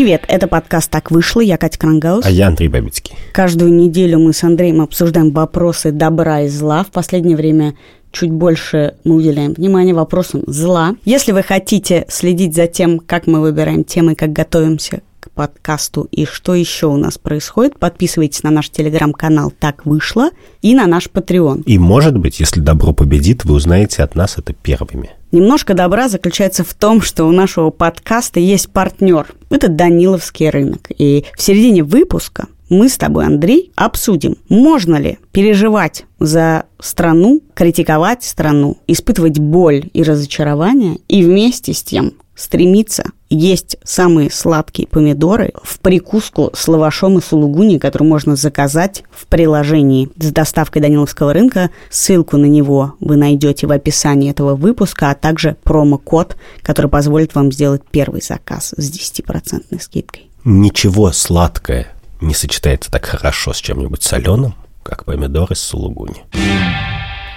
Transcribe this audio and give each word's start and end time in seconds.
Привет, 0.00 0.24
это 0.28 0.48
подкаст 0.48 0.90
«Так 0.90 1.10
вышло». 1.10 1.42
Я 1.42 1.58
Катя 1.58 1.78
Крангаус. 1.78 2.24
А 2.24 2.30
я 2.30 2.46
Андрей 2.46 2.68
Бабицкий. 2.68 3.14
Каждую 3.34 3.70
неделю 3.74 4.18
мы 4.18 4.32
с 4.32 4.42
Андреем 4.42 4.80
обсуждаем 4.80 5.30
вопросы 5.30 5.92
добра 5.92 6.40
и 6.40 6.48
зла. 6.48 6.84
В 6.84 6.90
последнее 6.90 7.36
время 7.36 7.74
чуть 8.10 8.30
больше 8.30 8.94
мы 9.04 9.16
уделяем 9.16 9.52
внимания 9.52 9.92
вопросам 9.92 10.42
зла. 10.46 10.96
Если 11.04 11.32
вы 11.32 11.42
хотите 11.42 12.06
следить 12.08 12.54
за 12.54 12.66
тем, 12.66 12.98
как 12.98 13.26
мы 13.26 13.42
выбираем 13.42 13.84
темы, 13.84 14.14
как 14.14 14.32
готовимся 14.32 15.02
к 15.20 15.30
подкасту 15.30 16.08
и 16.10 16.24
что 16.24 16.54
еще 16.54 16.86
у 16.86 16.96
нас 16.96 17.18
происходит, 17.18 17.78
подписывайтесь 17.78 18.42
на 18.42 18.50
наш 18.50 18.70
телеграм-канал 18.70 19.52
«Так 19.58 19.86
вышло» 19.86 20.30
и 20.62 20.74
на 20.74 20.86
наш 20.86 21.06
Patreon. 21.06 21.62
И, 21.64 21.78
может 21.78 22.16
быть, 22.16 22.40
если 22.40 22.60
добро 22.60 22.92
победит, 22.92 23.44
вы 23.44 23.54
узнаете 23.54 24.02
от 24.02 24.14
нас 24.14 24.38
это 24.38 24.52
первыми. 24.52 25.10
Немножко 25.32 25.74
добра 25.74 26.08
заключается 26.08 26.64
в 26.64 26.74
том, 26.74 27.00
что 27.00 27.24
у 27.24 27.30
нашего 27.30 27.70
подкаста 27.70 28.40
есть 28.40 28.70
партнер. 28.70 29.32
Это 29.50 29.68
Даниловский 29.68 30.50
рынок. 30.50 30.88
И 30.96 31.24
в 31.36 31.42
середине 31.42 31.84
выпуска 31.84 32.48
мы 32.70 32.88
с 32.88 32.96
тобой, 32.96 33.26
Андрей, 33.26 33.72
обсудим, 33.74 34.36
можно 34.48 34.96
ли 34.96 35.18
переживать 35.32 36.06
за 36.20 36.64
страну, 36.78 37.42
критиковать 37.54 38.22
страну, 38.22 38.78
испытывать 38.86 39.38
боль 39.38 39.90
и 39.92 40.02
разочарование 40.02 40.98
и 41.08 41.24
вместе 41.24 41.74
с 41.74 41.82
тем 41.82 42.14
стремиться 42.40 43.04
есть 43.28 43.76
самые 43.84 44.30
сладкие 44.30 44.88
помидоры 44.88 45.52
в 45.62 45.78
прикуску 45.78 46.50
с 46.54 46.66
лавашом 46.66 47.18
и 47.18 47.22
сулугуни, 47.22 47.78
который 47.78 48.04
можно 48.04 48.34
заказать 48.34 49.04
в 49.10 49.26
приложении 49.26 50.08
с 50.18 50.32
доставкой 50.32 50.82
Даниловского 50.82 51.32
рынка. 51.32 51.70
Ссылку 51.90 52.38
на 52.38 52.46
него 52.46 52.94
вы 52.98 53.16
найдете 53.16 53.66
в 53.66 53.72
описании 53.72 54.30
этого 54.30 54.56
выпуска, 54.56 55.10
а 55.10 55.14
также 55.14 55.56
промокод, 55.62 56.36
который 56.62 56.90
позволит 56.90 57.34
вам 57.34 57.52
сделать 57.52 57.82
первый 57.90 58.22
заказ 58.22 58.74
с 58.76 58.90
10% 58.90 59.80
скидкой. 59.80 60.30
Ничего 60.44 61.12
сладкое 61.12 61.92
не 62.20 62.34
сочетается 62.34 62.90
так 62.90 63.04
хорошо 63.04 63.52
с 63.52 63.58
чем-нибудь 63.58 64.02
соленым, 64.02 64.54
как 64.82 65.04
помидоры 65.04 65.54
с 65.54 65.60
сулугуни. 65.60 66.24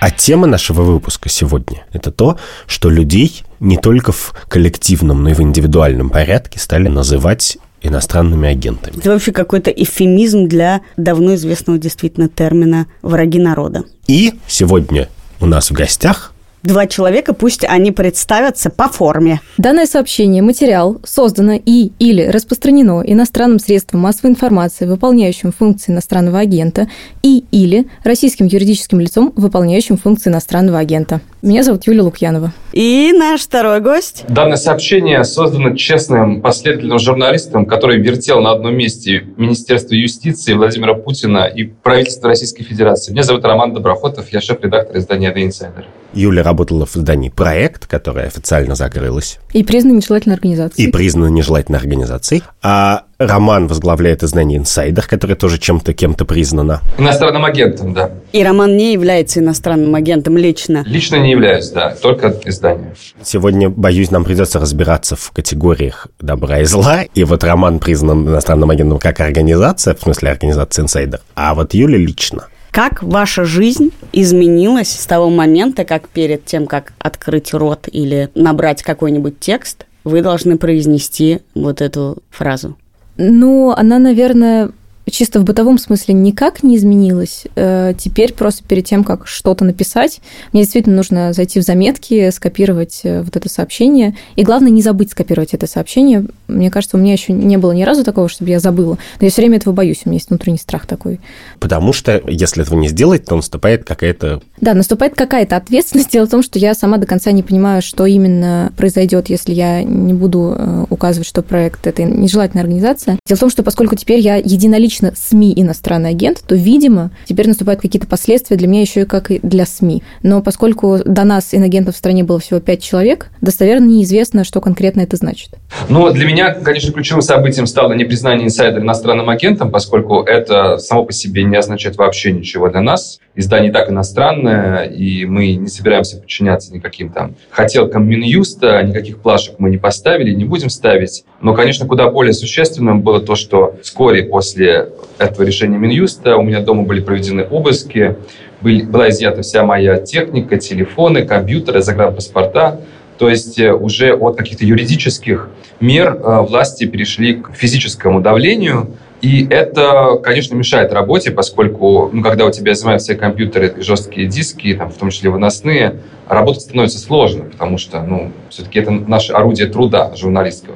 А 0.04 0.12
тема 0.12 0.48
нашего 0.48 0.82
выпуска 0.82 1.30
сегодня– 1.30 1.86
это 1.94 2.12
то, 2.12 2.38
что 2.68 2.90
людей 2.90 3.44
не 3.62 3.78
только 3.78 4.12
в 4.12 4.36
коллективном, 4.50 5.24
но 5.24 5.30
и 5.30 5.34
в 5.34 5.40
индивидуальном 5.40 6.10
порядке 6.10 6.60
стали 6.60 6.90
называть 6.90 7.58
иностранными 7.82 8.50
агентами. 8.50 8.98
Это 8.98 9.12
вообще 9.12 9.32
какой-то 9.32 9.72
эфемизм 9.72 10.50
для 10.50 10.82
давно 10.98 11.36
известного 11.36 11.80
действительно 11.80 12.28
термина 12.28 12.88
«враги 13.02 13.40
народа». 13.40 13.86
И 14.08 14.34
сегодня 14.46 15.08
у 15.40 15.46
нас 15.46 15.72
в 15.72 15.74
гостях 15.74 16.33
два 16.64 16.88
человека, 16.88 17.34
пусть 17.34 17.64
они 17.66 17.92
представятся 17.92 18.70
по 18.70 18.88
форме. 18.88 19.42
Данное 19.58 19.86
сообщение, 19.86 20.42
материал 20.42 21.00
создано 21.04 21.54
и 21.54 21.92
или 22.00 22.24
распространено 22.24 23.04
иностранным 23.06 23.60
средством 23.60 24.02
массовой 24.02 24.32
информации, 24.32 24.86
выполняющим 24.86 25.52
функции 25.52 25.92
иностранного 25.92 26.40
агента, 26.40 26.88
и 27.22 27.46
или 27.52 27.88
российским 28.04 28.46
юридическим 28.46 29.00
лицом, 29.00 29.34
выполняющим 29.36 29.98
функции 29.98 30.30
иностранного 30.30 30.80
агента. 30.80 31.22
Меня 31.44 31.62
зовут 31.62 31.86
Юлия 31.88 32.04
Лукьянова. 32.04 32.54
И 32.72 33.12
наш 33.14 33.42
второй 33.42 33.82
гость. 33.82 34.24
Данное 34.30 34.56
сообщение 34.56 35.26
создано 35.26 35.76
честным, 35.76 36.42
последовательным 36.42 37.00
журналистом, 37.00 37.66
который 37.66 38.00
вертел 38.00 38.40
на 38.40 38.52
одном 38.52 38.74
месте 38.78 39.26
Министерство 39.36 39.94
юстиции 39.94 40.54
Владимира 40.54 40.94
Путина 40.94 41.44
и 41.44 41.66
правительство 41.66 42.30
Российской 42.30 42.64
Федерации. 42.64 43.12
Меня 43.12 43.24
зовут 43.24 43.44
Роман 43.44 43.74
Доброхотов, 43.74 44.32
я 44.32 44.40
шеф-редактор 44.40 44.98
издания 44.98 45.34
The 45.34 45.46
Insider. 45.46 45.84
Юля 46.14 46.44
работала 46.44 46.86
в 46.86 46.96
издании 46.96 47.28
«Проект», 47.28 47.88
которое 47.88 48.28
официально 48.28 48.76
закрылось. 48.76 49.40
И 49.52 49.64
признана 49.66 49.98
нежелательной 49.98 50.36
организацией. 50.36 50.88
И 50.88 50.92
признана 50.92 51.28
нежелательной 51.28 51.80
организацией. 51.80 52.44
А 52.62 53.04
Роман 53.28 53.68
возглавляет 53.68 54.24
издание 54.24 54.60
«Инсайдер», 54.60 55.06
которое 55.08 55.36
тоже 55.36 55.58
чем-то, 55.58 55.94
кем-то 55.94 56.26
признано. 56.26 56.82
Иностранным 56.98 57.46
агентом, 57.46 57.94
да. 57.94 58.12
И 58.32 58.44
Роман 58.44 58.78
не 58.78 58.94
является 58.94 59.40
иностранным 59.40 59.96
агентом 59.96 60.38
лично. 60.38 60.84
Лично 60.86 61.18
не 61.18 61.32
являюсь, 61.32 61.70
да, 61.70 61.96
только 62.02 62.36
издание. 62.46 62.96
Сегодня, 63.22 63.70
боюсь, 63.70 64.12
нам 64.12 64.24
придется 64.24 64.60
разбираться 64.60 65.16
в 65.16 65.32
категориях 65.32 66.08
добра 66.20 66.60
и 66.60 66.66
зла. 66.66 67.04
И 67.14 67.24
вот 67.24 67.44
Роман 67.44 67.80
признан 67.80 68.28
иностранным 68.28 68.70
агентом 68.70 69.00
как 69.00 69.20
организация, 69.20 69.96
в 69.96 70.02
смысле 70.02 70.32
организация 70.32 70.84
«Инсайдер», 70.84 71.22
а 71.36 71.56
вот 71.56 71.74
Юля 71.74 71.98
лично. 71.98 72.48
Как 72.72 73.04
ваша 73.04 73.46
жизнь 73.46 73.92
изменилась 74.14 74.92
с 74.92 75.06
того 75.06 75.30
момента, 75.30 75.86
как 75.86 76.08
перед 76.10 76.46
тем, 76.46 76.66
как 76.66 76.94
открыть 76.98 77.54
рот 77.54 77.88
или 77.92 78.30
набрать 78.34 78.82
какой-нибудь 78.82 79.40
текст, 79.40 79.86
вы 80.04 80.22
должны 80.24 80.58
произнести 80.58 81.42
вот 81.54 81.82
эту 81.82 82.18
фразу? 82.32 82.76
Ну, 83.18 83.72
она, 83.72 84.00
наверное, 84.00 84.72
чисто 85.14 85.40
в 85.40 85.44
бытовом 85.44 85.78
смысле 85.78 86.16
никак 86.16 86.64
не 86.64 86.76
изменилось. 86.76 87.44
Э, 87.56 87.94
теперь 87.98 88.34
просто 88.34 88.64
перед 88.64 88.86
тем, 88.86 89.04
как 89.04 89.28
что-то 89.28 89.64
написать, 89.64 90.20
мне 90.52 90.64
действительно 90.64 90.96
нужно 90.96 91.34
зайти 91.34 91.60
в 91.60 91.64
заметки, 91.64 92.30
скопировать 92.32 93.02
э, 93.04 93.22
вот 93.22 93.36
это 93.36 93.48
сообщение. 93.48 94.16
И 94.36 94.44
главное, 94.44 94.72
не 94.72 94.82
забыть 94.82 95.12
скопировать 95.12 95.54
это 95.54 95.68
сообщение. 95.68 96.26
Мне 96.48 96.72
кажется, 96.72 96.98
у 96.98 97.00
меня 97.00 97.14
еще 97.14 97.32
не 97.32 97.58
было 97.58 97.72
ни 97.72 97.84
разу 97.84 98.04
такого, 98.04 98.28
чтобы 98.28 98.52
я 98.52 98.60
забыла. 98.60 98.98
Но 99.20 99.26
я 99.26 99.30
все 99.30 99.42
время 99.42 99.58
этого 99.58 99.74
боюсь, 99.74 100.02
у 100.06 100.10
меня 100.10 100.18
есть 100.18 100.30
внутренний 100.30 100.58
страх 100.58 100.88
такой. 100.88 101.20
Потому 101.60 101.94
что 101.94 102.22
если 102.28 102.64
этого 102.64 102.80
не 102.80 102.88
сделать, 102.88 103.26
то 103.26 103.36
наступает 103.36 103.84
какая-то... 103.84 104.42
Да, 104.60 104.74
наступает 104.74 105.14
какая-то 105.14 105.56
ответственность. 105.56 106.12
Дело 106.12 106.26
в 106.26 106.32
том, 106.32 106.42
что 106.42 106.58
я 106.58 106.74
сама 106.74 106.98
до 106.98 107.06
конца 107.06 107.32
не 107.32 107.44
понимаю, 107.44 107.82
что 107.84 108.06
именно 108.06 108.74
произойдет, 108.78 109.30
если 109.30 109.54
я 109.54 109.84
не 109.84 110.14
буду 110.14 110.56
э, 110.58 110.86
указывать, 110.90 111.28
что 111.28 111.44
проект– 111.44 111.86
это 111.88 112.04
нежелательная 112.04 112.64
организация. 112.64 113.20
Дело 113.28 113.38
в 113.38 113.40
том, 113.42 113.50
что 113.52 113.62
поскольку 113.62 113.96
теперь 113.96 114.20
я 114.20 114.38
единолично 114.38 115.03
лично 115.04 115.14
СМИ 115.16 115.54
иностранный 115.56 116.12
агент, 116.12 116.42
то, 116.46 116.56
видимо, 116.56 117.12
теперь 117.26 117.48
наступают 117.48 117.82
какие-то 117.82 118.08
последствия 118.08 118.58
для 118.58 118.68
меня 118.68 118.82
еще 118.82 119.02
и 119.02 119.06
как 119.06 119.32
и 119.32 119.40
для 119.44 119.66
СМИ. 119.66 120.04
Но 120.22 120.42
поскольку 120.42 121.00
до 121.06 121.24
нас 121.24 121.54
инагентов 121.54 121.96
в 121.96 121.98
стране 121.98 122.24
было 122.24 122.40
всего 122.40 122.60
пять 122.60 122.82
человек, 122.82 123.30
достоверно 123.42 123.86
неизвестно, 123.86 124.44
что 124.44 124.62
конкретно 124.62 125.02
это 125.02 125.18
значит. 125.18 125.52
Ну, 125.90 126.12
для 126.12 126.26
меня, 126.26 126.54
конечно, 126.54 126.94
ключевым 126.94 127.22
событием 127.22 127.68
стало 127.68 127.94
не 127.94 128.06
признание 128.06 128.46
инсайдера 128.46 128.82
иностранным 128.82 129.30
агентом, 129.30 129.72
поскольку 129.72 130.22
это 130.22 130.78
само 130.78 131.06
по 131.06 131.12
себе 131.12 131.44
не 131.44 131.58
означает 131.58 131.98
вообще 131.98 132.32
ничего 132.32 132.70
для 132.70 132.82
нас. 132.82 133.20
Издание 133.36 133.72
так 133.72 133.90
иностранное, 133.90 134.84
и 134.84 135.26
мы 135.26 135.54
не 135.56 135.68
собираемся 135.68 136.18
подчиняться 136.18 136.72
никаким 136.72 137.10
там 137.10 137.36
хотелкам 137.50 138.08
Минюста, 138.08 138.82
никаких 138.84 139.18
плашек 139.18 139.56
мы 139.58 139.72
не 139.72 139.78
поставили, 139.78 140.34
не 140.34 140.46
будем 140.46 140.70
ставить. 140.70 141.24
Но, 141.42 141.56
конечно, 141.56 141.88
куда 141.88 142.10
более 142.10 142.34
существенным 142.34 143.02
было 143.02 143.20
то, 143.20 143.36
что 143.36 143.76
вскоре 143.82 144.24
после 144.24 144.90
этого 145.18 145.44
решения 145.44 145.78
Минюста 145.78 146.38
у 146.38 146.44
меня 146.44 146.62
дома 146.62 146.84
были 146.84 147.02
проведены 147.02 147.44
обыски, 147.44 148.18
были, 148.62 148.84
была 148.84 149.10
изъята 149.10 149.42
вся 149.42 149.64
моя 149.64 149.98
техника, 149.98 150.58
телефоны, 150.58 151.26
компьютеры, 151.26 151.82
загранпаспорта. 151.82 152.80
То 153.18 153.30
есть 153.30 153.60
э, 153.60 153.72
уже 153.74 154.14
от 154.14 154.38
каких-то 154.38 154.66
юридических 154.66 155.50
мер 155.80 156.16
э, 156.16 156.42
власти 156.42 156.86
перешли 156.86 157.36
к 157.36 157.52
физическому 157.54 158.22
давлению. 158.22 158.92
И 159.22 159.48
это, 159.50 160.20
конечно, 160.22 160.56
мешает 160.56 160.92
работе, 160.92 161.32
поскольку, 161.32 162.10
ну, 162.12 162.22
когда 162.22 162.46
у 162.46 162.52
тебя 162.52 162.74
изымают 162.74 163.02
все 163.02 163.16
компьютеры, 163.16 163.74
жесткие 163.78 164.28
диски, 164.28 164.74
там, 164.74 164.90
в 164.90 164.98
том 164.98 165.12
числе 165.12 165.30
выносные, 165.30 166.00
работать 166.28 166.64
становится 166.64 167.00
сложно, 167.00 167.46
потому 167.46 167.78
что, 167.78 168.02
ну, 168.02 168.34
все-таки 168.50 168.80
это 168.80 168.92
наше 168.92 169.32
орудие 169.32 169.68
труда 169.68 170.14
журналистского. 170.16 170.76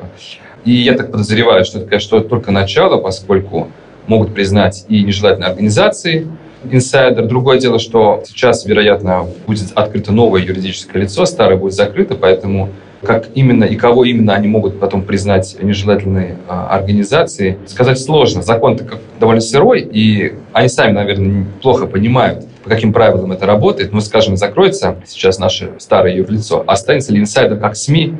И 0.64 0.72
я 0.72 0.94
так 0.94 1.12
подозреваю, 1.12 1.66
что 1.66 1.80
это, 1.80 1.88
конечно, 1.88 2.22
только 2.22 2.52
начало, 2.52 3.02
поскольку 3.02 3.70
могут 4.07 4.33
признать 4.33 4.86
и 4.89 5.04
нежелательные 5.04 5.50
организации, 5.50 6.27
инсайдер. 6.71 7.25
Другое 7.25 7.59
дело, 7.59 7.80
что 7.80 8.24
сейчас, 8.25 8.65
вероятно, 8.65 9.27
будет 9.45 9.71
открыто 9.75 10.12
новое 10.12 10.42
юридическое 10.42 11.04
лицо, 11.04 11.25
старое 11.25 11.57
будет 11.57 11.74
закрыто, 11.74 12.15
поэтому 12.15 12.69
как 13.04 13.27
именно 13.36 13.63
и 13.63 13.75
кого 13.75 14.06
именно 14.06 14.33
они 14.33 14.48
могут 14.48 14.80
потом 14.80 15.04
признать 15.04 15.56
нежелательной 15.62 16.36
а, 16.48 16.68
организацией, 16.69 17.57
сказать 17.68 18.00
сложно. 18.00 18.42
Закон-то 18.42 18.86
довольно 19.19 19.42
сырой, 19.42 19.81
и 19.81 20.33
они 20.51 20.68
сами, 20.68 20.94
наверное, 20.94 21.45
плохо 21.62 21.86
понимают, 21.86 22.45
по 22.63 22.69
каким 22.69 22.94
правилам 22.94 23.31
это 23.31 23.45
работает. 23.45 23.94
Но, 23.94 24.01
скажем, 24.01 24.36
закроется 24.36 24.98
сейчас 25.06 25.38
наше 25.38 25.71
старое 25.77 26.15
юрлицо, 26.15 26.63
останется 26.65 27.13
ли 27.13 27.19
инсайдер 27.19 27.57
как 27.57 27.75
СМИ 27.75 28.15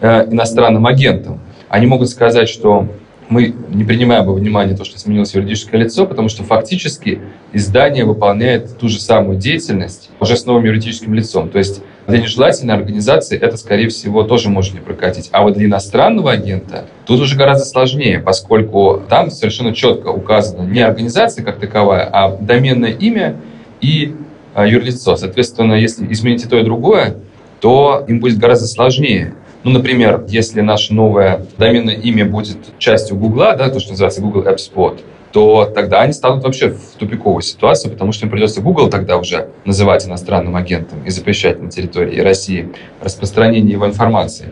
э, 0.00 0.26
иностранным 0.30 0.86
агентом? 0.86 1.40
Они 1.68 1.86
могут 1.86 2.08
сказать, 2.08 2.48
что 2.48 2.88
мы 3.30 3.54
не 3.72 3.84
принимаем 3.84 4.26
во 4.26 4.34
внимание 4.34 4.76
то, 4.76 4.84
что 4.84 4.98
сменилось 4.98 5.34
юридическое 5.34 5.80
лицо, 5.80 6.04
потому 6.04 6.28
что 6.28 6.42
фактически 6.42 7.20
издание 7.52 8.04
выполняет 8.04 8.76
ту 8.76 8.88
же 8.88 9.00
самую 9.00 9.38
деятельность 9.38 10.10
уже 10.18 10.36
с 10.36 10.44
новым 10.46 10.64
юридическим 10.64 11.14
лицом. 11.14 11.48
То 11.48 11.58
есть 11.58 11.80
для 12.08 12.18
нежелательной 12.18 12.74
организации 12.74 13.38
это, 13.38 13.56
скорее 13.56 13.88
всего, 13.88 14.24
тоже 14.24 14.48
может 14.48 14.74
не 14.74 14.80
прокатить. 14.80 15.28
А 15.30 15.42
вот 15.42 15.54
для 15.54 15.66
иностранного 15.66 16.32
агента 16.32 16.86
тут 17.06 17.20
уже 17.20 17.36
гораздо 17.36 17.64
сложнее, 17.64 18.18
поскольку 18.18 19.00
там 19.08 19.30
совершенно 19.30 19.72
четко 19.72 20.08
указано 20.08 20.62
не 20.68 20.80
организация 20.80 21.44
как 21.44 21.60
таковая, 21.60 22.10
а 22.12 22.36
доменное 22.36 22.90
имя 22.90 23.36
и 23.80 24.16
а, 24.54 24.66
юрлицо. 24.66 25.14
Соответственно, 25.14 25.74
если 25.74 26.12
изменить 26.12 26.44
и 26.44 26.48
то, 26.48 26.58
и 26.58 26.64
другое, 26.64 27.14
то 27.60 28.04
им 28.08 28.18
будет 28.18 28.38
гораздо 28.38 28.66
сложнее 28.66 29.34
Ну, 29.62 29.72
например, 29.72 30.24
если 30.28 30.62
наше 30.62 30.94
новое 30.94 31.46
доменное 31.58 31.94
имя 31.94 32.24
будет 32.24 32.56
частью 32.78 33.16
Гугла, 33.16 33.54
да, 33.56 33.68
то, 33.68 33.78
что 33.78 33.90
называется 33.90 34.22
Google 34.22 34.42
App 34.44 34.56
Spot, 34.56 34.98
то 35.32 35.70
тогда 35.72 36.00
они 36.00 36.12
станут 36.12 36.42
вообще 36.42 36.70
в 36.70 36.98
тупиковую 36.98 37.42
ситуацию, 37.42 37.92
потому 37.92 38.12
что 38.12 38.26
им 38.26 38.32
придется 38.32 38.60
Google 38.62 38.88
тогда 38.88 39.16
уже 39.16 39.48
называть 39.64 40.06
иностранным 40.06 40.56
агентом 40.56 41.04
и 41.04 41.10
запрещать 41.10 41.60
на 41.60 41.70
территории 41.70 42.20
России 42.20 42.70
распространение 43.00 43.72
его 43.72 43.86
информации. 43.86 44.46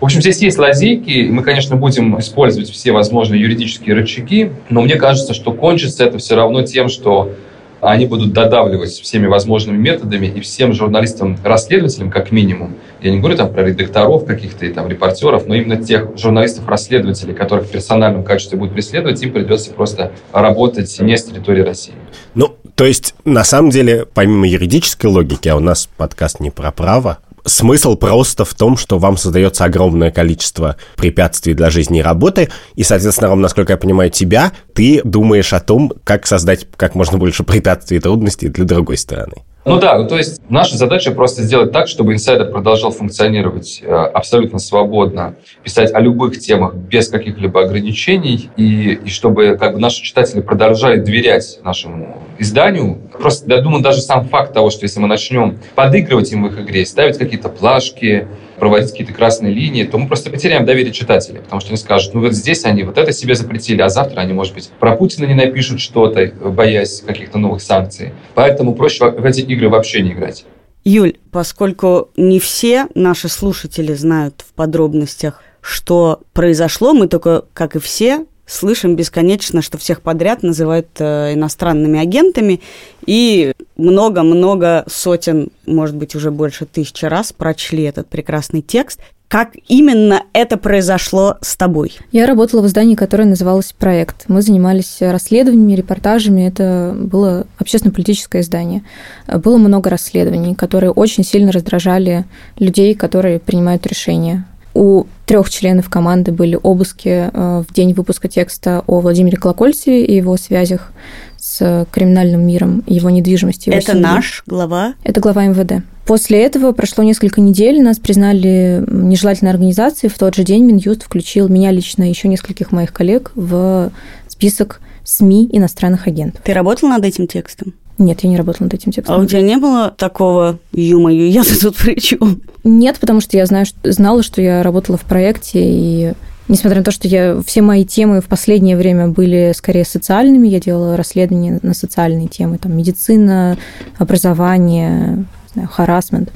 В 0.00 0.04
общем, 0.04 0.20
здесь 0.20 0.38
есть 0.38 0.58
лазейки, 0.58 1.28
мы, 1.30 1.42
конечно, 1.42 1.76
будем 1.76 2.18
использовать 2.20 2.70
все 2.70 2.92
возможные 2.92 3.40
юридические 3.40 3.94
рычаги, 3.94 4.52
но 4.70 4.82
мне 4.82 4.96
кажется, 4.96 5.34
что 5.34 5.52
кончится 5.52 6.04
это 6.04 6.18
все 6.18 6.36
равно 6.36 6.62
тем, 6.62 6.88
что 6.88 7.32
они 7.80 8.06
будут 8.06 8.32
додавливать 8.32 8.90
всеми 8.90 9.26
возможными 9.26 9.76
методами 9.76 10.26
и 10.26 10.40
всем 10.40 10.72
журналистам-расследователям, 10.72 12.10
как 12.10 12.32
минимум, 12.32 12.76
я 13.00 13.10
не 13.10 13.18
говорю 13.18 13.36
там 13.36 13.52
про 13.52 13.64
редакторов 13.64 14.24
каких-то 14.24 14.66
и 14.66 14.72
там 14.72 14.88
репортеров, 14.88 15.46
но 15.46 15.54
именно 15.54 15.82
тех 15.82 16.16
журналистов-расследователей, 16.16 17.34
которых 17.34 17.66
в 17.66 17.70
персональном 17.70 18.24
качестве 18.24 18.58
будут 18.58 18.74
преследовать, 18.74 19.22
им 19.22 19.32
придется 19.32 19.72
просто 19.72 20.12
работать 20.32 20.94
не 21.00 21.16
с 21.16 21.24
территории 21.24 21.62
России. 21.62 21.94
Ну, 22.34 22.54
то 22.74 22.84
есть, 22.84 23.14
на 23.24 23.44
самом 23.44 23.70
деле, 23.70 24.06
помимо 24.12 24.46
юридической 24.46 25.06
логики, 25.06 25.48
а 25.48 25.56
у 25.56 25.60
нас 25.60 25.88
подкаст 25.96 26.40
не 26.40 26.50
про 26.50 26.72
право, 26.72 27.18
Смысл 27.44 27.96
просто 27.96 28.44
в 28.44 28.54
том, 28.54 28.76
что 28.76 28.98
вам 28.98 29.16
создается 29.16 29.64
огромное 29.64 30.10
количество 30.10 30.76
препятствий 30.96 31.54
для 31.54 31.70
жизни 31.70 32.00
и 32.00 32.02
работы, 32.02 32.50
и, 32.74 32.82
соответственно, 32.82 33.30
Ром, 33.30 33.40
насколько 33.40 33.72
я 33.72 33.76
понимаю 33.76 34.10
тебя, 34.10 34.52
ты 34.74 35.00
думаешь 35.04 35.52
о 35.52 35.60
том, 35.60 35.92
как 36.04 36.26
создать 36.26 36.66
как 36.76 36.94
можно 36.94 37.18
больше 37.18 37.44
препятствий 37.44 37.98
и 37.98 38.00
трудностей 38.00 38.48
для 38.48 38.64
другой 38.64 38.96
стороны. 38.96 39.44
Ну 39.66 39.78
да, 39.78 39.98
ну, 39.98 40.08
то 40.08 40.16
есть 40.16 40.40
наша 40.48 40.78
задача 40.78 41.10
просто 41.12 41.42
сделать 41.42 41.70
так, 41.70 41.86
чтобы 41.86 42.14
инсайдер 42.14 42.50
продолжал 42.50 42.92
функционировать 42.92 43.82
э, 43.82 43.92
абсолютно 43.92 44.58
свободно, 44.58 45.34
писать 45.62 45.92
о 45.92 46.00
любых 46.00 46.38
темах 46.38 46.74
без 46.74 47.08
каких-либо 47.08 47.62
ограничений, 47.62 48.48
и, 48.56 48.98
и 49.04 49.08
чтобы 49.10 49.58
как 49.58 49.74
бы, 49.74 49.78
наши 49.78 50.02
читатели 50.02 50.40
продолжали 50.40 50.98
доверять 50.98 51.58
нашему 51.62 52.22
изданию. 52.38 53.00
Просто, 53.12 53.54
я 53.54 53.60
думаю, 53.60 53.82
даже 53.82 54.00
сам 54.00 54.26
факт 54.28 54.54
того, 54.54 54.70
что 54.70 54.84
если 54.84 54.98
мы 54.98 55.08
начнем 55.08 55.58
подыгрывать 55.74 56.32
им 56.32 56.44
в 56.44 56.46
их 56.46 56.58
игре, 56.60 56.86
ставить 56.86 57.18
какие-то 57.18 57.50
плашки, 57.50 58.26
проводить 58.60 58.92
какие-то 58.92 59.12
красные 59.12 59.52
линии, 59.52 59.84
то 59.84 59.98
мы 59.98 60.06
просто 60.06 60.30
потеряем 60.30 60.64
доверие 60.64 60.92
читателей, 60.92 61.40
потому 61.40 61.60
что 61.60 61.70
они 61.70 61.78
скажут, 61.78 62.14
ну 62.14 62.20
вот 62.20 62.34
здесь 62.34 62.64
они 62.64 62.84
вот 62.84 62.98
это 62.98 63.12
себе 63.12 63.34
запретили, 63.34 63.80
а 63.80 63.88
завтра 63.88 64.20
они, 64.20 64.32
может 64.32 64.54
быть, 64.54 64.68
про 64.78 64.94
Путина 64.94 65.24
не 65.26 65.34
напишут 65.34 65.80
что-то, 65.80 66.26
боясь 66.50 67.00
каких-то 67.00 67.38
новых 67.38 67.62
санкций. 67.62 68.12
Поэтому 68.34 68.74
проще 68.74 69.10
в 69.10 69.24
эти 69.24 69.40
игры 69.40 69.68
вообще 69.68 70.02
не 70.02 70.12
играть. 70.12 70.44
Юль, 70.84 71.14
поскольку 71.30 72.10
не 72.16 72.38
все 72.38 72.86
наши 72.94 73.28
слушатели 73.28 73.92
знают 73.94 74.44
в 74.46 74.52
подробностях, 74.54 75.42
что 75.60 76.20
произошло, 76.32 76.94
мы 76.94 77.06
только, 77.06 77.44
как 77.52 77.76
и 77.76 77.80
все, 77.80 78.24
слышим 78.50 78.96
бесконечно, 78.96 79.62
что 79.62 79.78
всех 79.78 80.02
подряд 80.02 80.42
называют 80.42 80.88
э, 80.98 81.34
иностранными 81.34 82.00
агентами, 82.00 82.60
и 83.06 83.52
много-много 83.76 84.84
сотен, 84.88 85.48
может 85.66 85.96
быть, 85.96 86.14
уже 86.14 86.30
больше 86.30 86.66
тысячи 86.66 87.04
раз 87.04 87.32
прочли 87.32 87.84
этот 87.84 88.08
прекрасный 88.08 88.60
текст. 88.60 89.00
Как 89.28 89.50
именно 89.68 90.24
это 90.32 90.56
произошло 90.56 91.36
с 91.40 91.56
тобой? 91.56 91.96
Я 92.10 92.26
работала 92.26 92.62
в 92.62 92.66
издании, 92.66 92.96
которое 92.96 93.26
называлось 93.26 93.72
«Проект». 93.78 94.24
Мы 94.26 94.42
занимались 94.42 94.96
расследованиями, 95.00 95.76
репортажами. 95.76 96.48
Это 96.48 96.96
было 96.96 97.46
общественно-политическое 97.58 98.40
издание. 98.40 98.82
Было 99.28 99.58
много 99.58 99.88
расследований, 99.88 100.56
которые 100.56 100.90
очень 100.90 101.22
сильно 101.22 101.52
раздражали 101.52 102.24
людей, 102.58 102.96
которые 102.96 103.38
принимают 103.38 103.86
решения 103.86 104.46
у 104.74 105.04
трех 105.30 105.48
членов 105.48 105.88
команды 105.88 106.32
были 106.32 106.58
обыски 106.60 107.30
э, 107.32 107.62
в 107.64 107.72
день 107.72 107.92
выпуска 107.92 108.26
текста 108.26 108.82
о 108.88 108.98
Владимире 108.98 109.36
Колокольцеве 109.36 110.04
и 110.04 110.16
его 110.16 110.36
связях 110.36 110.90
с 111.38 111.86
криминальным 111.92 112.44
миром, 112.44 112.82
его 112.88 113.10
недвижимости. 113.10 113.68
Его 113.68 113.78
Это 113.78 113.92
семьи. 113.92 114.02
наш 114.02 114.42
глава? 114.48 114.94
Это 115.04 115.20
глава 115.20 115.44
МВД. 115.44 115.84
После 116.04 116.42
этого 116.42 116.72
прошло 116.72 117.04
несколько 117.04 117.40
недель, 117.40 117.80
нас 117.80 118.00
признали 118.00 118.82
нежелательной 118.88 119.52
организацией. 119.52 120.10
В 120.10 120.18
тот 120.18 120.34
же 120.34 120.42
день 120.42 120.64
Минюст 120.64 121.04
включил 121.04 121.48
меня 121.48 121.70
лично 121.70 122.02
и 122.02 122.08
еще 122.08 122.26
нескольких 122.26 122.72
моих 122.72 122.92
коллег 122.92 123.30
в 123.36 123.92
список 124.26 124.80
СМИ 125.04 125.48
иностранных 125.52 126.08
агентов. 126.08 126.42
Ты 126.42 126.52
работал 126.54 126.88
над 126.88 127.04
этим 127.04 127.28
текстом? 127.28 127.74
Нет, 128.00 128.20
я 128.22 128.30
не 128.30 128.38
работала 128.38 128.64
над 128.64 128.74
этим 128.74 128.92
текстом. 128.92 129.14
А 129.14 129.18
у 129.18 129.26
тебя 129.26 129.42
не 129.42 129.58
было 129.58 129.90
такого 129.90 130.58
ё 130.72 131.08
я 131.08 131.44
тут 131.44 131.76
при 131.76 132.00
чем? 132.00 132.40
Нет, 132.64 132.98
потому 132.98 133.20
что 133.20 133.36
я 133.36 133.44
знаю, 133.44 133.66
что, 133.66 133.92
знала, 133.92 134.22
что 134.22 134.40
я 134.40 134.62
работала 134.62 134.96
в 134.96 135.02
проекте, 135.02 135.60
и 135.62 136.12
несмотря 136.48 136.78
на 136.78 136.84
то, 136.84 136.92
что 136.92 137.06
я, 137.08 137.38
все 137.46 137.60
мои 137.60 137.84
темы 137.84 138.22
в 138.22 138.24
последнее 138.24 138.78
время 138.78 139.08
были 139.08 139.52
скорее 139.54 139.84
социальными, 139.84 140.48
я 140.48 140.60
делала 140.60 140.96
расследования 140.96 141.60
на 141.62 141.74
социальные 141.74 142.28
темы, 142.28 142.56
там, 142.56 142.74
медицина, 142.74 143.58
образование, 143.98 145.26
харасмент. 145.70 146.32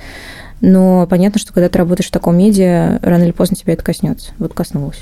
Но 0.60 1.06
понятно, 1.08 1.40
что 1.40 1.54
когда 1.54 1.70
ты 1.70 1.78
работаешь 1.78 2.08
в 2.08 2.12
таком 2.12 2.36
медиа, 2.36 2.98
рано 3.00 3.22
или 3.22 3.32
поздно 3.32 3.56
тебя 3.56 3.72
это 3.72 3.82
коснется. 3.82 4.32
Вот 4.38 4.52
коснулось. 4.52 5.00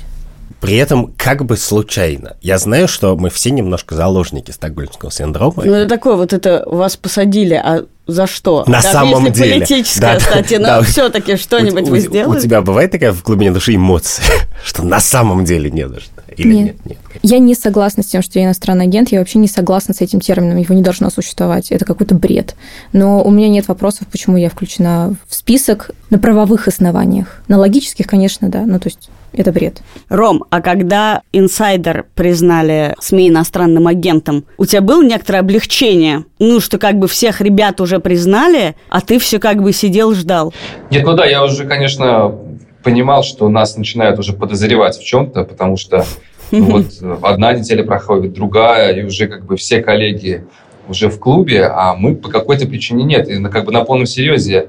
При 0.63 0.77
этом 0.77 1.13
как 1.17 1.43
бы 1.43 1.57
случайно. 1.57 2.37
Я 2.41 2.57
знаю, 2.57 2.87
что 2.87 3.17
мы 3.17 3.29
все 3.29 3.51
немножко 3.51 3.95
заложники 3.95 4.51
стокгольмского 4.51 5.11
синдрома. 5.11 5.61
Ну, 5.65 5.73
это 5.73 5.89
такое 5.89 6.15
вот 6.15 6.31
это 6.31 6.63
вас 6.65 6.95
посадили, 6.95 7.55
а 7.55 7.83
за 8.07 8.27
что? 8.27 8.63
На 8.65 8.81
Даже 8.81 8.87
самом 8.93 9.25
если 9.25 9.43
деле. 9.43 9.53
политическая, 9.55 9.99
да, 9.99 10.17
кстати, 10.19 10.53
но 10.53 10.67
да. 10.67 10.81
все-таки 10.83 11.35
что-нибудь 11.35 11.89
у, 11.89 11.91
вы 11.91 11.99
сделали? 11.99 12.37
У 12.37 12.39
тебя 12.39 12.61
бывает 12.61 12.91
такая 12.91 13.11
в 13.11 13.23
глубине 13.23 13.51
души 13.51 13.75
эмоция, 13.75 14.23
что 14.63 14.83
на 14.83 15.01
самом 15.01 15.43
деле 15.43 15.69
не 15.69 15.85
за 15.85 15.99
что? 15.99 16.12
Или 16.37 16.53
нет? 16.53 16.65
Нет, 16.65 16.85
нет? 16.85 16.97
Я 17.21 17.39
не 17.39 17.55
согласна 17.55 18.03
с 18.03 18.07
тем, 18.07 18.21
что 18.21 18.39
я 18.39 18.45
иностранный 18.45 18.85
агент, 18.85 19.11
я 19.11 19.19
вообще 19.19 19.39
не 19.39 19.47
согласна 19.47 19.93
с 19.93 20.01
этим 20.01 20.19
термином, 20.19 20.57
его 20.57 20.73
не 20.75 20.81
должно 20.81 21.09
существовать, 21.09 21.71
это 21.71 21.85
какой-то 21.85 22.15
бред. 22.15 22.55
Но 22.91 23.23
у 23.23 23.31
меня 23.31 23.49
нет 23.49 23.67
вопросов, 23.67 24.07
почему 24.11 24.37
я 24.37 24.49
включена 24.49 25.15
в 25.27 25.35
список 25.35 25.91
на 26.09 26.19
правовых 26.19 26.67
основаниях. 26.67 27.41
На 27.47 27.57
логических, 27.57 28.07
конечно, 28.07 28.49
да, 28.49 28.65
ну 28.65 28.79
то 28.79 28.89
есть 28.89 29.09
это 29.33 29.51
бред. 29.51 29.81
Ром, 30.09 30.43
а 30.49 30.61
когда 30.61 31.21
инсайдер 31.31 32.05
признали 32.13 32.95
СМИ 32.99 33.29
иностранным 33.29 33.87
агентом, 33.87 34.45
у 34.57 34.65
тебя 34.65 34.81
было 34.81 35.03
некоторое 35.03 35.39
облегчение? 35.39 36.25
Ну, 36.39 36.59
что 36.59 36.77
как 36.77 36.97
бы 36.97 37.07
всех 37.07 37.41
ребят 37.41 37.81
уже 37.81 37.99
признали, 37.99 38.75
а 38.89 39.01
ты 39.01 39.19
все 39.19 39.39
как 39.39 39.61
бы 39.61 39.73
сидел, 39.73 40.13
ждал. 40.13 40.53
Нет, 40.91 41.03
ну 41.03 41.13
да, 41.13 41.25
я 41.25 41.43
уже, 41.43 41.65
конечно, 41.65 42.35
понимал, 42.83 43.23
что 43.23 43.49
нас 43.49 43.77
начинают 43.77 44.19
уже 44.19 44.33
подозревать 44.33 44.97
в 44.97 45.03
чем-то, 45.03 45.43
потому 45.43 45.77
что 45.77 46.05
ну, 46.51 46.65
вот 46.65 46.85
одна 47.23 47.53
неделя 47.53 47.83
проходит, 47.83 48.33
другая, 48.33 48.93
и 48.93 49.03
уже 49.03 49.27
как 49.27 49.45
бы 49.45 49.55
все 49.57 49.81
коллеги 49.81 50.45
уже 50.87 51.09
в 51.09 51.19
клубе, 51.19 51.65
а 51.65 51.95
мы 51.95 52.15
по 52.15 52.29
какой-то 52.29 52.67
причине 52.67 53.03
нет. 53.03 53.29
И 53.29 53.41
как 53.45 53.65
бы 53.65 53.71
на 53.71 53.83
полном 53.83 54.05
серьезе 54.05 54.67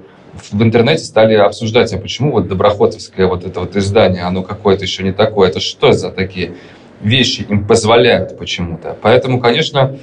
в 0.50 0.62
интернете 0.62 1.04
стали 1.04 1.34
обсуждать, 1.34 1.92
а 1.92 1.98
почему 1.98 2.32
вот 2.32 2.48
Доброхотовское 2.48 3.26
вот 3.26 3.44
это 3.44 3.60
вот 3.60 3.76
издание, 3.76 4.22
оно 4.22 4.42
какое-то 4.42 4.84
еще 4.84 5.02
не 5.02 5.12
такое, 5.12 5.48
это 5.48 5.60
что 5.60 5.92
за 5.92 6.10
такие 6.10 6.52
вещи 7.02 7.46
им 7.48 7.66
позволяют 7.66 8.38
почему-то. 8.38 8.96
Поэтому, 9.02 9.40
конечно, 9.40 9.96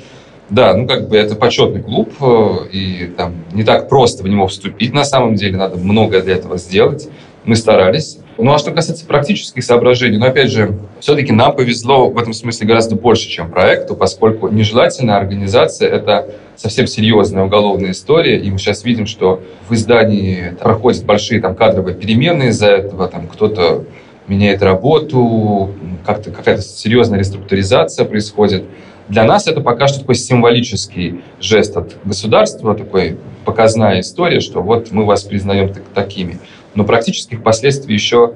да, 0.50 0.74
ну 0.76 0.86
как 0.86 1.08
бы 1.08 1.18
это 1.18 1.36
почетный 1.36 1.82
клуб, 1.82 2.14
э, 2.22 2.68
и 2.72 3.14
там 3.16 3.36
не 3.54 3.64
так 3.64 3.90
просто 3.90 4.24
в 4.24 4.28
него 4.28 4.48
вступить 4.48 4.94
на 4.94 5.06
самом 5.06 5.36
деле, 5.36 5.58
надо 5.58 5.78
многое 5.78 6.22
для 6.22 6.36
этого 6.36 6.58
сделать. 6.58 7.10
Мы 7.44 7.56
старались. 7.56 8.20
Ну 8.38 8.54
а 8.54 8.60
что 8.60 8.72
касается 8.72 9.06
практических 9.06 9.64
соображений, 9.64 10.18
ну 10.18 10.26
опять 10.26 10.52
же, 10.52 10.78
все-таки 11.00 11.32
нам 11.32 11.56
повезло 11.56 12.10
в 12.10 12.18
этом 12.18 12.34
смысле 12.34 12.68
гораздо 12.68 12.96
больше, 12.96 13.28
чем 13.30 13.52
проекту, 13.52 13.96
поскольку 13.96 14.48
нежелательная 14.48 15.18
организация– 15.18 15.90
это 15.92 16.28
совсем 16.56 16.86
серьезная 16.88 17.44
уголовная 17.44 17.92
история, 17.92 18.40
и 18.40 18.50
мы 18.52 18.60
сейчас 18.60 18.84
видим, 18.84 19.08
что 19.08 19.42
в 19.68 19.74
издании 19.74 20.56
проходят 20.60 21.04
большие 21.04 21.42
там 21.42 21.56
кадровые 21.56 21.96
перемены 21.96 22.50
из-за 22.50 22.68
этого, 22.68 23.08
там 23.08 23.28
кто-то 23.28 23.86
меняет 24.28 24.62
работу, 24.62 25.72
как-то 26.06 26.32
какая-то 26.32 26.62
серьезная 26.62 27.20
реструктуризация 27.20 28.06
происходит. 28.06 28.64
Для 29.10 29.24
нас 29.26 29.48
это 29.48 29.62
пока 29.62 29.88
что 29.88 30.00
такой 30.00 30.16
символический 30.16 31.22
жест 31.40 31.76
от 31.76 31.96
государства, 32.06 32.76
такой 32.76 33.18
показная 33.46 34.00
история, 34.00 34.40
что 34.40 34.62
вот 34.62 34.92
мы 34.92 35.06
вас 35.06 35.24
признаем 35.24 35.74
так, 35.74 35.84
такими. 35.94 36.40
Но 36.74 36.84
практических 36.84 37.44
последствий 37.44 37.94
еще 37.94 38.34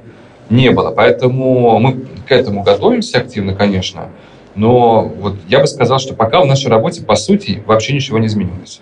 не 0.49 0.71
было. 0.71 0.91
Поэтому 0.91 1.79
мы 1.79 2.05
к 2.27 2.31
этому 2.31 2.63
готовимся 2.63 3.19
активно, 3.19 3.53
конечно. 3.55 4.09
Но 4.55 5.03
вот 5.03 5.35
я 5.47 5.59
бы 5.59 5.67
сказал, 5.67 5.99
что 5.99 6.13
пока 6.13 6.41
в 6.41 6.45
нашей 6.45 6.67
работе, 6.67 7.01
по 7.01 7.15
сути, 7.15 7.63
вообще 7.65 7.93
ничего 7.93 8.19
не 8.19 8.27
изменилось. 8.27 8.81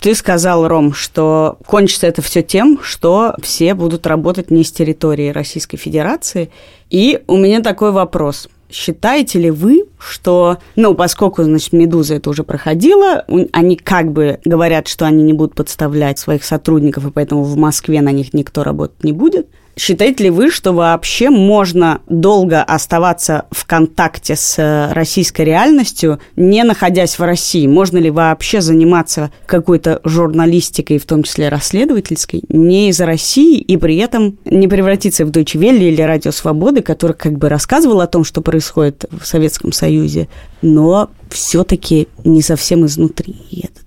Ты 0.00 0.14
сказал, 0.14 0.68
Ром, 0.68 0.94
что 0.94 1.58
кончится 1.66 2.06
это 2.06 2.22
все 2.22 2.42
тем, 2.42 2.78
что 2.82 3.34
все 3.42 3.74
будут 3.74 4.06
работать 4.06 4.50
не 4.50 4.62
с 4.62 4.70
территории 4.70 5.30
Российской 5.30 5.76
Федерации. 5.76 6.50
И 6.88 7.20
у 7.26 7.36
меня 7.36 7.60
такой 7.62 7.90
вопрос. 7.90 8.48
Считаете 8.70 9.38
ли 9.38 9.50
вы, 9.50 9.84
что, 9.98 10.58
ну, 10.76 10.94
поскольку, 10.94 11.42
значит, 11.42 11.72
«Медуза» 11.72 12.16
это 12.16 12.28
уже 12.28 12.44
проходила, 12.44 13.24
они 13.52 13.76
как 13.76 14.12
бы 14.12 14.40
говорят, 14.44 14.88
что 14.88 15.06
они 15.06 15.22
не 15.22 15.32
будут 15.32 15.54
подставлять 15.54 16.18
своих 16.18 16.44
сотрудников, 16.44 17.06
и 17.06 17.10
поэтому 17.10 17.44
в 17.44 17.56
Москве 17.56 18.02
на 18.02 18.12
них 18.12 18.34
никто 18.34 18.64
работать 18.64 19.02
не 19.04 19.12
будет, 19.12 19.48
Считаете 19.78 20.24
ли 20.24 20.30
вы, 20.30 20.50
что 20.50 20.72
вообще 20.72 21.30
можно 21.30 22.00
долго 22.08 22.64
оставаться 22.64 23.44
в 23.52 23.64
контакте 23.64 24.34
с 24.34 24.58
э, 24.58 24.92
российской 24.92 25.42
реальностью, 25.42 26.18
не 26.34 26.64
находясь 26.64 27.16
в 27.16 27.22
России? 27.22 27.64
Можно 27.68 27.98
ли 27.98 28.10
вообще 28.10 28.60
заниматься 28.60 29.30
какой-то 29.46 30.00
журналистикой, 30.02 30.98
в 30.98 31.06
том 31.06 31.22
числе 31.22 31.48
расследовательской, 31.48 32.42
не 32.48 32.88
из 32.88 33.00
России 33.00 33.56
и 33.56 33.76
при 33.76 33.98
этом 33.98 34.36
не 34.44 34.66
превратиться 34.66 35.24
в 35.24 35.30
Deutsche 35.30 35.60
Welle 35.60 35.78
или 35.78 36.02
Радио 36.02 36.32
Свободы, 36.32 36.82
который 36.82 37.12
как 37.12 37.38
бы 37.38 37.48
рассказывал 37.48 38.00
о 38.00 38.08
том, 38.08 38.24
что 38.24 38.40
происходит 38.40 39.04
в 39.12 39.24
Советском 39.24 39.70
Союзе, 39.70 40.28
но 40.60 41.08
все-таки 41.30 42.08
не 42.24 42.42
совсем 42.42 42.84
изнутри. 42.84 43.36
И 43.50 43.60
это 43.60 43.80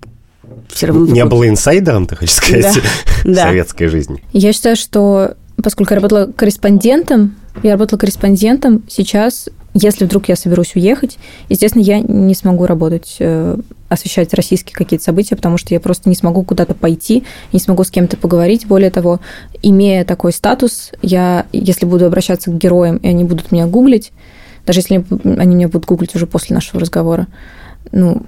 все 0.72 0.86
равно... 0.86 1.06
Не 1.06 1.20
такой... 1.20 1.30
было 1.30 1.48
инсайдером, 1.48 2.06
ты 2.06 2.16
хочешь 2.16 2.36
сказать, 2.36 2.80
да. 3.24 3.42
советской 3.42 3.88
жизни? 3.88 4.22
Я 4.32 4.54
считаю, 4.54 4.76
что 4.76 5.34
поскольку 5.62 5.94
я 5.94 5.96
работала 5.96 6.30
корреспондентом, 6.32 7.36
я 7.62 7.72
работала 7.72 7.98
корреспондентом, 7.98 8.82
сейчас, 8.88 9.48
если 9.74 10.04
вдруг 10.04 10.28
я 10.28 10.36
соберусь 10.36 10.74
уехать, 10.74 11.18
естественно, 11.48 11.82
я 11.82 12.00
не 12.00 12.34
смогу 12.34 12.66
работать, 12.66 13.16
э, 13.18 13.56
освещать 13.88 14.32
российские 14.34 14.74
какие-то 14.74 15.04
события, 15.04 15.36
потому 15.36 15.58
что 15.58 15.74
я 15.74 15.80
просто 15.80 16.08
не 16.08 16.14
смогу 16.14 16.42
куда-то 16.42 16.74
пойти, 16.74 17.24
не 17.52 17.60
смогу 17.60 17.84
с 17.84 17.90
кем-то 17.90 18.16
поговорить. 18.16 18.66
Более 18.66 18.90
того, 18.90 19.20
имея 19.62 20.04
такой 20.04 20.32
статус, 20.32 20.92
я, 21.02 21.46
если 21.52 21.86
буду 21.86 22.06
обращаться 22.06 22.50
к 22.50 22.58
героям, 22.58 22.96
и 22.96 23.08
они 23.08 23.24
будут 23.24 23.52
меня 23.52 23.66
гуглить, 23.66 24.12
даже 24.66 24.80
если 24.80 25.04
они 25.24 25.54
меня 25.56 25.68
будут 25.68 25.86
гуглить 25.86 26.14
уже 26.14 26.26
после 26.26 26.54
нашего 26.54 26.80
разговора, 26.80 27.26
ну, 27.90 28.22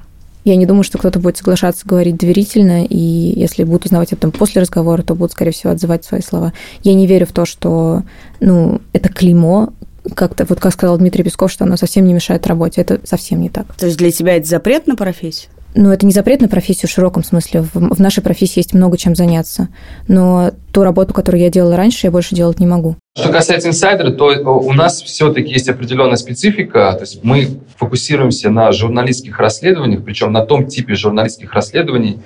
я 0.44 0.56
не 0.56 0.66
думаю, 0.66 0.84
что 0.84 0.98
кто-то 0.98 1.18
будет 1.18 1.38
соглашаться 1.38 1.86
говорить 1.86 2.16
доверительно, 2.16 2.84
и 2.84 2.96
если 2.96 3.64
будут 3.64 3.86
узнавать 3.86 4.12
об 4.12 4.18
этом 4.18 4.30
после 4.30 4.60
разговора, 4.60 5.02
то 5.02 5.14
будут, 5.14 5.32
скорее 5.32 5.52
всего, 5.52 5.72
отзывать 5.72 6.04
свои 6.04 6.20
слова. 6.20 6.52
Я 6.82 6.94
не 6.94 7.06
верю 7.06 7.26
в 7.26 7.32
то, 7.32 7.46
что 7.46 8.02
ну, 8.40 8.80
это 8.92 9.08
клеймо, 9.08 9.72
как-то, 10.14 10.44
вот 10.44 10.60
как 10.60 10.72
сказал 10.72 10.98
Дмитрий 10.98 11.24
Песков, 11.24 11.50
что 11.50 11.64
оно 11.64 11.76
совсем 11.76 12.04
не 12.06 12.12
мешает 12.12 12.46
работе. 12.46 12.82
Это 12.82 13.00
совсем 13.04 13.40
не 13.40 13.48
так. 13.48 13.74
То 13.74 13.86
есть 13.86 13.98
для 13.98 14.10
тебя 14.10 14.36
это 14.36 14.46
запрет 14.46 14.86
на 14.86 14.96
профессию? 14.96 15.50
Ну, 15.74 15.90
это 15.90 16.06
не 16.06 16.12
запрет 16.12 16.40
на 16.40 16.48
профессию 16.48 16.88
в 16.88 16.92
широком 16.92 17.24
смысле. 17.24 17.62
В, 17.62 17.74
в 17.74 18.00
нашей 18.00 18.22
профессии 18.22 18.60
есть 18.60 18.74
много 18.74 18.96
чем 18.96 19.16
заняться. 19.16 19.68
Но 20.06 20.52
ту 20.72 20.84
работу, 20.84 21.12
которую 21.12 21.42
я 21.42 21.50
делала 21.50 21.76
раньше, 21.76 22.06
я 22.06 22.10
больше 22.12 22.34
делать 22.34 22.60
не 22.60 22.66
могу. 22.66 22.96
Что 23.18 23.30
касается 23.30 23.68
инсайдера, 23.68 24.10
то 24.10 24.26
у 24.26 24.72
нас 24.72 25.02
все-таки 25.02 25.50
есть 25.50 25.68
определенная 25.68 26.16
специфика. 26.16 26.92
То 26.92 27.00
есть 27.00 27.24
мы 27.24 27.48
фокусируемся 27.76 28.50
на 28.50 28.70
журналистских 28.72 29.38
расследованиях, 29.38 30.04
причем 30.04 30.32
на 30.32 30.46
том 30.46 30.68
типе 30.68 30.94
журналистских 30.94 31.52
расследований, 31.52 32.20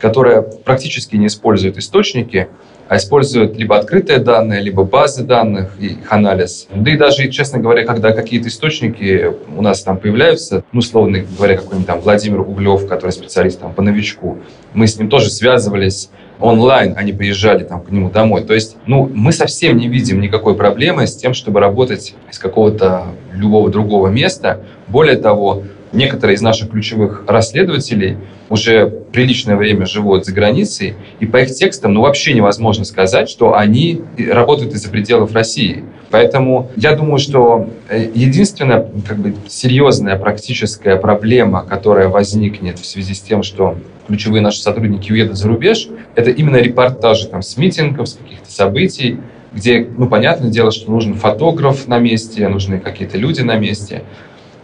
которые 0.00 0.42
практически 0.42 1.16
не 1.16 1.26
используют 1.26 1.78
источники, 1.78 2.48
а 2.88 2.96
используют 2.96 3.56
либо 3.56 3.76
открытые 3.76 4.18
данные, 4.18 4.60
либо 4.60 4.84
базы 4.84 5.24
данных 5.24 5.72
и 5.80 5.86
их 5.86 6.12
анализ. 6.12 6.68
Да 6.74 6.90
и 6.90 6.96
даже, 6.96 7.28
честно 7.28 7.58
говоря, 7.58 7.84
когда 7.84 8.12
какие-то 8.12 8.48
источники 8.48 9.30
у 9.56 9.62
нас 9.62 9.82
там 9.82 9.96
появляются, 9.96 10.64
ну, 10.72 10.80
условно 10.80 11.24
говоря, 11.36 11.56
какой-нибудь 11.56 11.86
там 11.86 12.00
Владимир 12.00 12.40
Углев, 12.40 12.86
который 12.86 13.12
специалист 13.12 13.60
там 13.60 13.72
по 13.72 13.82
новичку, 13.82 14.38
мы 14.74 14.86
с 14.86 14.98
ним 14.98 15.08
тоже 15.08 15.30
связывались 15.30 16.10
онлайн, 16.40 16.94
они 16.96 17.12
приезжали 17.12 17.64
там 17.64 17.82
к 17.82 17.90
нему 17.90 18.10
домой. 18.10 18.42
То 18.42 18.54
есть, 18.54 18.76
ну, 18.86 19.08
мы 19.12 19.32
совсем 19.32 19.76
не 19.76 19.88
видим 19.88 20.20
никакой 20.20 20.54
проблемы 20.54 21.06
с 21.06 21.16
тем, 21.16 21.34
чтобы 21.34 21.60
работать 21.60 22.14
из 22.30 22.38
какого-то 22.38 23.06
любого 23.32 23.70
другого 23.70 24.08
места. 24.08 24.60
Более 24.88 25.16
того, 25.16 25.62
некоторые 25.92 26.36
из 26.36 26.42
наших 26.42 26.70
ключевых 26.70 27.24
расследователей 27.26 28.16
уже 28.48 28.88
приличное 29.12 29.56
время 29.56 29.86
живут 29.86 30.26
за 30.26 30.32
границей, 30.32 30.94
и 31.20 31.26
по 31.26 31.38
их 31.38 31.54
текстам 31.54 31.94
ну, 31.94 32.02
вообще 32.02 32.32
невозможно 32.32 32.84
сказать, 32.84 33.28
что 33.28 33.56
они 33.56 34.02
работают 34.30 34.74
из-за 34.74 34.88
пределов 34.90 35.34
России. 35.34 35.84
Поэтому 36.10 36.70
я 36.76 36.94
думаю, 36.94 37.18
что 37.18 37.70
э, 37.88 38.10
единственная 38.14 38.86
как 39.06 39.18
бы, 39.18 39.34
серьезная 39.48 40.18
практическая 40.18 40.96
проблема, 40.96 41.64
которая 41.64 42.08
возникнет 42.08 42.78
в 42.78 42.84
связи 42.84 43.14
с 43.14 43.20
тем, 43.20 43.42
что 43.42 43.78
ключевые 44.06 44.42
наши 44.42 44.60
сотрудники 44.60 45.10
уедут 45.10 45.36
за 45.36 45.48
рубеж, 45.48 45.88
это 46.14 46.30
именно 46.30 46.56
репортажи 46.56 47.28
там, 47.28 47.40
с 47.40 47.56
митингов, 47.56 48.08
с 48.08 48.14
каких-то 48.14 48.50
событий, 48.50 49.20
где, 49.54 49.86
ну, 49.96 50.06
понятное 50.06 50.50
дело, 50.50 50.70
что 50.70 50.90
нужен 50.90 51.14
фотограф 51.14 51.86
на 51.88 51.98
месте, 51.98 52.46
нужны 52.48 52.78
какие-то 52.78 53.16
люди 53.16 53.40
на 53.40 53.56
месте 53.56 54.02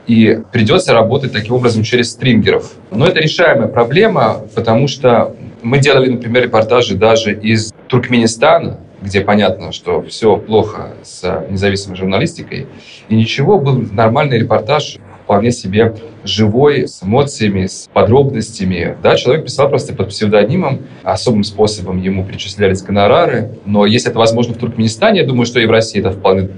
и 0.09 0.41
придется 0.53 0.95
работать 0.95 1.33
таким 1.33 1.55
образом 1.55 1.85
через 1.85 2.11
стрингеров. 2.11 2.73
Но 2.91 3.07
это 3.07 3.21
решаемая 3.21 3.69
проблема, 3.69 4.41
потому 4.55 4.89
что 4.89 5.37
мы 5.63 5.79
делали, 5.79 6.11
например, 6.11 6.45
репортажи 6.45 6.97
даже 6.97 7.33
из 7.33 7.73
Туркменистана, 7.89 8.81
где 9.03 9.21
понятно, 9.21 9.71
что 9.71 10.03
все 10.03 10.37
плохо 10.37 10.95
с 11.03 11.45
независимой 11.51 11.97
журналистикой, 11.97 12.67
и 13.09 13.15
ничего, 13.15 13.59
был 13.59 13.85
нормальный 13.93 14.39
репортаж, 14.39 14.99
вполне 15.29 15.51
себе 15.51 15.95
живой, 16.25 16.89
с 16.89 17.03
эмоциями, 17.03 17.67
с 17.67 17.87
подробностями. 17.93 18.97
Да, 19.03 19.15
человек 19.15 19.45
писал 19.45 19.69
просто 19.69 19.93
под 19.93 20.09
псевдонимом, 20.09 20.81
особым 21.03 21.45
способом 21.45 22.01
ему 22.01 22.25
перечислялись 22.25 22.81
гонорары. 22.81 23.51
Но 23.67 23.85
если 23.85 24.09
это 24.09 24.19
возможно 24.19 24.55
в 24.55 24.57
Туркменистане, 24.57 25.21
я 25.21 25.27
думаю, 25.27 25.45
что 25.45 25.61
и 25.61 25.67
в 25.67 25.71
России 25.71 26.01
это 26.01 26.13
вполне 26.13 26.49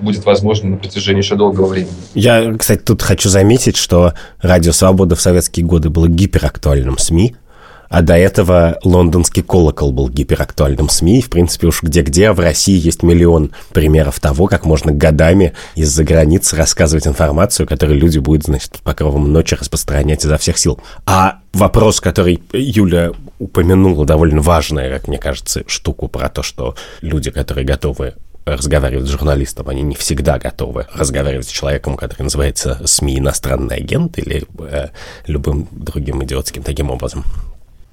будет 0.00 0.24
возможно 0.24 0.70
на 0.70 0.76
протяжении 0.76 1.22
еще 1.22 1.36
долгого 1.36 1.66
времени. 1.66 1.92
Я, 2.14 2.54
кстати, 2.54 2.80
тут 2.80 3.02
хочу 3.02 3.28
заметить, 3.28 3.76
что 3.76 4.14
«Радио 4.40 4.72
Свобода» 4.72 5.16
в 5.16 5.20
советские 5.20 5.66
годы 5.66 5.90
было 5.90 6.08
гиперактуальным 6.08 6.98
СМИ, 6.98 7.36
а 7.88 8.02
до 8.02 8.14
этого 8.14 8.78
лондонский 8.82 9.42
колокол 9.42 9.92
был 9.92 10.08
гиперактуальным 10.08 10.88
СМИ. 10.88 11.22
В 11.22 11.30
принципе, 11.30 11.68
уж 11.68 11.82
где-где, 11.82 12.30
а 12.30 12.32
в 12.32 12.40
России 12.40 12.76
есть 12.78 13.02
миллион 13.02 13.52
примеров 13.72 14.18
того, 14.20 14.46
как 14.46 14.64
можно 14.64 14.92
годами 14.92 15.52
из-за 15.74 16.04
границы 16.04 16.56
рассказывать 16.56 17.06
информацию, 17.06 17.66
которую 17.66 17.98
люди 17.98 18.18
будут, 18.18 18.44
значит, 18.44 18.72
по 18.72 18.78
покровом 18.78 19.32
ночи 19.32 19.54
распространять 19.54 20.24
изо 20.24 20.36
всех 20.36 20.58
сил. 20.58 20.80
А 21.04 21.38
вопрос, 21.52 22.00
который 22.00 22.42
Юля 22.52 23.12
упомянула, 23.38 24.04
довольно 24.04 24.40
важная, 24.40 24.90
как 24.90 25.08
мне 25.08 25.18
кажется, 25.18 25.62
штуку 25.66 26.08
про 26.08 26.28
то, 26.28 26.42
что 26.42 26.74
люди, 27.00 27.30
которые 27.30 27.64
готовы 27.64 28.14
разговаривать 28.46 29.06
с 29.06 29.10
журналистом, 29.10 29.68
они 29.68 29.82
не 29.82 29.96
всегда 29.96 30.38
готовы 30.38 30.86
разговаривать 30.94 31.48
с 31.48 31.50
человеком, 31.50 31.96
который 31.96 32.22
называется 32.22 32.80
СМИ 32.84 33.18
иностранный 33.18 33.76
агент 33.76 34.18
или 34.18 34.44
э, 34.60 34.88
любым 35.26 35.68
другим 35.72 36.22
идиотским 36.22 36.62
таким 36.62 36.90
образом. 36.90 37.24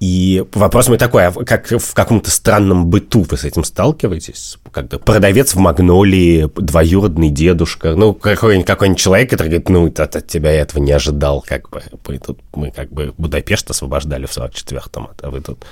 И 0.04 0.44
вопрос 0.52 0.90
мой 0.90 0.98
такой, 0.98 1.28
а 1.28 1.32
как 1.32 1.70
в 1.70 1.94
каком-то 1.94 2.30
странном 2.30 2.88
быту 2.88 3.22
вы 3.22 3.38
с 3.38 3.46
этим 3.46 3.64
сталкиваетесь? 3.64 4.58
Когда 4.74 5.00
продавец 5.00 5.56
в 5.56 5.60
Магнолии, 5.60 6.50
двоюродный 6.58 7.30
дедушка, 7.30 7.96
ну, 7.96 8.14
какой-нибудь 8.14 8.68
какой 8.68 8.94
человек, 8.96 9.30
который 9.30 9.48
говорит, 9.48 9.70
ну, 9.70 9.88
от, 9.88 10.16
от 10.18 10.28
тебя 10.28 10.52
я 10.52 10.64
этого 10.64 10.84
не 10.84 10.92
ожидал, 10.92 11.42
как 11.48 11.70
бы. 11.70 11.82
Мы 12.06 12.18
тут, 12.18 12.40
мы 12.54 12.72
как 12.72 12.92
бы 12.92 13.14
Будапешт 13.18 13.70
освобождали 13.70 14.26
в 14.26 14.38
44-м, 14.38 15.08
а 15.22 15.30
вы 15.30 15.40
тут... 15.40 15.64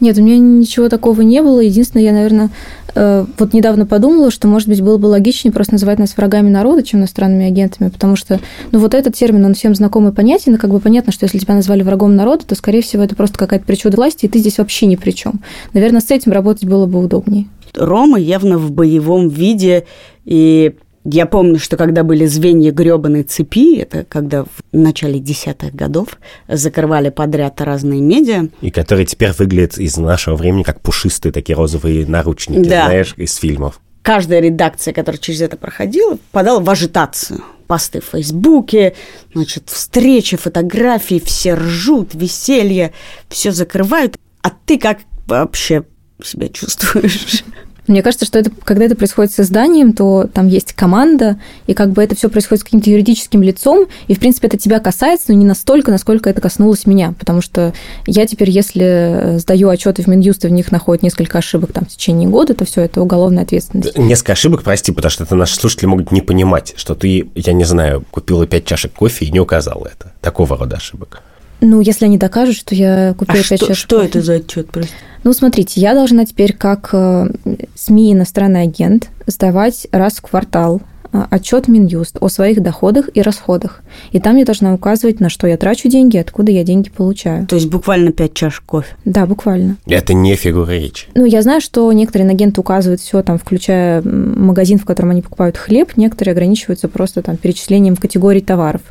Нет, 0.00 0.18
у 0.18 0.22
меня 0.22 0.36
ничего 0.36 0.88
такого 0.88 1.20
не 1.20 1.40
было. 1.40 1.60
Единственное, 1.60 2.06
я, 2.06 2.12
наверное, 2.12 2.50
вот 2.96 3.52
недавно 3.52 3.86
подумала, 3.86 4.30
что, 4.30 4.48
может 4.48 4.68
быть, 4.68 4.80
было 4.80 4.96
бы 4.96 5.06
логичнее 5.06 5.52
просто 5.52 5.74
называть 5.74 5.98
нас 5.98 6.16
врагами 6.16 6.48
народа, 6.48 6.82
чем 6.82 7.00
иностранными 7.00 7.46
агентами, 7.46 7.90
потому 7.90 8.16
что, 8.16 8.40
ну, 8.72 8.78
вот 8.78 8.94
этот 8.94 9.14
термин, 9.14 9.44
он 9.44 9.54
всем 9.54 9.74
знакомый 9.74 10.12
понятен, 10.12 10.54
и 10.54 10.58
как 10.58 10.70
бы 10.70 10.80
понятно, 10.80 11.12
что 11.12 11.24
если 11.24 11.38
тебя 11.38 11.54
назвали 11.54 11.82
врагом 11.82 12.16
народа, 12.16 12.46
то, 12.46 12.54
скорее 12.54 12.80
всего, 12.80 13.02
это 13.02 13.14
просто 13.14 13.38
какая-то 13.38 13.66
причуда 13.66 13.96
власти, 13.96 14.24
и 14.24 14.28
ты 14.28 14.38
здесь 14.38 14.58
вообще 14.58 14.86
ни 14.86 14.96
при 14.96 15.10
чем. 15.10 15.40
Наверное, 15.74 16.00
с 16.00 16.10
этим 16.10 16.32
работать 16.32 16.64
было 16.64 16.86
бы 16.86 16.98
удобнее. 17.04 17.46
Рома 17.74 18.18
явно 18.18 18.56
в 18.56 18.72
боевом 18.72 19.28
виде, 19.28 19.84
и 20.24 20.74
я 21.08 21.26
помню, 21.26 21.58
что 21.58 21.76
когда 21.76 22.02
были 22.02 22.26
звенья 22.26 22.72
гребаной 22.72 23.22
цепи, 23.22 23.76
это 23.78 24.04
когда 24.04 24.44
в 24.44 24.48
начале 24.72 25.20
десятых 25.20 25.74
годов 25.74 26.18
закрывали 26.48 27.10
подряд 27.10 27.60
разные 27.60 28.00
медиа. 28.00 28.48
И 28.60 28.70
которые 28.70 29.06
теперь 29.06 29.32
выглядят 29.32 29.78
из 29.78 29.96
нашего 29.96 30.34
времени 30.34 30.64
как 30.64 30.80
пушистые 30.80 31.32
такие 31.32 31.54
розовые 31.54 32.06
наручники, 32.06 32.68
да. 32.68 32.86
знаешь, 32.86 33.14
из 33.16 33.36
фильмов. 33.36 33.80
Каждая 34.02 34.40
редакция, 34.40 34.92
которая 34.92 35.20
через 35.20 35.40
это 35.40 35.56
проходила, 35.56 36.18
подала 36.32 36.60
в 36.60 36.68
ажитацию 36.68 37.42
посты 37.66 38.00
в 38.00 38.04
Фейсбуке, 38.04 38.94
значит, 39.34 39.64
встречи, 39.68 40.36
фотографии, 40.36 41.20
все 41.24 41.54
ржут, 41.54 42.14
веселье, 42.14 42.92
все 43.28 43.50
закрывают. 43.50 44.16
А 44.42 44.50
ты 44.50 44.78
как 44.78 45.00
вообще 45.26 45.84
себя 46.22 46.48
чувствуешь? 46.48 47.44
Мне 47.86 48.02
кажется, 48.02 48.26
что 48.26 48.38
это, 48.38 48.50
когда 48.64 48.84
это 48.84 48.96
происходит 48.96 49.32
с 49.32 49.40
изданием, 49.40 49.92
то 49.92 50.28
там 50.32 50.48
есть 50.48 50.72
команда, 50.72 51.38
и 51.66 51.74
как 51.74 51.90
бы 51.90 52.02
это 52.02 52.14
все 52.14 52.28
происходит 52.28 52.62
с 52.62 52.64
каким-то 52.64 52.90
юридическим 52.90 53.42
лицом, 53.42 53.86
и, 54.08 54.14
в 54.14 54.18
принципе, 54.18 54.48
это 54.48 54.58
тебя 54.58 54.80
касается, 54.80 55.26
но 55.32 55.34
не 55.38 55.44
настолько, 55.44 55.90
насколько 55.90 56.28
это 56.28 56.40
коснулось 56.40 56.86
меня, 56.86 57.14
потому 57.18 57.40
что 57.40 57.72
я 58.06 58.26
теперь, 58.26 58.50
если 58.50 59.36
сдаю 59.38 59.68
отчеты 59.68 60.02
в 60.02 60.06
Минюст, 60.06 60.44
и 60.44 60.48
в 60.48 60.50
них 60.50 60.72
находят 60.72 61.02
несколько 61.02 61.38
ошибок 61.38 61.72
там 61.72 61.84
в 61.84 61.88
течение 61.88 62.28
года, 62.28 62.54
то 62.54 62.64
все 62.64 62.82
это 62.82 63.00
уголовная 63.00 63.44
ответственность. 63.44 63.96
Несколько 63.96 64.32
ошибок, 64.32 64.62
прости, 64.62 64.92
потому 64.92 65.10
что 65.10 65.24
это 65.24 65.34
наши 65.34 65.56
слушатели 65.56 65.86
могут 65.86 66.12
не 66.12 66.20
понимать, 66.20 66.74
что 66.76 66.94
ты, 66.94 67.30
я 67.34 67.52
не 67.52 67.64
знаю, 67.64 68.04
купила 68.10 68.46
пять 68.46 68.64
чашек 68.64 68.92
кофе 68.92 69.26
и 69.26 69.30
не 69.30 69.40
указала 69.40 69.86
это. 69.86 70.12
Такого 70.20 70.56
рода 70.56 70.76
ошибок. 70.76 71.22
Ну, 71.60 71.80
если 71.80 72.04
они 72.04 72.18
докажут, 72.18 72.56
что 72.56 72.74
я 72.74 73.14
купила 73.14 73.38
А 73.40 73.48
5 73.48 73.62
что, 73.62 73.74
что 73.74 74.02
это 74.02 74.20
за 74.20 74.34
отчет, 74.34 74.68
прости? 74.70 74.92
Ну, 75.24 75.32
смотрите, 75.32 75.80
я 75.80 75.94
должна 75.94 76.24
теперь 76.24 76.52
как 76.52 76.90
э, 76.92 77.28
СМИ 77.74 78.12
иностранный 78.12 78.62
агент 78.62 79.08
сдавать 79.26 79.86
раз 79.90 80.18
в 80.18 80.22
квартал 80.22 80.80
отчет 81.24 81.68
Минюст 81.68 82.16
о 82.20 82.28
своих 82.28 82.62
доходах 82.62 83.08
и 83.14 83.22
расходах. 83.22 83.82
И 84.12 84.20
там 84.20 84.36
я 84.36 84.44
должна 84.44 84.74
указывать, 84.74 85.20
на 85.20 85.28
что 85.28 85.46
я 85.46 85.56
трачу 85.56 85.88
деньги, 85.88 86.18
откуда 86.18 86.52
я 86.52 86.64
деньги 86.64 86.90
получаю. 86.90 87.46
То 87.46 87.56
есть 87.56 87.68
буквально 87.68 88.12
пять 88.12 88.34
чашек 88.34 88.64
кофе. 88.64 88.94
Да, 89.04 89.26
буквально. 89.26 89.76
Это 89.86 90.14
не 90.14 90.34
фигура 90.36 90.70
речи. 90.70 91.08
Ну, 91.14 91.24
я 91.24 91.42
знаю, 91.42 91.60
что 91.60 91.90
некоторые 91.92 92.28
агенты 92.28 92.60
указывают 92.60 93.00
все, 93.00 93.22
там, 93.22 93.38
включая 93.38 94.02
магазин, 94.02 94.78
в 94.78 94.84
котором 94.84 95.10
они 95.10 95.22
покупают 95.22 95.56
хлеб, 95.56 95.96
некоторые 95.96 96.32
ограничиваются 96.32 96.88
просто 96.88 97.22
там 97.22 97.36
перечислением 97.36 97.96
категорий 97.96 98.40
товаров. 98.40 98.82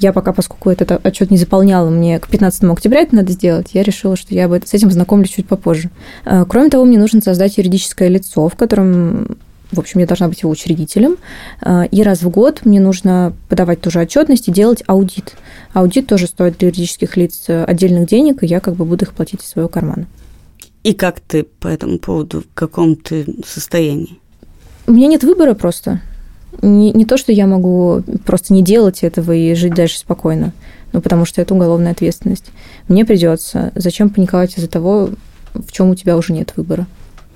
Я 0.00 0.12
пока, 0.12 0.32
поскольку 0.32 0.70
этот 0.70 1.04
отчет 1.04 1.30
не 1.30 1.36
заполняла, 1.36 1.90
мне 1.90 2.18
к 2.18 2.28
15 2.28 2.64
октября 2.64 3.00
это 3.00 3.16
надо 3.16 3.32
сделать, 3.32 3.70
я 3.72 3.82
решила, 3.82 4.16
что 4.16 4.34
я 4.34 4.48
бы 4.48 4.60
с 4.64 4.72
этим 4.72 4.90
знакомлюсь 4.90 5.30
чуть 5.30 5.46
попозже. 5.46 5.90
Э, 6.24 6.44
Кроме 6.48 6.70
того, 6.70 6.84
мне 6.84 6.98
нужно 6.98 7.20
создать 7.20 7.58
юридическое 7.58 8.08
лицо, 8.08 8.48
в 8.48 8.54
котором 8.54 9.36
в 9.74 9.80
общем, 9.80 10.00
я 10.00 10.06
должна 10.06 10.28
быть 10.28 10.42
его 10.42 10.50
учредителем. 10.50 11.16
Э, 11.60 11.86
И 11.90 12.02
раз 12.02 12.22
в 12.22 12.30
год 12.30 12.64
мне 12.64 12.80
нужно 12.80 13.34
подавать 13.48 13.80
тоже 13.80 14.00
отчетность 14.00 14.48
и 14.48 14.52
делать 14.52 14.82
аудит. 14.86 15.34
Аудит 15.72 16.06
тоже 16.06 16.26
стоит 16.26 16.58
для 16.58 16.68
юридических 16.68 17.16
лиц 17.16 17.44
э, 17.48 17.64
отдельных 17.64 18.08
денег, 18.08 18.42
и 18.42 18.46
я 18.46 18.60
как 18.60 18.74
бы 18.74 18.84
буду 18.84 19.04
их 19.04 19.12
платить 19.12 19.42
из 19.42 19.48
своего 19.48 19.68
кармана. 19.68 20.06
И 20.84 20.92
как 20.92 21.20
ты 21.20 21.44
по 21.44 21.68
этому 21.68 21.98
поводу, 21.98 22.42
в 22.42 22.54
каком 22.54 22.96
ты 22.96 23.26
состоянии? 23.46 24.18
У 24.86 24.92
меня 24.92 25.08
нет 25.08 25.24
выбора 25.24 25.54
просто. 25.54 26.00
Не, 26.62 26.92
не 26.92 27.04
то, 27.04 27.16
что 27.16 27.32
я 27.32 27.46
могу 27.46 28.02
просто 28.24 28.52
не 28.52 28.62
делать 28.62 29.02
этого 29.02 29.32
и 29.32 29.54
жить 29.54 29.74
дальше 29.74 29.98
спокойно, 29.98 30.52
ну, 30.92 31.00
потому 31.00 31.24
что 31.24 31.40
это 31.40 31.54
уголовная 31.54 31.92
ответственность. 31.92 32.46
Мне 32.86 33.04
придется. 33.04 33.72
Зачем 33.74 34.10
паниковать 34.10 34.56
из-за 34.56 34.68
того, 34.68 35.10
в 35.54 35.72
чем 35.72 35.90
у 35.90 35.94
тебя 35.94 36.16
уже 36.16 36.32
нет 36.32 36.52
выбора? 36.56 36.86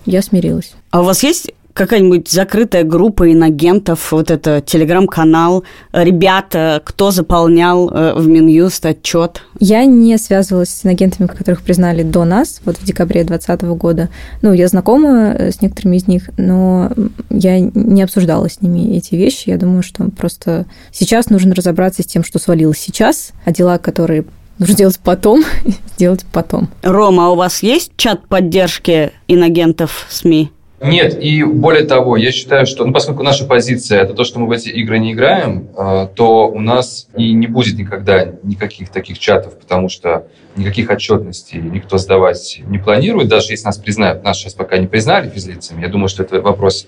Я 0.05 0.23
смирилась. 0.23 0.75
А 0.91 1.01
у 1.01 1.05
вас 1.05 1.23
есть 1.23 1.53
какая-нибудь 1.79 2.29
закрытая 2.29 2.83
группа 2.83 3.33
инагентов, 3.33 4.11
вот 4.11 4.33
это 4.33 4.61
телеграм-канал, 4.61 5.63
ребята, 5.93 6.83
кто 6.85 7.13
заполнял 7.13 7.89
э, 7.89 8.15
в 8.15 8.27
Минюст 8.27 8.85
отчет? 8.85 9.43
Я 9.61 9.85
не 9.85 10.19
связывалась 10.19 10.71
с 10.71 10.85
агентами, 10.85 11.29
которых 11.29 11.63
признали 11.63 12.03
до 12.03 12.25
нас, 12.25 12.61
вот 12.65 12.79
в 12.79 12.85
декабре 12.85 13.23
2020 13.23 13.63
года. 13.79 14.09
Ну, 14.43 14.53
я 14.53 14.67
знакома 14.67 15.35
э, 15.39 15.53
с 15.53 15.63
некоторыми 15.63 15.97
из 15.97 16.09
них, 16.09 16.31
но 16.37 16.91
я 17.31 17.61
не 17.61 18.03
обсуждала 18.03 18.51
с 18.51 18.61
ними 18.61 18.97
эти 18.97 19.15
вещи. 19.15 19.49
Я 19.51 19.57
думаю, 19.57 19.85
что 19.85 20.03
просто 20.11 20.67
сейчас 20.91 21.31
нужно 21.31 21.55
разобраться 21.55 22.03
с 22.03 22.07
тем, 22.07 22.25
что 22.25 22.41
свалилось 22.41 22.79
сейчас, 22.79 23.31
а 23.45 23.53
дела, 23.53 23.79
которые 23.79 24.25
нужно 24.59 24.75
делать 24.75 24.99
потом, 24.99 25.45
сделать 25.97 26.25
потом. 26.33 26.71
Рома, 26.83 27.27
а 27.27 27.31
у 27.31 27.37
вас 27.37 27.63
есть 27.63 27.93
чат 27.97 28.27
поддержки 28.27 29.13
инагентов 29.29 30.07
СМИ? 30.11 30.51
Нет, 30.81 31.21
и 31.21 31.43
более 31.43 31.85
того, 31.85 32.17
я 32.17 32.31
считаю, 32.31 32.65
что, 32.65 32.85
ну, 32.85 32.93
поскольку 32.93 33.25
наша 33.25 33.45
позиция 33.45 34.01
это 34.01 34.15
то, 34.15 34.23
что 34.23 34.39
мы 34.39 34.47
в 34.47 34.53
эти 34.53 34.69
игры 34.69 35.01
не 35.01 35.13
играем, 35.13 35.69
э, 35.77 36.07
то 36.15 36.47
у 36.47 36.61
нас 36.61 37.09
и 37.17 37.33
не 37.33 37.49
будет 37.49 37.77
никогда 37.77 38.27
никаких 38.45 38.91
таких 38.91 39.19
чатов, 39.19 39.59
потому 39.59 39.89
что 39.89 40.29
никаких 40.55 40.89
отчетностей 40.91 41.61
никто 41.61 41.99
сдавать 41.99 42.61
не 42.67 42.79
планирует, 42.79 43.27
даже 43.27 43.51
если 43.51 43.67
нас 43.67 43.77
признают. 43.77 44.23
Нас 44.23 44.39
сейчас 44.39 44.55
пока 44.55 44.79
не 44.79 44.87
признали 44.87 45.29
физлицами, 45.29 45.83
я 45.83 45.89
думаю, 45.89 46.09
что 46.09 46.23
это 46.23 46.41
вопрос 46.41 46.87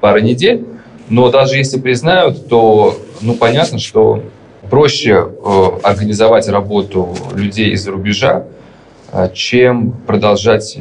пары 0.00 0.22
недель, 0.22 0.64
но 1.08 1.28
даже 1.28 1.56
если 1.56 1.80
признают, 1.80 2.48
то, 2.48 2.96
ну, 3.22 3.34
понятно, 3.34 3.80
что 3.80 4.22
проще 4.70 5.14
э, 5.14 5.68
организовать 5.82 6.48
работу 6.48 7.16
людей 7.34 7.72
из-за 7.72 7.90
рубежа, 7.90 8.44
э, 9.12 9.30
чем 9.34 9.90
продолжать 10.06 10.78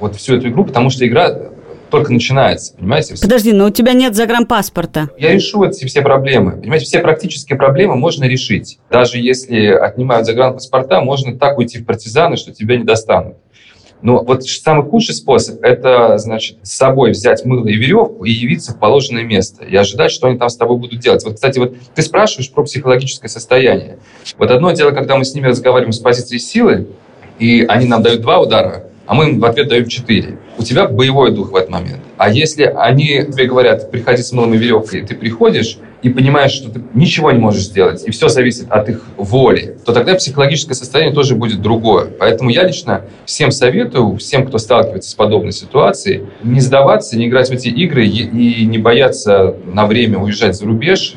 вот 0.00 0.16
всю 0.16 0.36
эту 0.36 0.48
игру, 0.48 0.64
потому 0.64 0.90
что 0.90 1.06
игра 1.06 1.52
только 1.90 2.12
начинается, 2.12 2.74
понимаете? 2.74 3.14
Подожди, 3.20 3.52
но 3.52 3.66
у 3.66 3.70
тебя 3.70 3.92
нет 3.92 4.14
загранпаспорта. 4.14 5.10
Я 5.18 5.32
решу 5.32 5.62
эти 5.64 5.84
все 5.86 6.02
проблемы. 6.02 6.52
Понимаете, 6.52 6.86
все 6.86 7.00
практические 7.00 7.56
проблемы 7.56 7.96
можно 7.96 8.24
решить. 8.24 8.78
Даже 8.90 9.18
если 9.18 9.66
отнимают 9.66 10.26
загранпаспорта, 10.26 11.00
можно 11.00 11.38
так 11.38 11.58
уйти 11.58 11.78
в 11.78 11.86
партизаны, 11.86 12.36
что 12.36 12.52
тебя 12.52 12.76
не 12.76 12.84
достанут. 12.84 13.36
Но 14.02 14.22
вот 14.22 14.44
самый 14.44 14.84
худший 14.88 15.14
способ– 15.14 15.60
это, 15.62 16.18
значит, 16.18 16.58
с 16.62 16.72
собой 16.72 17.12
взять 17.12 17.44
мыло 17.44 17.66
и 17.66 17.74
веревку 17.74 18.24
и 18.24 18.30
явиться 18.30 18.72
в 18.72 18.78
положенное 18.78 19.22
место. 19.22 19.64
И 19.64 19.74
ожидать, 19.74 20.10
что 20.10 20.28
они 20.28 20.38
там 20.38 20.48
с 20.48 20.56
тобой 20.56 20.76
будут 20.76 21.00
делать. 21.00 21.24
Вот, 21.24 21.34
кстати, 21.34 21.58
вот 21.58 21.74
ты 21.94 22.02
спрашиваешь 22.02 22.50
про 22.50 22.62
психологическое 22.62 23.28
состояние. 23.28 23.98
Вот 24.38 24.50
одно 24.50 24.72
дело, 24.72 24.90
когда 24.90 25.16
мы 25.16 25.24
с 25.24 25.34
ними 25.34 25.46
разговариваем 25.46 25.92
с 25.92 25.98
позиции 25.98 26.38
силы, 26.38 26.88
и 27.38 27.64
они 27.68 27.86
нам 27.86 28.02
дают 28.02 28.20
два 28.20 28.38
удара, 28.38 28.85
а 29.06 29.14
мы 29.14 29.30
им 29.30 29.40
в 29.40 29.44
ответ 29.44 29.68
даем 29.68 29.86
четыре. 29.88 30.38
У 30.58 30.62
тебя 30.62 30.88
боевой 30.88 31.32
дух 31.32 31.52
в 31.52 31.56
этот 31.56 31.70
момент. 31.70 32.00
А 32.16 32.30
если 32.30 32.64
они 32.64 33.24
тебе 33.24 33.46
говорят, 33.46 33.90
приходи 33.90 34.22
с 34.22 34.32
мылом 34.32 34.54
и 34.54 34.56
веревкой, 34.56 35.02
ты 35.02 35.14
приходишь 35.14 35.78
и 36.02 36.08
понимаешь, 36.08 36.52
что 36.52 36.70
ты 36.70 36.80
ничего 36.94 37.32
не 37.32 37.38
можешь 37.38 37.64
сделать, 37.64 38.04
и 38.06 38.10
все 38.10 38.28
зависит 38.28 38.70
от 38.70 38.88
их 38.88 39.02
воли, 39.16 39.76
то 39.84 39.92
тогда 39.92 40.14
психологическое 40.14 40.74
состояние 40.74 41.14
тоже 41.14 41.34
будет 41.34 41.60
другое. 41.60 42.06
Поэтому 42.06 42.50
я 42.50 42.64
лично 42.64 43.02
всем 43.24 43.50
советую, 43.50 44.16
всем, 44.16 44.46
кто 44.46 44.58
сталкивается 44.58 45.10
с 45.10 45.14
подобной 45.14 45.52
ситуацией, 45.52 46.24
не 46.42 46.60
сдаваться, 46.60 47.18
не 47.18 47.26
играть 47.26 47.48
в 47.48 47.52
эти 47.52 47.68
игры 47.68 48.06
и 48.06 48.66
не 48.66 48.78
бояться 48.78 49.56
на 49.66 49.86
время 49.86 50.18
уезжать 50.18 50.54
за 50.54 50.66
рубеж. 50.66 51.14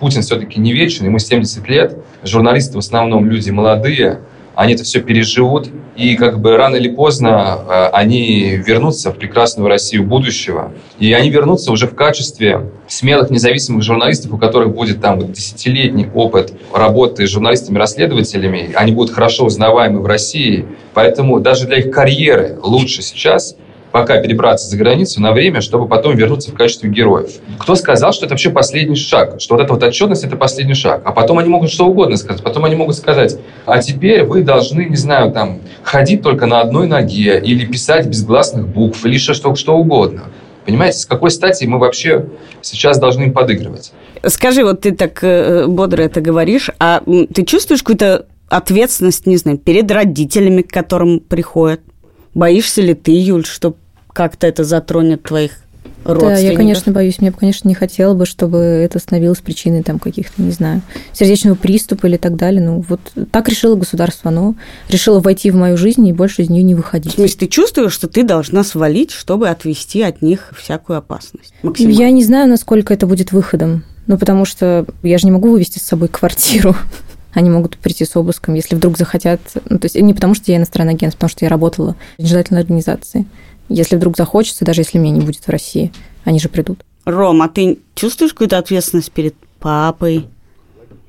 Путин 0.00 0.22
все-таки 0.22 0.60
не 0.60 0.72
вечен, 0.72 1.04
ему 1.04 1.18
70 1.18 1.68
лет. 1.68 1.98
Журналисты 2.22 2.76
в 2.76 2.78
основном 2.78 3.28
люди 3.28 3.50
молодые, 3.50 4.20
они 4.54 4.74
это 4.74 4.84
все 4.84 5.00
переживут, 5.00 5.68
и 5.96 6.16
как 6.16 6.40
бы 6.40 6.56
рано 6.56 6.76
или 6.76 6.88
поздно 6.88 7.58
э, 7.68 7.86
они 7.92 8.56
вернутся 8.56 9.12
в 9.12 9.16
прекрасную 9.16 9.68
Россию 9.68 10.04
будущего. 10.04 10.72
И 10.98 11.12
они 11.12 11.30
вернутся 11.30 11.72
уже 11.72 11.86
в 11.86 11.94
качестве 11.94 12.70
смелых 12.88 13.30
независимых 13.30 13.82
журналистов, 13.82 14.32
у 14.32 14.38
которых 14.38 14.74
будет 14.74 15.00
там 15.00 15.32
десятилетний 15.32 16.08
опыт 16.14 16.52
работы 16.72 17.26
с 17.26 17.30
журналистами-расследователями. 17.30 18.72
Они 18.74 18.92
будут 18.92 19.14
хорошо 19.14 19.46
узнаваемы 19.46 20.00
в 20.00 20.06
России. 20.06 20.66
Поэтому 20.94 21.40
даже 21.40 21.66
для 21.66 21.78
их 21.78 21.90
карьеры 21.90 22.58
лучше 22.62 23.02
сейчас 23.02 23.56
пока 23.94 24.18
перебраться 24.18 24.68
за 24.68 24.76
границу 24.76 25.22
на 25.22 25.30
время, 25.30 25.60
чтобы 25.60 25.86
потом 25.86 26.16
вернуться 26.16 26.50
в 26.50 26.54
качестве 26.54 26.90
героев. 26.90 27.30
Кто 27.60 27.76
сказал, 27.76 28.12
что 28.12 28.24
это 28.24 28.32
вообще 28.32 28.50
последний 28.50 28.96
шаг, 28.96 29.36
что 29.40 29.54
вот 29.54 29.62
эта 29.62 29.72
вот 29.72 29.84
отчетность– 29.84 30.24
это 30.24 30.34
последний 30.34 30.74
шаг? 30.74 31.02
А 31.04 31.12
потом 31.12 31.38
они 31.38 31.48
могут 31.48 31.70
что 31.70 31.86
угодно 31.86 32.16
сказать. 32.16 32.42
Потом 32.42 32.64
они 32.64 32.74
могут 32.74 32.96
сказать, 32.96 33.38
а 33.66 33.80
теперь 33.80 34.24
вы 34.24 34.42
должны, 34.42 34.86
не 34.86 34.96
знаю, 34.96 35.30
там, 35.30 35.60
ходить 35.84 36.22
только 36.22 36.46
на 36.46 36.60
одной 36.60 36.88
ноге 36.88 37.40
или 37.40 37.64
писать 37.66 38.08
без 38.08 38.24
гласных 38.24 38.66
букв 38.66 39.06
или 39.06 39.16
что, 39.16 39.54
что, 39.54 39.76
угодно. 39.76 40.24
Понимаете, 40.66 40.98
с 40.98 41.06
какой 41.06 41.30
стати 41.30 41.64
мы 41.64 41.78
вообще 41.78 42.26
сейчас 42.62 42.98
должны 42.98 43.22
им 43.22 43.32
подыгрывать? 43.32 43.92
Скажи, 44.26 44.64
вот 44.64 44.80
ты 44.80 44.90
так 44.90 45.22
э, 45.22 45.68
бодро 45.68 46.02
это 46.02 46.20
говоришь, 46.20 46.68
а 46.80 47.00
ты 47.32 47.44
чувствуешь 47.44 47.84
какую-то 47.84 48.26
ответственность, 48.48 49.24
не 49.26 49.36
знаю, 49.36 49.58
перед 49.58 49.88
родителями, 49.88 50.62
к 50.62 50.72
которым 50.72 51.20
приходят? 51.20 51.80
Боишься 52.34 52.82
ли 52.82 52.94
ты, 52.94 53.12
Юль, 53.12 53.44
что 53.44 53.76
как-то 54.14 54.46
это 54.46 54.64
затронет 54.64 55.22
твоих 55.24 55.52
родственников? 56.04 56.42
Да, 56.42 56.50
я, 56.50 56.56
конечно, 56.56 56.92
боюсь. 56.92 57.20
Мне 57.20 57.30
бы, 57.30 57.36
конечно, 57.38 57.68
не 57.68 57.74
хотела 57.74 58.14
бы, 58.14 58.24
чтобы 58.24 58.58
это 58.58 58.98
становилось 58.98 59.40
причиной 59.40 59.82
там 59.82 59.98
каких-то, 59.98 60.40
не 60.40 60.52
знаю, 60.52 60.82
сердечного 61.12 61.56
приступа 61.56 62.06
или 62.06 62.16
так 62.16 62.36
далее. 62.36 62.62
Ну, 62.62 62.84
вот 62.88 63.00
так 63.30 63.48
решило 63.48 63.74
государство. 63.74 64.30
Оно 64.30 64.54
решило 64.88 65.20
войти 65.20 65.50
в 65.50 65.56
мою 65.56 65.76
жизнь 65.76 66.06
и 66.06 66.12
больше 66.12 66.42
из 66.42 66.48
нее 66.48 66.62
не 66.62 66.74
В 66.74 66.78
выходить. 66.78 67.12
смысле, 67.14 67.36
ты 67.40 67.46
чувствуешь, 67.48 67.92
что 67.92 68.08
ты 68.08 68.22
должна 68.22 68.64
свалить, 68.64 69.10
чтобы 69.10 69.48
отвести 69.48 70.02
от 70.02 70.22
них 70.22 70.52
всякую 70.56 70.98
опасность? 70.98 71.52
Максимально. 71.62 71.98
Я 71.98 72.10
не 72.10 72.24
знаю, 72.24 72.48
насколько 72.48 72.94
это 72.94 73.06
будет 73.06 73.32
выходом. 73.32 73.84
Ну, 74.06 74.18
потому 74.18 74.44
что 74.44 74.86
я 75.02 75.18
же 75.18 75.26
не 75.26 75.32
могу 75.32 75.50
вывести 75.50 75.78
с 75.78 75.82
собой 75.82 76.08
квартиру. 76.08 76.76
Они 77.32 77.50
могут 77.50 77.78
прийти 77.78 78.04
с 78.04 78.14
обыском, 78.14 78.54
если 78.54 78.76
вдруг 78.76 78.96
захотят. 78.96 79.40
Ну, 79.68 79.78
то 79.78 79.86
есть 79.86 79.96
не 79.96 80.14
потому, 80.14 80.34
что 80.34 80.52
я 80.52 80.58
иностранный 80.58 80.92
агент, 80.92 81.14
а 81.14 81.16
потому 81.16 81.30
что 81.30 81.44
я 81.44 81.48
работала 81.48 81.96
в 82.16 82.22
нежелательной 82.22 82.60
организации. 82.60 83.26
Если 83.68 83.96
вдруг 83.96 84.16
захочется, 84.16 84.64
даже 84.64 84.82
если 84.82 84.98
меня 84.98 85.16
не 85.16 85.24
будет 85.24 85.44
в 85.44 85.48
России, 85.48 85.92
они 86.24 86.38
же 86.38 86.48
придут. 86.48 86.84
Ром, 87.04 87.42
а 87.42 87.48
ты 87.48 87.78
чувствуешь 87.94 88.32
какую-то 88.32 88.58
ответственность 88.58 89.12
перед 89.12 89.34
папой? 89.58 90.26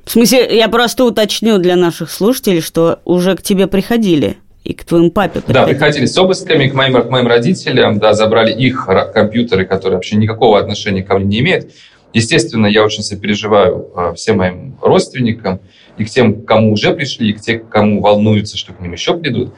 В 0.06 0.12
смысле, 0.12 0.56
я 0.56 0.68
просто 0.70 1.04
уточню 1.04 1.58
для 1.58 1.76
наших 1.76 2.12
слушателей, 2.12 2.62
что 2.62 3.00
уже 3.06 3.36
к 3.36 3.42
тебе 3.42 3.68
приходили 3.68 4.38
и 4.64 4.74
к 4.74 4.84
твоему 4.84 5.12
папе 5.12 5.42
приходили. 5.42 5.54
Да, 5.54 5.66
приходили 5.66 6.06
с 6.06 6.18
обысками 6.18 6.68
к 6.68 6.74
моим, 6.74 7.02
к 7.02 7.10
моим 7.10 7.28
родителям, 7.28 8.00
да, 8.00 8.14
забрали 8.14 8.52
их 8.52 8.88
компьютеры, 9.14 9.66
которые 9.66 9.98
вообще 9.98 10.16
никакого 10.16 10.60
отношения 10.60 11.04
ко 11.04 11.18
мне 11.18 11.26
не 11.26 11.40
имеют. 11.40 11.72
Естественно, 12.14 12.66
я 12.66 12.84
очень 12.84 13.04
сопереживаю 13.04 13.90
э, 13.96 14.14
всем 14.16 14.38
моим 14.38 14.78
родственникам, 14.82 15.60
и 15.98 16.06
к 16.06 16.10
тем, 16.10 16.44
кому 16.44 16.72
уже 16.72 16.94
пришли, 16.94 17.30
и 17.30 17.34
к 17.34 17.42
тем, 17.42 17.66
кому 17.66 18.02
волнуются, 18.02 18.58
что 18.58 18.74
к 18.74 18.80
ним 18.80 18.94
еще 18.94 19.18
придут. 19.18 19.54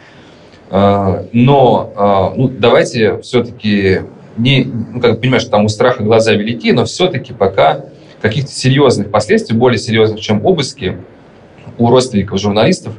Э, 0.70 1.26
Но 1.32 1.94
э, 1.96 2.38
ну, 2.38 2.48
давайте 2.50 3.20
все-таки 3.22 4.02
не, 4.38 4.66
ну, 4.66 5.00
как 5.00 5.20
понимаешь, 5.20 5.46
там 5.46 5.66
у 5.66 5.70
страха 5.70 6.04
глаза 6.04 6.34
велики, 6.34 6.72
но 6.72 6.86
все-таки 6.86 7.34
пока 7.34 7.86
каких-то 8.22 8.52
серьезных 8.52 9.12
последствий, 9.12 9.56
более 9.56 9.80
серьезных, 9.80 10.20
чем 10.20 10.46
обыски, 10.46 10.98
у 11.78 11.90
родственников 11.90 12.40
журналистов 12.40 12.94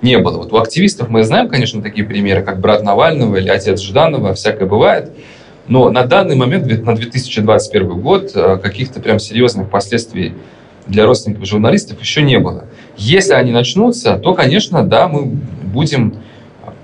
не 0.00 0.18
было. 0.18 0.38
Вот 0.38 0.52
у 0.52 0.56
активистов 0.56 1.08
мы 1.08 1.22
знаем, 1.22 1.48
конечно, 1.48 1.82
такие 1.82 2.06
примеры, 2.06 2.42
как 2.42 2.60
брат 2.60 2.82
Навального 2.82 3.36
или 3.36 3.48
отец 3.48 3.80
Жданова, 3.80 4.34
всякое 4.34 4.66
бывает. 4.66 5.12
Но 5.68 5.90
на 5.90 6.04
данный 6.04 6.34
момент, 6.34 6.66
на 6.84 6.96
2021 6.96 8.00
год, 8.00 8.32
э, 8.34 8.58
каких-то 8.58 9.00
прям 9.00 9.18
серьезных 9.18 9.70
последствий 9.70 10.34
для 10.86 11.06
родственников 11.06 11.46
журналистов 11.46 12.00
еще 12.00 12.22
не 12.22 12.38
было. 12.38 12.64
Если 12.96 13.32
они 13.32 13.52
начнутся, 13.52 14.16
то, 14.16 14.34
конечно, 14.34 14.82
да, 14.82 15.06
мы 15.06 15.24
будем 15.24 16.16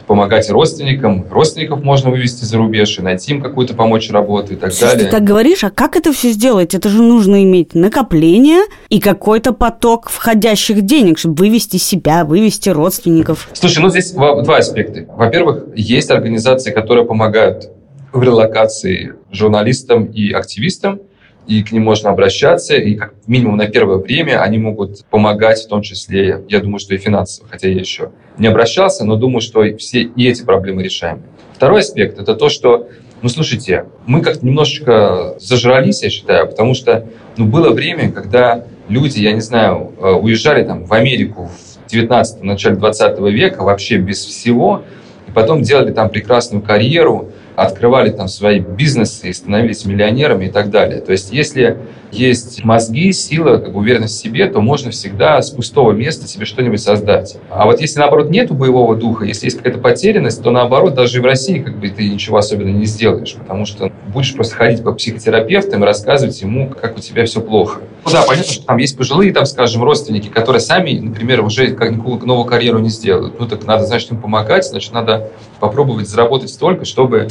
помогать 0.09 0.51
родственникам. 0.51 1.25
Родственников 1.31 1.85
можно 1.85 2.11
вывести 2.11 2.45
за 2.45 2.57
рубеж 2.57 2.99
и 2.99 3.03
найти 3.03 3.33
им 3.33 3.41
какую-то 3.41 3.75
помочь 3.75 4.11
работу 4.11 4.55
и 4.55 4.57
так 4.57 4.73
Слушай, 4.73 4.93
далее. 4.93 5.05
Ты 5.05 5.11
так 5.13 5.23
говоришь, 5.23 5.63
а 5.63 5.71
как 5.71 5.97
это 5.97 6.13
все 6.13 6.33
сделать? 6.33 6.75
Это 6.75 6.89
же 6.89 7.01
нужно 7.01 7.45
иметь 7.45 7.75
накопление 7.75 8.63
и 8.89 8.99
какой-то 8.99 9.53
поток 9.53 10.09
входящих 10.09 10.83
денег, 10.83 11.19
чтобы 11.19 11.37
вывести 11.37 11.77
себя, 11.77 12.25
вывести 12.25 12.71
родственников. 12.71 13.49
Слушай, 13.53 13.81
ну 13.81 13.91
здесь 13.91 14.11
два 14.11 14.57
аспекта. 14.57 15.05
Во-первых, 15.15 15.65
есть 15.77 16.11
организации, 16.11 16.73
которые 16.73 17.05
помогают 17.05 17.71
в 18.13 18.23
релокации 18.23 19.13
журналистам 19.31 20.07
и 20.07 20.33
активистам 20.33 21.01
и 21.49 21.63
к 21.63 21.73
ним 21.73 21.85
можно 21.85 22.11
обращаться, 22.11 22.77
и 22.77 22.95
как 22.95 23.15
минимум 23.27 23.57
на 23.57 23.67
первое 23.67 23.97
время 23.97 24.43
они 24.43 24.59
могут 24.59 25.05
помогать, 25.07 25.59
в 25.65 25.67
том 25.67 25.81
числе, 25.81 26.45
я 26.47 26.61
думаю, 26.61 26.79
что 26.79 26.95
и 26.95 26.99
финансово, 26.99 27.49
хотя 27.49 27.69
я 27.69 27.81
еще 27.81 28.11
не 28.37 28.47
обращался, 28.49 29.07
но 29.07 29.17
думаю, 29.17 29.41
что 29.41 29.65
все 29.79 30.03
и 30.03 30.29
эти 30.29 30.45
проблемы 30.45 30.83
решаемы. 30.83 31.23
Второй 31.55 31.81
аспект– 31.81 32.19
это 32.21 32.35
то, 32.35 32.51
что, 32.51 32.89
ну, 33.23 33.31
слушайте, 33.31 33.87
мы 34.07 34.21
как-то 34.21 34.45
немножечко 34.45 35.37
зажрались, 35.41 36.03
я 36.03 36.11
считаю, 36.11 36.49
потому 36.49 36.75
что, 36.75 37.07
ну, 37.39 37.47
было 37.47 37.71
время, 37.71 38.13
когда 38.13 38.67
люди, 38.91 39.21
я 39.21 39.33
не 39.33 39.41
знаю, 39.41 39.93
э, 39.99 40.13
уезжали 40.13 40.65
там 40.65 40.85
в 40.85 40.93
Америку 40.93 41.51
в 41.87 41.91
19 41.91 42.43
начале 42.43 42.77
20 42.77 43.19
века 43.21 43.65
вообще 43.65 43.97
без 43.97 44.23
всего, 44.23 44.83
и 45.27 45.31
потом 45.31 45.63
делали 45.63 45.93
там 45.93 46.11
прекрасную 46.11 46.63
карьеру, 46.63 47.33
открывали 47.59 48.11
там 48.11 48.29
свои 48.29 48.61
бизнесы 48.61 49.31
и 49.31 49.33
становились 49.33 49.85
миллионерами 49.85 50.47
и 50.47 50.51
так 50.51 50.71
далее. 50.71 51.01
То 51.01 51.11
есть 51.11 51.33
если 51.33 51.77
есть 52.13 52.65
мозги, 52.65 53.13
сила, 53.13 53.59
как 53.59 53.73
бы 53.73 53.81
уверенность 53.81 54.19
в 54.19 54.23
себе, 54.23 54.47
то 54.47 54.61
можно 54.61 54.91
всегда 54.91 55.41
с 55.41 55.51
пустого 55.51 55.93
места 55.93 56.27
себе 56.27 56.45
что-нибудь 56.45 56.81
создать. 56.81 57.37
А 57.51 57.67
вот 57.67 57.81
если, 57.81 57.99
наоборот, 58.01 58.31
нету 58.31 58.55
боевого 58.55 58.97
духа, 58.97 59.25
если 59.25 59.47
есть 59.47 59.59
какая-то 59.59 59.79
потерянность, 59.79 60.43
то, 60.43 60.51
наоборот, 60.51 60.95
даже 60.95 61.19
и 61.19 61.21
в 61.21 61.25
России 61.25 61.59
как 61.59 61.79
бы 61.79 61.89
ты 61.89 62.09
ничего 62.09 62.39
особенно 62.39 62.71
не 62.71 62.87
сделаешь, 62.87 63.35
потому 63.35 63.67
что 63.67 63.93
будешь 64.13 64.35
просто 64.35 64.55
ходить 64.55 64.83
по 64.83 64.93
психотерапевтам 64.93 65.83
и 65.83 65.87
рассказывать 65.87 66.41
ему, 66.41 66.71
как 66.71 66.97
у 66.97 67.01
тебя 67.01 67.25
все 67.27 67.41
плохо. 67.41 67.81
Ну 68.05 68.11
да, 68.11 68.23
понятно, 68.23 68.53
что 68.53 68.65
там 68.65 68.79
есть 68.79 68.97
пожилые, 68.97 69.33
там, 69.33 69.45
скажем, 69.45 69.83
родственники, 69.83 70.29
которые 70.29 70.61
сами, 70.61 70.99
например, 70.99 71.45
уже 71.45 71.69
никакую 71.69 72.25
новую 72.27 72.47
карьеру 72.47 72.79
не 72.79 72.89
сделают. 72.89 73.39
Ну 73.39 73.47
так 73.47 73.67
надо, 73.67 73.85
значит, 73.87 74.11
им 74.13 74.21
помогать, 74.21 74.65
значит, 74.65 74.93
надо 74.93 75.31
попробовать 75.61 76.09
заработать 76.09 76.51
столько, 76.51 76.85
чтобы 76.85 77.29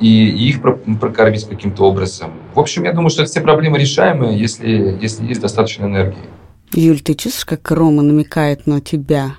и, 0.00 0.48
их 0.48 0.60
прокормить 0.60 1.48
каким-то 1.48 1.84
образом. 1.84 2.32
В 2.54 2.60
общем, 2.60 2.84
я 2.84 2.92
думаю, 2.92 3.10
что 3.10 3.22
это 3.22 3.30
все 3.30 3.40
проблемы 3.40 3.78
решаемые, 3.78 4.38
если, 4.38 4.98
если 5.00 5.24
есть 5.26 5.40
достаточно 5.40 5.84
энергии. 5.84 6.18
Юль, 6.72 7.00
ты 7.00 7.14
чувствуешь, 7.14 7.44
как 7.44 7.70
Рома 7.70 8.02
намекает 8.02 8.66
на 8.66 8.80
тебя? 8.80 9.36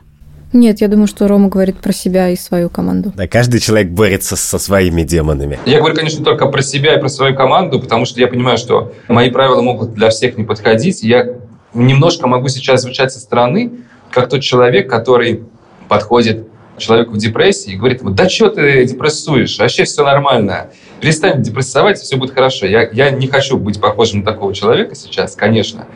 Нет, 0.54 0.80
я 0.80 0.88
думаю, 0.88 1.08
что 1.08 1.28
Рома 1.28 1.50
говорит 1.50 1.78
про 1.78 1.91
себя 1.91 2.30
и 2.30 2.38
свою 2.38 2.70
команду. 2.70 3.12
Да, 3.13 3.28
каждый 3.28 3.60
человек 3.60 3.91
борется 3.91 4.38
со 4.38 4.58
своими 4.58 5.04
демонами. 5.04 5.60
Я 5.65 5.80
говорю, 5.80 5.96
конечно, 5.96 6.24
только 6.24 6.46
про 6.46 6.62
себя 6.62 6.96
и 6.96 7.00
про 7.00 7.10
свою 7.10 7.36
команду, 7.36 7.82
потому 7.82 8.06
что 8.06 8.22
я 8.22 8.28
понимаю, 8.28 8.58
что 8.58 8.94
мои 9.10 9.30
правила 9.32 9.62
могут 9.62 9.94
для 9.94 10.10
всех 10.10 10.38
не 10.38 10.46
подходить. 10.46 11.04
Я 11.04 11.36
немножко 11.74 12.28
могу 12.28 12.48
сейчас 12.48 12.84
звучать 12.84 13.12
со 13.12 13.20
стороны, 13.20 13.72
как 14.12 14.30
тот 14.30 14.41
человек, 14.41 14.89
который 14.89 15.44
подходит 15.89 16.48
человеку 16.78 17.12
в 17.12 17.18
депрессии 17.18 17.74
и 17.74 17.76
говорит 17.76 18.02
ему, 18.02 18.12
да 18.12 18.30
что 18.30 18.50
ты 18.50 18.86
депрессуешь, 18.86 19.58
вообще 19.60 19.84
все 19.84 20.04
нормально, 20.04 20.72
перестань 21.00 21.42
депрессовать, 21.42 22.00
все 22.00 22.18
будет 22.18 22.34
хорошо. 22.34 22.66
Я, 22.66 22.90
я 22.92 23.12
не 23.12 23.28
хочу 23.28 23.58
быть 23.58 23.80
похожим 23.80 24.20
на 24.20 24.26
такого 24.26 24.54
человека 24.54 24.96
сейчас, 24.96 25.36
конечно. 25.36 25.88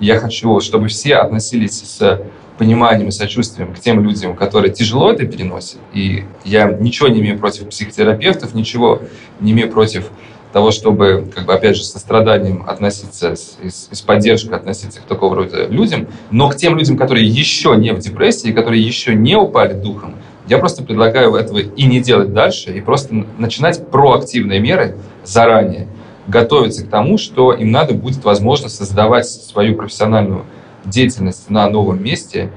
Я 0.00 0.20
хочу, 0.20 0.60
чтобы 0.60 0.88
все 0.88 1.16
относились 1.16 1.82
с 1.82 2.22
пониманием 2.58 3.08
и 3.08 3.12
сочувствием 3.12 3.74
к 3.74 3.78
тем 3.78 4.02
людям, 4.02 4.36
которые 4.36 4.72
тяжело 4.72 5.12
это 5.12 5.24
переносят. 5.26 5.78
И 5.92 6.24
я 6.44 6.70
ничего 6.70 7.08
не 7.08 7.20
имею 7.20 7.38
против 7.38 7.68
психотерапевтов, 7.68 8.54
ничего 8.54 9.02
не 9.40 9.52
имею 9.52 9.70
против 9.70 10.10
того, 10.52 10.70
чтобы, 10.70 11.30
как 11.34 11.46
бы, 11.46 11.54
опять 11.54 11.76
же, 11.76 11.84
со 11.84 11.98
страданием 11.98 12.64
относиться, 12.66 13.36
с, 13.36 13.58
с, 13.62 13.88
с 13.92 14.00
поддержкой 14.00 14.54
относиться 14.54 15.00
к 15.00 15.04
такого 15.04 15.36
рода 15.36 15.66
людям, 15.66 16.08
но 16.30 16.48
к 16.48 16.56
тем 16.56 16.76
людям, 16.78 16.96
которые 16.96 17.26
еще 17.26 17.76
не 17.76 17.92
в 17.92 17.98
депрессии, 17.98 18.50
которые 18.50 18.82
еще 18.82 19.14
не 19.14 19.36
упали 19.36 19.74
духом, 19.74 20.16
я 20.48 20.58
просто 20.58 20.82
предлагаю 20.82 21.34
этого 21.34 21.58
и 21.58 21.84
не 21.84 22.00
делать 22.00 22.32
дальше, 22.32 22.72
и 22.72 22.80
просто 22.80 23.26
начинать 23.38 23.86
проактивные 23.90 24.60
меры 24.60 24.96
заранее, 25.24 25.88
готовиться 26.26 26.84
к 26.84 26.88
тому, 26.88 27.18
что 27.18 27.52
им 27.52 27.70
надо 27.70 27.94
будет, 27.94 28.24
возможно, 28.24 28.68
создавать 28.68 29.26
свою 29.26 29.76
профессиональную 29.76 30.44
деятельность 30.84 31.50
на 31.50 31.68
новом 31.68 32.02
месте 32.02 32.50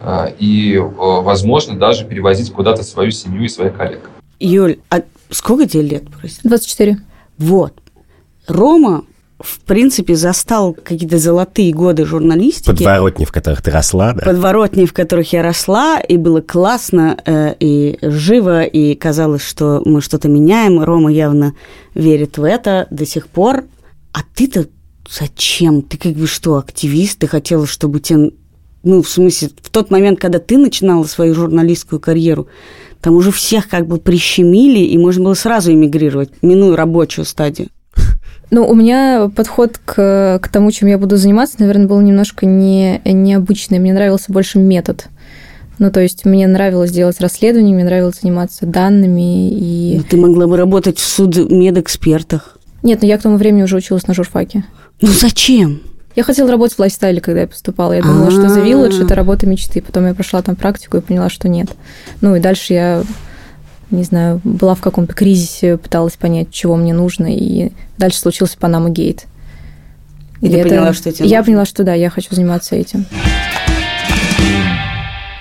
э, 0.00 0.32
и, 0.38 0.74
э, 0.74 0.80
возможно, 0.80 1.78
даже 1.78 2.04
перевозить 2.04 2.52
куда-то 2.52 2.82
свою 2.82 3.10
семью 3.10 3.44
и 3.44 3.48
своих 3.48 3.76
коллег. 3.76 4.10
Юль, 4.40 4.78
а 4.90 5.02
сколько 5.30 5.66
тебе 5.66 5.82
лет? 5.82 6.04
Прости? 6.20 6.40
24. 6.44 6.98
Вот. 7.38 7.74
Рома 8.46 9.04
в 9.40 9.60
принципе, 9.60 10.14
застал 10.14 10.74
какие-то 10.74 11.18
золотые 11.18 11.72
годы 11.72 12.04
журналистики. 12.04 12.66
Подворотни, 12.66 13.24
в 13.24 13.32
которых 13.32 13.62
ты 13.62 13.70
росла, 13.70 14.12
да? 14.12 14.24
Подворотни, 14.24 14.86
в 14.86 14.92
которых 14.92 15.32
я 15.32 15.42
росла, 15.42 16.00
и 16.00 16.16
было 16.16 16.40
классно, 16.40 17.18
э, 17.24 17.54
и 17.58 17.98
живо, 18.00 18.62
и 18.62 18.94
казалось, 18.94 19.42
что 19.42 19.82
мы 19.84 20.00
что-то 20.00 20.28
меняем. 20.28 20.82
Рома 20.82 21.10
явно 21.10 21.54
верит 21.94 22.38
в 22.38 22.44
это 22.44 22.86
до 22.90 23.04
сих 23.04 23.26
пор. 23.26 23.64
А 24.12 24.20
ты-то 24.34 24.66
зачем? 25.10 25.82
Ты 25.82 25.98
как 25.98 26.12
бы 26.12 26.26
что, 26.26 26.56
активист? 26.56 27.18
Ты 27.18 27.26
хотела, 27.26 27.66
чтобы 27.66 28.00
тебе... 28.00 28.30
Ну, 28.84 29.02
в 29.02 29.08
смысле, 29.08 29.50
в 29.62 29.70
тот 29.70 29.90
момент, 29.90 30.20
когда 30.20 30.38
ты 30.38 30.58
начинала 30.58 31.04
свою 31.04 31.34
журналистскую 31.34 32.00
карьеру, 32.00 32.48
там 33.00 33.14
уже 33.14 33.32
всех 33.32 33.68
как 33.68 33.86
бы 33.86 33.98
прищемили, 33.98 34.80
и 34.80 34.96
можно 34.96 35.24
было 35.24 35.34
сразу 35.34 35.72
эмигрировать, 35.72 36.30
минуя 36.42 36.76
рабочую 36.76 37.24
стадию. 37.24 37.68
Ну, 38.50 38.66
у 38.66 38.74
меня 38.74 39.30
подход 39.34 39.78
к, 39.84 40.38
к 40.42 40.48
тому, 40.48 40.70
чем 40.70 40.88
я 40.88 40.98
буду 40.98 41.16
заниматься, 41.16 41.56
наверное, 41.58 41.86
был 41.86 42.00
немножко 42.00 42.46
не, 42.46 43.00
необычный. 43.04 43.78
Мне 43.78 43.92
нравился 43.92 44.32
больше 44.32 44.58
метод. 44.58 45.06
Ну, 45.78 45.90
то 45.90 46.00
есть 46.00 46.24
мне 46.24 46.46
нравилось 46.46 46.92
делать 46.92 47.20
расследования, 47.20 47.74
мне 47.74 47.84
нравилось 47.84 48.20
заниматься 48.22 48.64
данными 48.64 49.50
и... 49.50 49.96
Ну, 49.98 50.04
ты 50.08 50.16
могла 50.16 50.46
бы 50.46 50.56
работать 50.56 50.98
в 50.98 51.04
судмедэкспертах. 51.04 52.58
Нет, 52.82 53.02
но 53.02 53.08
я 53.08 53.18
к 53.18 53.22
тому 53.22 53.36
времени 53.36 53.62
уже 53.62 53.76
училась 53.76 54.06
на 54.06 54.14
журфаке. 54.14 54.64
Ну, 55.00 55.08
зачем? 55.08 55.80
Я 56.14 56.22
хотела 56.22 56.48
работать 56.48 56.76
в 56.76 56.78
лайфстайле, 56.78 57.20
когда 57.20 57.40
я 57.40 57.46
поступала. 57.48 57.92
Я 57.92 58.02
думала, 58.02 58.30
что 58.30 58.42
The 58.42 58.64
Village– 58.64 59.04
это 59.04 59.16
работа 59.16 59.46
мечты. 59.46 59.82
Потом 59.82 60.06
я 60.06 60.14
прошла 60.14 60.42
там 60.42 60.54
практику 60.54 60.98
и 60.98 61.00
поняла, 61.00 61.28
что 61.28 61.48
нет. 61.48 61.70
Ну, 62.20 62.36
и 62.36 62.40
дальше 62.40 62.72
я 62.72 63.02
не 63.90 64.02
знаю, 64.02 64.40
была 64.44 64.74
в 64.74 64.80
каком-то 64.80 65.14
кризисе, 65.14 65.76
пыталась 65.76 66.16
понять, 66.16 66.50
чего 66.50 66.76
мне 66.76 66.92
нужно, 66.92 67.26
и 67.34 67.72
дальше 67.98 68.18
случился 68.18 68.58
Панама 68.58 68.90
Гейт. 68.90 69.26
И 70.40 70.48
ты 70.48 70.58
это... 70.58 70.68
поняла, 70.68 70.92
что 70.92 71.12
тебе 71.12 71.28
Я 71.28 71.38
нужно? 71.38 71.52
поняла, 71.52 71.64
что 71.64 71.84
да, 71.84 71.94
я 71.94 72.10
хочу 72.10 72.34
заниматься 72.34 72.76
этим. 72.76 73.06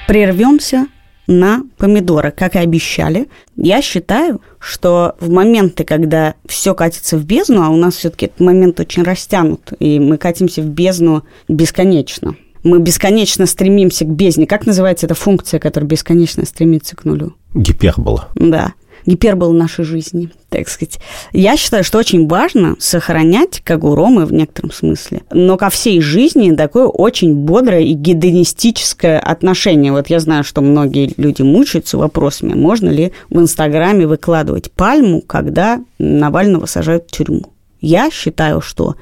Прервемся 0.07 0.87
на 1.27 1.63
помидоры, 1.77 2.31
как 2.31 2.55
и 2.55 2.59
обещали. 2.59 3.29
Я 3.55 3.81
считаю, 3.81 4.41
что 4.59 5.15
в 5.19 5.29
моменты, 5.29 5.83
когда 5.83 6.35
все 6.45 6.73
катится 6.73 7.17
в 7.17 7.25
бездну, 7.25 7.63
а 7.63 7.69
у 7.69 7.77
нас 7.77 7.95
все-таки 7.95 8.25
этот 8.27 8.39
момент 8.39 8.79
очень 8.79 9.03
растянут, 9.03 9.73
и 9.79 9.99
мы 9.99 10.17
катимся 10.17 10.61
в 10.61 10.67
бездну 10.67 11.23
бесконечно. 11.47 12.35
Мы 12.63 12.79
бесконечно 12.79 13.45
стремимся 13.45 14.05
к 14.05 14.09
бездне. 14.09 14.47
Как 14.47 14.65
называется 14.65 15.05
эта 15.05 15.15
функция, 15.15 15.59
которая 15.59 15.87
бесконечно 15.87 16.45
стремится 16.45 16.95
к 16.95 17.05
нулю? 17.05 17.33
Гипербола. 17.53 18.29
Да 18.35 18.73
гипербола 19.05 19.53
нашей 19.53 19.85
жизни, 19.85 20.29
так 20.49 20.67
сказать. 20.67 20.99
Я 21.31 21.57
считаю, 21.57 21.83
что 21.83 21.97
очень 21.97 22.27
важно 22.27 22.75
сохранять, 22.79 23.61
как 23.63 23.83
у 23.83 23.95
Ромы 23.95 24.25
в 24.25 24.33
некотором 24.33 24.71
смысле, 24.71 25.21
но 25.31 25.57
ко 25.57 25.69
всей 25.69 26.01
жизни 26.01 26.55
такое 26.55 26.85
очень 26.85 27.35
бодрое 27.35 27.81
и 27.81 27.93
гедонистическое 27.93 29.19
отношение. 29.19 29.91
Вот 29.91 30.07
я 30.07 30.19
знаю, 30.19 30.43
что 30.43 30.61
многие 30.61 31.13
люди 31.17 31.41
мучаются 31.41 31.97
вопросами, 31.97 32.53
можно 32.53 32.89
ли 32.89 33.11
в 33.29 33.39
Инстаграме 33.39 34.07
выкладывать 34.07 34.71
пальму, 34.71 35.21
когда 35.21 35.81
Навального 35.99 36.65
сажают 36.65 37.05
в 37.07 37.11
тюрьму. 37.11 37.45
Я 37.81 38.09
считаю, 38.11 38.61
что 38.61 38.95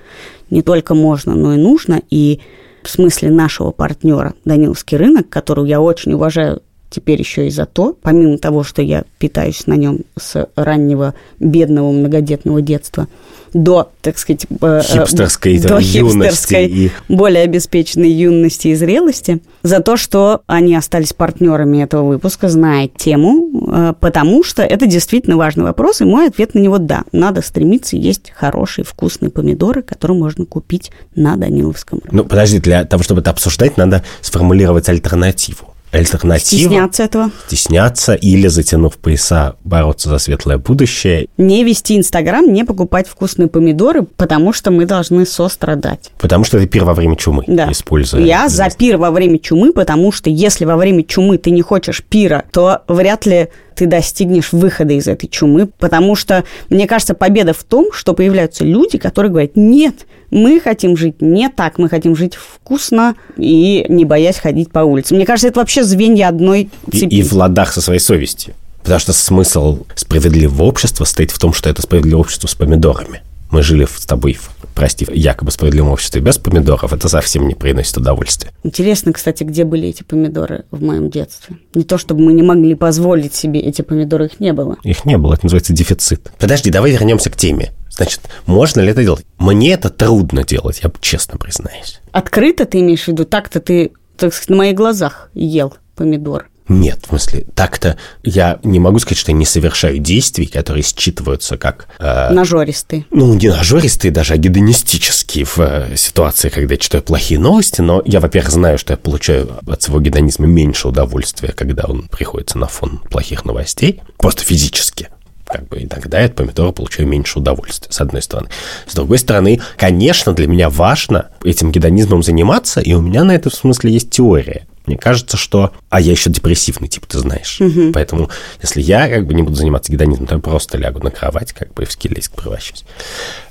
не 0.49 0.63
только 0.63 0.95
можно, 0.95 1.35
но 1.35 1.53
и 1.53 1.57
нужно, 1.57 2.01
и 2.09 2.39
в 2.83 2.89
смысле 2.89 3.29
нашего 3.29 3.71
партнера 3.71 4.33
Даниловский 4.45 4.97
рынок, 4.97 5.29
которого 5.29 5.65
я 5.65 5.81
очень 5.81 6.13
уважаю 6.13 6.61
теперь 6.91 7.19
еще 7.19 7.47
и 7.47 7.49
за 7.49 7.65
то, 7.65 7.97
помимо 7.99 8.37
того, 8.37 8.63
что 8.63 8.81
я 8.81 9.05
питаюсь 9.17 9.65
на 9.65 9.73
нем 9.73 10.01
с 10.19 10.47
раннего 10.55 11.15
бедного 11.39 11.91
многодетного 11.91 12.61
детства, 12.61 13.07
до, 13.53 13.89
так 14.01 14.17
сказать, 14.17 14.45
э, 14.61 14.81
хипстерской, 14.83 15.59
до 15.59 15.79
хипстерской 15.79 16.67
и... 16.67 16.91
более 17.07 17.43
обеспеченной 17.43 18.11
юности 18.11 18.69
и 18.69 18.75
зрелости, 18.75 19.39
за 19.63 19.79
то, 19.79 19.97
что 19.97 20.41
они 20.47 20.75
остались 20.75 21.13
партнерами 21.13 21.83
этого 21.83 22.07
выпуска, 22.07 22.49
зная 22.49 22.87
тему, 22.87 23.49
э, 23.71 23.93
потому 23.99 24.43
что 24.43 24.63
это 24.63 24.85
действительно 24.85 25.37
важный 25.37 25.63
вопрос, 25.63 26.01
и 26.01 26.05
мой 26.05 26.27
ответ 26.27 26.53
на 26.53 26.59
него– 26.59 26.77
да, 26.81 27.03
надо 27.11 27.41
стремиться 27.41 27.95
есть 27.95 28.31
хорошие 28.31 28.83
вкусные 28.83 29.29
помидоры, 29.29 29.81
которые 29.81 30.17
можно 30.17 30.45
купить 30.45 30.91
на 31.15 31.37
Даниловском 31.37 31.99
рынке. 31.99 32.15
Ну, 32.15 32.25
подожди, 32.25 32.59
для 32.59 32.83
того, 32.85 33.03
чтобы 33.03 33.21
это 33.21 33.31
обсуждать, 33.31 33.77
надо 33.77 34.03
сформулировать 34.21 34.89
альтернативу 34.89 35.70
альтернатива. 35.91 36.69
Стесняться 36.69 37.03
этого. 37.03 37.31
Стесняться 37.47 38.13
или, 38.13 38.47
затянув 38.47 38.97
пояса, 38.97 39.55
бороться 39.63 40.09
за 40.09 40.17
светлое 40.17 40.57
будущее. 40.57 41.27
Не 41.37 41.63
вести 41.63 41.97
Инстаграм, 41.97 42.51
не 42.51 42.63
покупать 42.63 43.07
вкусные 43.07 43.47
помидоры, 43.47 44.03
потому 44.03 44.53
что 44.53 44.71
мы 44.71 44.85
должны 44.85 45.25
сострадать. 45.25 46.11
Потому 46.19 46.43
что 46.43 46.57
это 46.57 46.67
пир 46.67 46.85
во 46.85 46.93
время 46.93 47.15
чумы, 47.15 47.43
да. 47.47 47.71
используя. 47.71 48.23
Я 48.23 48.47
за 48.49 48.69
пир 48.69 48.97
во 48.97 49.11
время 49.11 49.39
чумы, 49.39 49.73
потому 49.73 50.11
что 50.11 50.29
если 50.29 50.65
во 50.65 50.77
время 50.77 51.03
чумы 51.03 51.37
ты 51.37 51.51
не 51.51 51.61
хочешь 51.61 52.03
пира, 52.03 52.45
то 52.51 52.81
вряд 52.87 53.25
ли 53.25 53.49
ты 53.75 53.85
достигнешь 53.85 54.51
выхода 54.51 54.93
из 54.93 55.07
этой 55.07 55.27
чумы, 55.27 55.67
потому 55.79 56.15
что, 56.15 56.43
мне 56.69 56.87
кажется, 56.87 57.13
победа 57.13 57.53
в 57.53 57.63
том, 57.63 57.91
что 57.91 58.13
появляются 58.13 58.63
люди, 58.63 58.97
которые 58.97 59.31
говорят, 59.31 59.51
нет, 59.55 60.07
мы 60.29 60.59
хотим 60.59 60.95
жить 60.97 61.21
не 61.21 61.49
так, 61.49 61.77
мы 61.77 61.89
хотим 61.89 62.15
жить 62.15 62.35
вкусно 62.35 63.15
и 63.37 63.85
не 63.89 64.05
боясь 64.05 64.37
ходить 64.37 64.71
по 64.71 64.79
улице. 64.79 65.15
Мне 65.15 65.25
кажется, 65.25 65.47
это 65.47 65.59
вообще 65.59 65.83
звенья 65.83 66.29
одной 66.29 66.69
цепи. 66.91 67.13
И, 67.13 67.19
и 67.19 67.23
в 67.23 67.33
ладах 67.33 67.73
со 67.73 67.81
своей 67.81 67.99
совестью. 67.99 68.53
Потому 68.81 68.99
что 68.99 69.13
смысл 69.13 69.79
справедливого 69.95 70.63
общества 70.63 71.05
стоит 71.05 71.31
в 71.31 71.37
том, 71.37 71.53
что 71.53 71.69
это 71.69 71.81
справедливое 71.81 72.21
общество 72.21 72.47
с 72.47 72.55
помидорами. 72.55 73.21
Мы 73.51 73.63
жили 73.63 73.85
с 73.85 74.05
тобой 74.05 74.33
в 74.33 74.49
прости, 74.73 75.05
якобы 75.11 75.51
справедливом 75.51 75.91
обществе 75.91 76.21
без 76.21 76.37
помидоров, 76.37 76.93
это 76.93 77.09
совсем 77.09 77.47
не 77.47 77.53
приносит 77.53 77.97
удовольствия. 77.97 78.51
Интересно, 78.63 79.11
кстати, 79.11 79.43
где 79.43 79.65
были 79.65 79.89
эти 79.89 80.03
помидоры 80.03 80.63
в 80.71 80.81
моем 80.81 81.09
детстве? 81.09 81.57
Не 81.75 81.83
то, 81.83 81.97
чтобы 81.97 82.21
мы 82.21 82.33
не 82.33 82.43
могли 82.43 82.75
позволить 82.75 83.35
себе 83.35 83.59
эти 83.59 83.81
помидоры, 83.81 84.27
их 84.27 84.39
не 84.39 84.53
было. 84.53 84.77
Их 84.83 85.05
не 85.05 85.17
было, 85.17 85.33
это 85.33 85.45
называется 85.45 85.73
дефицит. 85.73 86.31
Подожди, 86.39 86.71
давай 86.71 86.91
вернемся 86.91 87.29
к 87.29 87.35
теме. 87.35 87.73
Значит, 87.89 88.21
можно 88.45 88.79
ли 88.79 88.89
это 88.89 89.03
делать? 89.03 89.25
Мне 89.37 89.73
это 89.73 89.89
трудно 89.89 90.45
делать, 90.45 90.79
я 90.81 90.91
честно 91.01 91.37
признаюсь. 91.37 91.99
Открыто 92.13 92.65
ты 92.65 92.79
имеешь 92.79 93.03
в 93.03 93.07
виду? 93.09 93.25
Так-то 93.25 93.59
ты, 93.59 93.91
так 94.17 94.33
сказать, 94.33 94.49
на 94.49 94.55
моих 94.55 94.75
глазах 94.75 95.29
ел 95.33 95.73
помидор. 95.95 96.47
Нет, 96.67 96.99
в 97.03 97.09
смысле, 97.09 97.45
так-то 97.53 97.97
я 98.23 98.59
не 98.63 98.79
могу 98.79 98.99
сказать, 98.99 99.17
что 99.17 99.31
я 99.31 99.37
не 99.37 99.45
совершаю 99.45 99.97
действий, 99.97 100.45
которые 100.45 100.83
считываются 100.83 101.57
как... 101.57 101.87
Э, 101.99 102.31
нажористые. 102.31 103.05
Ну, 103.11 103.33
не 103.33 103.49
нажористые, 103.49 104.11
даже 104.11 104.33
а 104.33 104.37
гедонистические 104.37 105.45
в 105.45 105.59
э, 105.59 105.95
ситуации, 105.97 106.49
когда 106.49 106.75
я 106.75 106.77
читаю 106.77 107.03
плохие 107.03 107.39
новости, 107.39 107.81
но 107.81 108.01
я, 108.05 108.19
во-первых, 108.19 108.51
знаю, 108.51 108.77
что 108.77 108.93
я 108.93 108.97
получаю 108.97 109.49
от 109.67 109.81
своего 109.81 109.99
гедонизма 109.99 110.45
меньше 110.45 110.87
удовольствия, 110.87 111.51
когда 111.51 111.83
он 111.85 112.07
приходится 112.07 112.57
на 112.57 112.67
фон 112.67 112.99
плохих 113.09 113.43
новостей, 113.43 114.01
просто 114.17 114.43
физически 114.43 115.09
как 115.51 115.67
бы 115.67 115.83
иногда 115.83 116.19
я 116.19 116.27
от 116.27 116.35
помидора 116.35 116.71
получаю 116.71 117.09
меньше 117.09 117.39
удовольствия, 117.39 117.91
с 117.91 117.99
одной 117.99 118.21
стороны. 118.21 118.47
С 118.87 118.95
другой 118.95 119.19
стороны, 119.19 119.59
конечно, 119.77 120.33
для 120.33 120.47
меня 120.47 120.69
важно 120.69 121.27
этим 121.43 121.71
гедонизмом 121.71 122.23
заниматься, 122.23 122.79
и 122.79 122.93
у 122.93 123.01
меня 123.01 123.23
на 123.25 123.35
это 123.35 123.49
в 123.49 123.53
смысле 123.53 123.91
есть 123.91 124.11
теория. 124.11 124.65
Мне 124.85 124.97
кажется, 124.97 125.37
что... 125.37 125.71
А 125.89 126.01
я 126.01 126.11
еще 126.11 126.29
депрессивный 126.29 126.87
тип, 126.87 127.05
ты 127.05 127.19
знаешь. 127.19 127.59
Угу. 127.61 127.91
Поэтому, 127.93 128.29
если 128.61 128.81
я 128.81 129.07
как 129.07 129.27
бы 129.27 129.33
не 129.33 129.43
буду 129.43 129.55
заниматься 129.55 129.91
гедонизмом, 129.91 130.27
то 130.27 130.35
я 130.35 130.41
просто 130.41 130.77
лягу 130.77 130.99
на 130.99 131.11
кровать, 131.11 131.53
как 131.53 131.73
бы 131.73 131.85
в 131.85 131.91
скелетик 131.91 132.31
превращусь. 132.31 132.83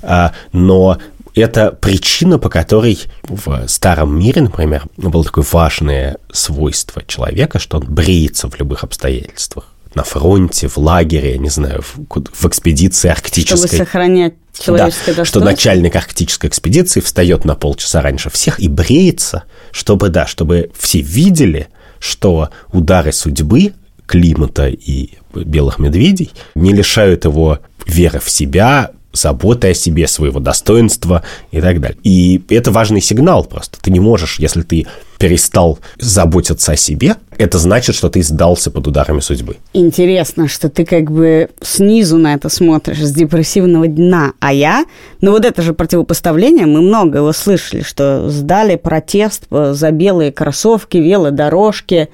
А, 0.01 0.33
но 0.51 0.97
это 1.35 1.71
причина, 1.71 2.37
по 2.37 2.49
которой 2.49 2.99
в 3.23 3.67
старом 3.67 4.17
мире, 4.17 4.41
например, 4.41 4.83
было 4.97 5.23
такое 5.23 5.45
важное 5.49 6.17
свойство 6.31 7.03
человека, 7.05 7.59
что 7.59 7.77
он 7.77 7.85
бреется 7.85 8.49
в 8.49 8.59
любых 8.59 8.83
обстоятельствах 8.83 9.67
на 9.95 10.03
фронте, 10.03 10.67
в 10.67 10.77
лагере, 10.77 11.33
я 11.33 11.37
не 11.37 11.49
знаю, 11.49 11.81
в, 11.81 12.05
в 12.07 12.45
экспедиции 12.45 13.09
арктической. 13.09 13.67
Чтобы 13.67 13.77
сохранять 13.77 14.33
человеческое 14.57 15.13
да, 15.13 15.25
Что 15.25 15.39
начальник 15.39 15.95
арктической 15.95 16.49
экспедиции 16.49 16.99
встает 16.99 17.45
на 17.45 17.55
полчаса 17.55 18.01
раньше 18.01 18.29
всех 18.29 18.59
и 18.59 18.67
бреется, 18.67 19.43
чтобы, 19.71 20.09
да, 20.09 20.27
чтобы 20.27 20.71
все 20.77 21.01
видели, 21.01 21.67
что 21.99 22.49
удары 22.71 23.11
судьбы, 23.11 23.73
климата 24.05 24.67
и 24.67 25.11
белых 25.33 25.79
медведей 25.79 26.31
не 26.55 26.73
лишают 26.73 27.25
его 27.25 27.59
веры 27.85 28.19
в 28.19 28.29
себя, 28.29 28.91
заботы 29.13 29.69
о 29.69 29.73
себе, 29.73 30.07
своего 30.07 30.39
достоинства 30.39 31.23
и 31.51 31.61
так 31.61 31.79
далее. 31.79 31.97
И 32.03 32.41
это 32.49 32.71
важный 32.71 33.01
сигнал 33.01 33.43
просто. 33.43 33.79
Ты 33.81 33.91
не 33.91 33.99
можешь, 33.99 34.39
если 34.39 34.61
ты 34.61 34.87
перестал 35.17 35.77
заботиться 35.99 36.71
о 36.71 36.75
себе, 36.75 37.15
это 37.37 37.59
значит, 37.59 37.95
что 37.95 38.09
ты 38.09 38.23
сдался 38.23 38.71
под 38.71 38.87
ударами 38.87 39.19
судьбы. 39.19 39.57
Интересно, 39.73 40.47
что 40.47 40.67
ты 40.67 40.83
как 40.83 41.11
бы 41.11 41.49
снизу 41.61 42.17
на 42.17 42.33
это 42.33 42.49
смотришь, 42.49 43.03
с 43.03 43.11
депрессивного 43.11 43.87
дна, 43.87 44.33
а 44.39 44.51
я... 44.51 44.85
Ну 45.21 45.31
вот 45.31 45.45
это 45.45 45.61
же 45.61 45.73
противопоставление, 45.73 46.65
мы 46.65 46.81
много 46.81 47.19
его 47.19 47.33
слышали, 47.33 47.83
что 47.83 48.29
сдали 48.29 48.75
протест 48.75 49.43
за 49.51 49.91
белые 49.91 50.31
кроссовки, 50.31 50.97
велодорожки, 50.97 52.09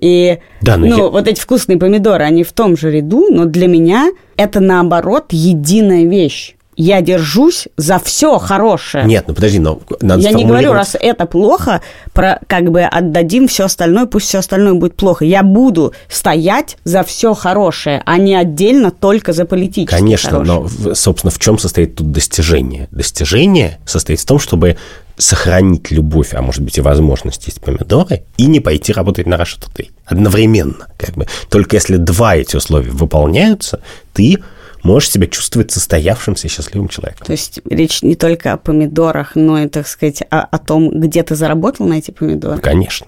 и 0.00 0.38
да, 0.60 0.76
ну, 0.76 0.86
я... 0.86 1.04
вот 1.04 1.28
эти 1.28 1.40
вкусные 1.40 1.78
помидоры, 1.78 2.24
они 2.24 2.42
в 2.44 2.52
том 2.52 2.76
же 2.76 2.90
ряду, 2.90 3.28
но 3.30 3.44
для 3.44 3.66
меня 3.66 4.10
это 4.36 4.60
наоборот 4.60 5.26
единая 5.30 6.04
вещь. 6.04 6.56
Я 6.76 7.00
держусь 7.02 7.68
за 7.76 8.00
все 8.00 8.38
хорошее. 8.38 9.04
Нет, 9.04 9.26
ну 9.28 9.34
подожди, 9.34 9.60
но 9.60 9.80
надо 10.00 10.22
Я 10.22 10.32
не 10.32 10.44
говорю, 10.44 10.72
раз 10.72 10.96
это 11.00 11.26
плохо, 11.26 11.82
про 12.12 12.40
как 12.48 12.70
бы 12.70 12.82
отдадим 12.82 13.46
все 13.46 13.64
остальное, 13.64 14.06
пусть 14.06 14.26
все 14.26 14.38
остальное 14.38 14.74
будет 14.74 14.96
плохо. 14.96 15.24
Я 15.24 15.44
буду 15.44 15.92
стоять 16.08 16.76
за 16.82 17.04
все 17.04 17.34
хорошее, 17.34 18.02
а 18.04 18.18
не 18.18 18.34
отдельно 18.34 18.90
только 18.90 19.32
за 19.32 19.44
политическое. 19.44 19.96
Конечно, 19.98 20.30
хорошее. 20.30 20.68
но, 20.80 20.94
собственно, 20.94 21.30
в 21.30 21.38
чем 21.38 21.58
состоит 21.58 21.94
тут 21.94 22.10
достижение? 22.10 22.88
Достижение 22.90 23.78
состоит 23.86 24.18
в 24.18 24.26
том, 24.26 24.40
чтобы 24.40 24.76
сохранить 25.16 25.90
любовь, 25.90 26.34
а 26.34 26.42
может 26.42 26.62
быть 26.62 26.76
и 26.78 26.80
возможность 26.80 27.46
есть 27.46 27.60
помидоры, 27.60 28.24
и 28.36 28.46
не 28.46 28.60
пойти 28.60 28.92
работать 28.92 29.26
на 29.26 29.34
Russia 29.34 29.60
Today. 29.60 29.90
Одновременно. 30.04 30.88
Как 30.96 31.14
бы. 31.14 31.26
Только 31.48 31.76
если 31.76 31.96
два 31.96 32.36
эти 32.36 32.56
условия 32.56 32.90
выполняются, 32.90 33.80
ты 34.12 34.38
можешь 34.82 35.10
себя 35.10 35.26
чувствовать 35.26 35.70
состоявшимся 35.70 36.48
счастливым 36.48 36.88
человеком. 36.88 37.26
То 37.26 37.32
есть 37.32 37.60
речь 37.68 38.02
не 38.02 38.16
только 38.16 38.52
о 38.52 38.56
помидорах, 38.56 39.32
но 39.34 39.58
и, 39.60 39.68
так 39.68 39.86
сказать, 39.86 40.22
о, 40.30 40.40
о 40.40 40.58
том, 40.58 40.90
где 40.90 41.22
ты 41.22 41.34
заработал 41.34 41.86
на 41.86 41.94
эти 41.94 42.10
помидоры? 42.10 42.60
Конечно. 42.60 43.06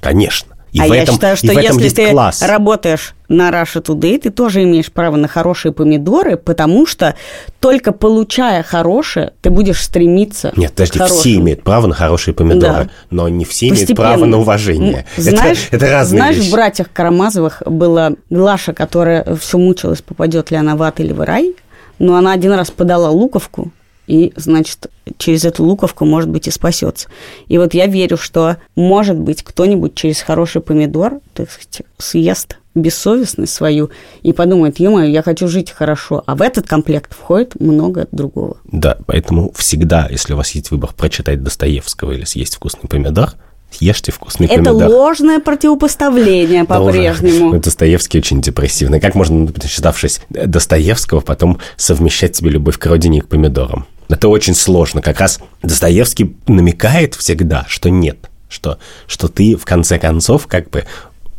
Конечно. 0.00 0.57
И 0.72 0.80
а 0.80 0.86
в 0.86 0.92
я 0.92 1.02
этом, 1.02 1.14
считаю, 1.14 1.36
что 1.36 1.52
если 1.52 1.88
ты 1.88 2.10
класс. 2.10 2.42
работаешь 2.42 3.14
на 3.28 3.50
Russia 3.50 3.82
Today, 3.82 4.18
ты 4.18 4.30
тоже 4.30 4.62
имеешь 4.64 4.90
право 4.90 5.16
на 5.16 5.28
хорошие 5.28 5.72
помидоры, 5.72 6.36
потому 6.36 6.86
что 6.86 7.14
только 7.60 7.92
получая 7.92 8.62
хорошее, 8.62 9.32
ты 9.40 9.50
будешь 9.50 9.82
стремиться 9.82 10.52
Нет, 10.56 10.72
подожди, 10.72 11.00
все 11.06 11.34
имеют 11.36 11.62
право 11.62 11.86
на 11.86 11.94
хорошие 11.94 12.34
помидоры, 12.34 12.84
да. 12.84 12.90
но 13.10 13.28
не 13.28 13.44
все 13.44 13.70
Постепенно. 13.70 14.02
имеют 14.02 14.16
право 14.18 14.24
на 14.26 14.38
уважение. 14.38 15.06
Знаешь, 15.16 15.66
это, 15.70 15.76
это 15.76 15.90
разные 15.92 16.20
знаешь 16.20 16.36
вещи. 16.36 16.48
в 16.48 16.52
«Братьях 16.52 16.86
Карамазовых» 16.92 17.62
была 17.66 18.12
Глаша, 18.30 18.72
которая 18.72 19.36
все 19.36 19.58
мучилась, 19.58 20.02
попадет 20.02 20.50
ли 20.50 20.56
она 20.56 20.76
в 20.76 20.82
ад 20.82 21.00
или 21.00 21.12
в 21.12 21.20
рай, 21.20 21.54
но 21.98 22.16
она 22.16 22.32
один 22.32 22.52
раз 22.52 22.70
подала 22.70 23.10
луковку, 23.10 23.72
и, 24.08 24.32
значит, 24.36 24.88
через 25.18 25.44
эту 25.44 25.64
луковку, 25.64 26.04
может 26.04 26.30
быть, 26.30 26.48
и 26.48 26.50
спасется. 26.50 27.08
И 27.46 27.58
вот 27.58 27.74
я 27.74 27.86
верю, 27.86 28.16
что, 28.16 28.56
может 28.74 29.16
быть, 29.16 29.42
кто-нибудь 29.42 29.94
через 29.94 30.20
хороший 30.20 30.62
помидор, 30.62 31.20
так 31.34 31.50
сказать, 31.50 31.82
съест 31.98 32.58
бессовестность 32.74 33.52
свою 33.52 33.90
и 34.22 34.32
подумает, 34.32 34.78
ё 34.78 35.00
я 35.00 35.22
хочу 35.22 35.48
жить 35.48 35.70
хорошо. 35.70 36.22
А 36.26 36.36
в 36.36 36.42
этот 36.42 36.66
комплект 36.66 37.12
входит 37.12 37.60
много 37.60 38.06
другого. 38.12 38.58
Да, 38.64 38.98
поэтому 39.06 39.52
всегда, 39.56 40.06
если 40.10 40.34
у 40.34 40.36
вас 40.36 40.52
есть 40.52 40.70
выбор 40.70 40.90
прочитать 40.96 41.42
Достоевского 41.42 42.12
или 42.12 42.24
съесть 42.24 42.54
вкусный 42.54 42.88
помидор, 42.88 43.34
Ешьте 43.80 44.12
вкусный 44.12 44.46
Это 44.46 44.64
помидор. 44.64 44.82
Это 44.82 44.96
ложное 44.96 45.40
противопоставление 45.40 46.64
по-прежнему. 46.66 47.52
Да, 47.52 47.58
Достоевский 47.58 48.18
очень 48.18 48.40
депрессивный. 48.40 48.98
Как 48.98 49.14
можно, 49.14 49.46
читавшись 49.62 50.22
Достоевского, 50.30 51.20
потом 51.20 51.58
совмещать 51.76 52.34
себе 52.34 52.48
любовь 52.50 52.78
к 52.78 52.86
родине 52.86 53.18
и 53.18 53.20
к 53.20 53.28
помидорам? 53.28 53.86
Это 54.08 54.28
очень 54.28 54.54
сложно. 54.54 55.02
Как 55.02 55.20
раз 55.20 55.38
Достоевский 55.62 56.36
намекает 56.46 57.14
всегда, 57.14 57.66
что 57.68 57.90
нет, 57.90 58.30
что, 58.48 58.78
что 59.06 59.28
ты 59.28 59.56
в 59.56 59.64
конце 59.64 59.98
концов 59.98 60.46
как 60.46 60.70
бы 60.70 60.84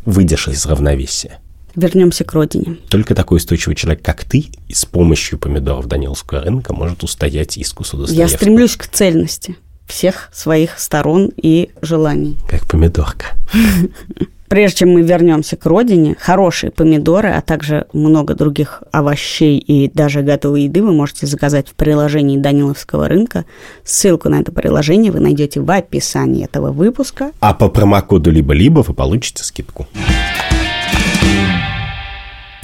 выйдешь 0.04 0.48
из 0.48 0.64
равновесия. 0.66 1.38
Вернемся 1.76 2.24
к 2.24 2.32
родине. 2.32 2.78
Только 2.88 3.14
такой 3.14 3.36
устойчивый 3.36 3.76
человек, 3.76 4.02
как 4.02 4.24
ты, 4.24 4.46
с 4.72 4.84
помощью 4.84 5.38
помидоров 5.38 5.86
Даниловского 5.86 6.40
рынка 6.42 6.72
может 6.72 7.02
устоять 7.04 7.56
искусу 7.58 7.96
Достоевского. 7.96 8.30
Я 8.30 8.36
стремлюсь 8.36 8.76
к 8.76 8.88
цельности 8.88 9.56
всех 9.86 10.30
своих 10.32 10.78
сторон 10.78 11.30
и 11.36 11.70
желаний. 11.82 12.36
Как 12.48 12.66
помидорка. 12.66 13.26
Прежде 14.50 14.78
чем 14.78 14.94
мы 14.94 15.02
вернемся 15.02 15.56
к 15.56 15.64
родине, 15.64 16.16
хорошие 16.18 16.72
помидоры, 16.72 17.28
а 17.28 17.40
также 17.40 17.86
много 17.92 18.34
других 18.34 18.82
овощей 18.90 19.58
и 19.58 19.88
даже 19.88 20.22
готовой 20.22 20.62
еды 20.62 20.82
вы 20.82 20.90
можете 20.90 21.28
заказать 21.28 21.68
в 21.68 21.74
приложении 21.74 22.36
Даниловского 22.36 23.06
рынка. 23.06 23.44
Ссылку 23.84 24.28
на 24.28 24.40
это 24.40 24.50
приложение 24.50 25.12
вы 25.12 25.20
найдете 25.20 25.60
в 25.60 25.70
описании 25.70 26.44
этого 26.44 26.72
выпуска. 26.72 27.30
А 27.38 27.54
по 27.54 27.68
промокоду 27.68 28.32
либо-либо 28.32 28.80
вы 28.80 28.92
получите 28.92 29.44
скидку. 29.44 29.86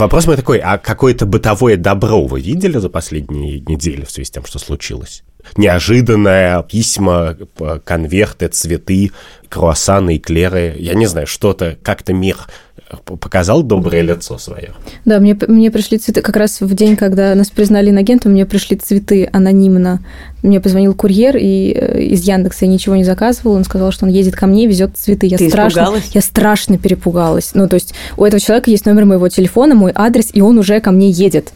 Вопрос 0.01 0.27
мой 0.27 0.35
такой, 0.35 0.59
а 0.59 0.79
какое-то 0.79 1.25
бытовое 1.25 1.77
добро 1.77 2.27
вы 2.27 2.41
видели 2.41 2.79
за 2.79 2.91
последние 2.91 3.61
недели 3.61 4.05
в 4.05 4.11
связи 4.11 4.27
с 4.27 4.31
тем, 4.33 4.45
что 4.45 4.59
случилось? 4.59 5.23
Неожиданное, 5.57 6.63
письма, 6.63 7.37
конверты, 7.85 8.49
цветы, 8.49 9.13
круассаны, 9.49 10.17
эклеры, 10.17 10.75
я 10.79 10.95
не 10.95 11.07
знаю, 11.07 11.27
что-то, 11.27 11.77
как-то 11.83 12.13
мир 12.13 12.37
показал 13.05 13.63
доброе 13.63 14.03
лицо 14.03 14.39
свое. 14.39 14.73
Да, 15.05 15.19
мне, 15.19 15.37
мне 15.49 15.71
пришли 15.71 15.99
цветы, 15.99 16.23
как 16.23 16.37
раз 16.37 16.61
в 16.61 16.75
день, 16.75 16.97
когда 16.97 17.35
нас 17.35 17.51
признали 17.51 17.91
инагентом, 17.91 18.33
мне 18.33 18.47
пришли 18.47 18.77
цветы 18.77 19.29
анонимно. 19.33 20.05
Мне 20.43 20.61
позвонил 20.61 20.95
курьер 20.95 21.37
и, 21.37 21.73
э, 21.73 22.03
из 22.03 22.23
Яндекса, 22.23 22.65
я 22.67 22.71
ничего 22.71 22.95
не 22.95 23.05
заказывал, 23.05 23.53
он 23.57 23.65
сказал, 23.65 23.91
что 23.91 24.07
он 24.07 24.13
едет 24.13 24.37
ко 24.37 24.47
мне, 24.47 24.67
везет 24.67 24.97
цветы. 24.97 25.27
Я 25.27 25.39
Ты 25.39 25.49
страшно, 25.49 25.81
испугалась? 25.81 26.11
я 26.13 26.21
страшно 26.21 26.79
перепугалась. 26.79 27.51
Ну, 27.55 27.69
то 27.69 27.75
есть 27.75 27.95
у 28.17 28.25
этого 28.25 28.41
человека 28.41 28.71
есть 28.71 28.87
номер 28.87 29.05
моего 29.05 29.29
телефона, 29.29 29.75
мой 29.75 29.93
адрес, 29.95 30.31
и 30.33 30.41
он 30.41 30.59
уже 30.59 30.81
ко 30.81 30.93
мне 30.93 31.11
едет 31.11 31.53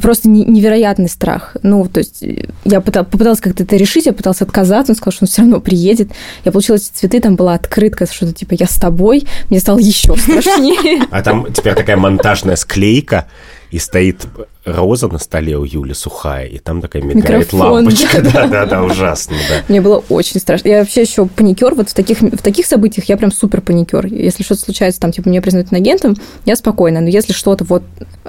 просто 0.00 0.28
невероятный 0.28 1.08
страх. 1.08 1.56
Ну, 1.62 1.86
то 1.88 1.98
есть 1.98 2.24
я 2.64 2.80
попыталась 2.80 3.40
как-то 3.40 3.62
это 3.64 3.76
решить, 3.76 4.06
я 4.06 4.12
пыталась 4.12 4.42
отказаться, 4.42 4.92
он 4.92 4.96
сказал, 4.96 5.12
что 5.12 5.24
он 5.24 5.28
все 5.28 5.42
равно 5.42 5.60
приедет. 5.60 6.10
Я 6.44 6.52
получила 6.52 6.76
эти 6.76 6.90
цветы, 6.92 7.20
там 7.20 7.36
была 7.36 7.54
открытка, 7.54 8.06
что-то 8.06 8.32
типа 8.32 8.54
«я 8.54 8.66
с 8.66 8.76
тобой», 8.76 9.26
мне 9.50 9.60
стало 9.60 9.78
еще 9.78 10.16
страшнее. 10.16 11.06
А 11.10 11.22
там 11.22 11.52
теперь 11.52 11.74
такая 11.74 11.96
монтажная 11.96 12.56
склейка, 12.56 13.26
и 13.72 13.78
стоит 13.78 14.26
роза 14.66 15.08
на 15.08 15.18
столе 15.18 15.56
у 15.56 15.64
Юли 15.64 15.94
сухая, 15.94 16.46
и 16.46 16.58
там 16.58 16.82
такая 16.82 17.02
мигает 17.02 17.50
Микрофон, 17.50 17.72
лампочка. 17.72 18.20
Да-да-да, 18.34 18.84
ужасно, 18.84 19.34
да. 19.48 19.62
Мне 19.68 19.80
было 19.80 20.04
очень 20.10 20.40
страшно. 20.40 20.68
Я 20.68 20.80
вообще 20.80 21.00
еще 21.00 21.24
паникер. 21.24 21.74
Вот 21.74 21.88
в 21.88 21.94
таких, 21.94 22.20
в 22.20 22.42
таких 22.42 22.66
событиях 22.66 23.08
я 23.08 23.16
прям 23.16 23.32
супер 23.32 23.62
паникер. 23.62 24.04
Если 24.06 24.42
что-то 24.42 24.60
случается, 24.60 25.00
там, 25.00 25.10
типа, 25.10 25.30
меня 25.30 25.40
признают 25.40 25.72
агентом, 25.72 26.16
я 26.44 26.54
спокойна. 26.54 27.00
Но 27.00 27.08
если 27.08 27.32
что-то 27.32 27.64
вот 27.64 27.82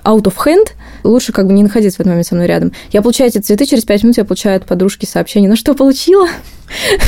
out 0.05 0.23
of 0.23 0.35
hand, 0.45 0.69
лучше 1.03 1.33
как 1.33 1.45
бы 1.45 1.51
не 1.51 1.61
находиться 1.61 1.97
в 1.97 1.99
этот 1.99 2.11
момент 2.11 2.27
со 2.27 2.35
мной 2.35 2.47
рядом. 2.47 2.71
Я 2.93 3.01
получаю 3.01 3.29
эти 3.29 3.39
цветы, 3.39 3.65
через 3.65 3.83
пять 3.83 4.01
минут 4.03 4.15
я 4.15 4.23
получаю 4.23 4.55
от 4.55 4.65
подружки 4.65 5.05
сообщение, 5.05 5.49
ну 5.49 5.57
что, 5.57 5.73
получила? 5.73 6.29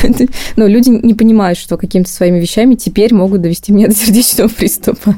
Но 0.56 0.66
люди 0.66 0.90
не 0.90 1.14
понимают, 1.14 1.58
что 1.58 1.78
какими-то 1.78 2.10
своими 2.10 2.38
вещами 2.38 2.74
теперь 2.74 3.14
могут 3.14 3.40
довести 3.40 3.72
меня 3.72 3.88
до 3.88 3.94
сердечного 3.94 4.48
приступа. 4.48 5.16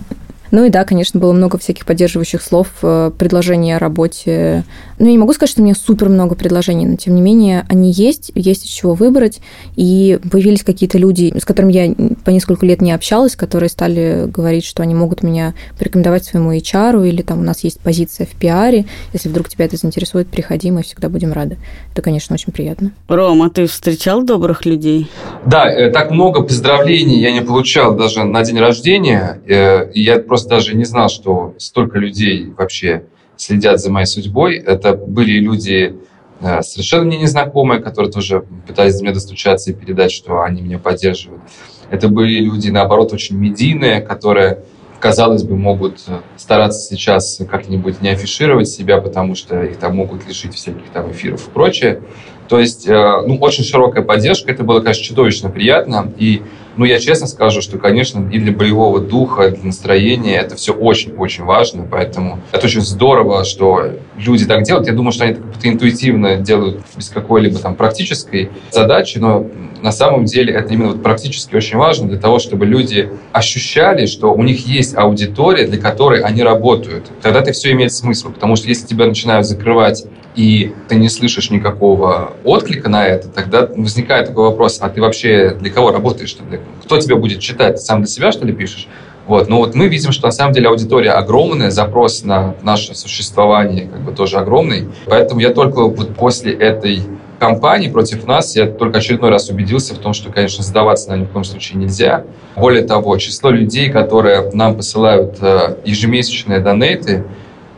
Ну 0.50 0.64
и 0.64 0.70
да, 0.70 0.84
конечно, 0.84 1.20
было 1.20 1.32
много 1.32 1.58
всяких 1.58 1.84
поддерживающих 1.84 2.42
слов, 2.42 2.68
э, 2.82 3.10
предложений 3.16 3.76
о 3.76 3.78
работе. 3.78 4.64
Ну, 4.98 5.06
я 5.06 5.12
не 5.12 5.18
могу 5.18 5.32
сказать, 5.32 5.50
что 5.50 5.60
у 5.60 5.64
меня 5.64 5.74
супер 5.74 6.08
много 6.08 6.34
предложений, 6.34 6.86
но 6.86 6.96
тем 6.96 7.14
не 7.14 7.20
менее 7.20 7.64
они 7.68 7.92
есть, 7.92 8.32
есть 8.34 8.66
из 8.66 8.70
чего 8.70 8.94
выбрать. 8.94 9.40
И 9.76 10.18
появились 10.30 10.64
какие-то 10.64 10.98
люди, 10.98 11.32
с 11.38 11.44
которыми 11.44 11.72
я 11.72 11.94
по 12.24 12.30
несколько 12.30 12.66
лет 12.66 12.80
не 12.80 12.92
общалась, 12.92 13.36
которые 13.36 13.70
стали 13.70 14.24
говорить, 14.26 14.64
что 14.64 14.82
они 14.82 14.94
могут 14.94 15.22
меня 15.22 15.54
порекомендовать 15.78 16.24
своему 16.24 16.52
HR, 16.52 17.08
или 17.08 17.22
там 17.22 17.40
у 17.40 17.44
нас 17.44 17.62
есть 17.64 17.80
позиция 17.80 18.26
в 18.26 18.30
пиаре. 18.30 18.86
Если 19.12 19.28
вдруг 19.28 19.48
тебя 19.48 19.66
это 19.66 19.76
заинтересует, 19.76 20.28
приходи, 20.28 20.70
мы 20.70 20.82
всегда 20.82 21.08
будем 21.08 21.32
рады. 21.32 21.58
Это, 21.92 22.02
конечно, 22.02 22.34
очень 22.34 22.52
приятно. 22.52 22.92
Рома, 23.08 23.50
ты 23.50 23.66
встречал 23.66 24.22
добрых 24.22 24.66
людей? 24.66 25.10
Да, 25.46 25.70
э, 25.70 25.90
так 25.90 26.10
много 26.10 26.42
поздравлений 26.42 27.20
я 27.20 27.32
не 27.32 27.40
получал 27.40 27.96
даже 27.96 28.24
на 28.24 28.42
день 28.44 28.58
рождения. 28.58 29.40
Э, 29.46 29.90
я 29.94 30.18
просто 30.18 30.37
просто 30.38 30.50
даже 30.50 30.76
не 30.76 30.84
знал, 30.84 31.08
что 31.08 31.54
столько 31.58 31.98
людей 31.98 32.52
вообще 32.56 33.06
следят 33.36 33.80
за 33.80 33.90
моей 33.90 34.06
судьбой. 34.06 34.56
Это 34.56 34.94
были 34.94 35.40
люди 35.40 35.96
э, 36.40 36.62
совершенно 36.62 37.06
мне 37.06 37.18
незнакомые, 37.18 37.80
которые 37.80 38.12
тоже 38.12 38.44
пытались 38.64 38.96
до 38.98 39.02
меня 39.02 39.14
достучаться 39.14 39.72
и 39.72 39.74
передать, 39.74 40.12
что 40.12 40.42
они 40.42 40.62
меня 40.62 40.78
поддерживают. 40.78 41.42
Это 41.90 42.08
были 42.08 42.38
люди, 42.38 42.70
наоборот, 42.70 43.12
очень 43.12 43.36
медийные, 43.36 44.00
которые, 44.00 44.60
казалось 45.00 45.42
бы, 45.42 45.56
могут 45.56 46.04
э, 46.06 46.20
стараться 46.36 46.88
сейчас 46.88 47.40
как-нибудь 47.50 48.00
не 48.00 48.10
афишировать 48.10 48.68
себя, 48.68 48.98
потому 49.00 49.34
что 49.34 49.60
их 49.64 49.78
там 49.78 49.96
могут 49.96 50.24
лишить 50.28 50.54
всяких 50.54 50.88
там 50.92 51.10
эфиров 51.10 51.48
и 51.48 51.50
прочее. 51.50 52.00
То 52.48 52.60
есть, 52.60 52.86
э, 52.86 53.22
ну, 53.26 53.38
очень 53.38 53.64
широкая 53.64 54.04
поддержка. 54.04 54.52
Это 54.52 54.62
было, 54.62 54.78
конечно, 54.78 55.02
чудовищно 55.02 55.50
приятно. 55.50 56.12
И 56.16 56.42
ну, 56.78 56.84
я 56.84 57.00
честно 57.00 57.26
скажу, 57.26 57.60
что, 57.60 57.76
конечно, 57.76 58.26
и 58.30 58.38
для 58.38 58.52
боевого 58.52 59.00
духа, 59.00 59.50
для 59.50 59.64
настроения 59.64 60.36
это 60.36 60.54
все 60.54 60.72
очень-очень 60.72 61.42
важно, 61.42 61.84
поэтому 61.90 62.38
это 62.52 62.66
очень 62.66 62.82
здорово, 62.82 63.44
что 63.44 63.94
люди 64.16 64.46
так 64.46 64.62
делают. 64.62 64.86
Я 64.86 64.92
думаю, 64.92 65.10
что 65.10 65.24
они 65.24 65.34
как-то 65.34 65.68
интуитивно 65.68 66.36
делают 66.36 66.80
без 66.96 67.08
какой-либо 67.08 67.58
там 67.58 67.74
практической 67.74 68.50
задачи, 68.70 69.18
но 69.18 69.44
на 69.82 69.90
самом 69.90 70.24
деле 70.24 70.54
это 70.54 70.72
именно 70.72 70.90
вот 70.90 71.02
практически 71.02 71.56
очень 71.56 71.78
важно 71.78 72.08
для 72.08 72.18
того, 72.18 72.38
чтобы 72.38 72.64
люди 72.64 73.10
ощущали, 73.32 74.06
что 74.06 74.32
у 74.32 74.42
них 74.44 74.66
есть 74.66 74.96
аудитория, 74.96 75.66
для 75.66 75.80
которой 75.80 76.20
они 76.20 76.44
работают. 76.44 77.06
Тогда 77.22 77.40
это 77.40 77.50
все 77.52 77.72
имеет 77.72 77.92
смысл, 77.92 78.30
потому 78.30 78.54
что 78.54 78.68
если 78.68 78.86
тебя 78.86 79.06
начинают 79.06 79.46
закрывать 79.46 80.04
и 80.38 80.72
ты 80.86 80.94
не 80.94 81.08
слышишь 81.08 81.50
никакого 81.50 82.34
отклика 82.44 82.88
на 82.88 83.04
это, 83.04 83.26
тогда 83.28 83.68
возникает 83.76 84.28
такой 84.28 84.44
вопрос, 84.44 84.78
а 84.80 84.88
ты 84.88 85.00
вообще 85.00 85.56
для 85.58 85.68
кого 85.68 85.90
работаешь? 85.90 86.36
Кто 86.84 86.98
тебя 86.98 87.16
будет 87.16 87.40
читать? 87.40 87.74
Ты 87.74 87.80
сам 87.80 88.02
для 88.02 88.06
себя, 88.06 88.30
что 88.30 88.46
ли, 88.46 88.52
пишешь? 88.52 88.86
Вот. 89.26 89.48
Но 89.48 89.58
вот 89.58 89.74
мы 89.74 89.88
видим, 89.88 90.12
что 90.12 90.28
на 90.28 90.30
самом 90.30 90.52
деле 90.52 90.68
аудитория 90.68 91.10
огромная, 91.10 91.72
запрос 91.72 92.22
на 92.22 92.54
наше 92.62 92.94
существование 92.94 93.88
как 93.88 94.00
бы 94.02 94.12
тоже 94.12 94.36
огромный. 94.36 94.86
Поэтому 95.06 95.40
я 95.40 95.50
только 95.50 95.82
вот 95.82 96.14
после 96.14 96.52
этой 96.52 97.02
кампании 97.40 97.88
против 97.88 98.24
нас, 98.24 98.54
я 98.54 98.66
только 98.66 98.98
очередной 98.98 99.30
раз 99.30 99.50
убедился 99.50 99.96
в 99.96 99.98
том, 99.98 100.12
что, 100.12 100.30
конечно, 100.30 100.62
сдаваться 100.62 101.10
на 101.10 101.16
ни 101.16 101.24
в 101.24 101.30
коем 101.30 101.44
случае 101.44 101.80
нельзя. 101.80 102.22
Более 102.54 102.84
того, 102.84 103.16
число 103.16 103.50
людей, 103.50 103.90
которые 103.90 104.52
нам 104.52 104.76
посылают 104.76 105.38
э, 105.40 105.78
ежемесячные 105.84 106.60
донейты, 106.60 107.24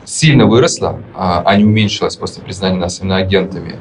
сильно 0.05 0.47
выросла, 0.47 1.01
а, 1.15 1.43
а 1.45 1.57
не 1.57 1.65
уменьшилась 1.65 2.17
после 2.17 2.43
признания 2.43 2.79
нас 2.79 3.01
иноагентами. 3.01 3.77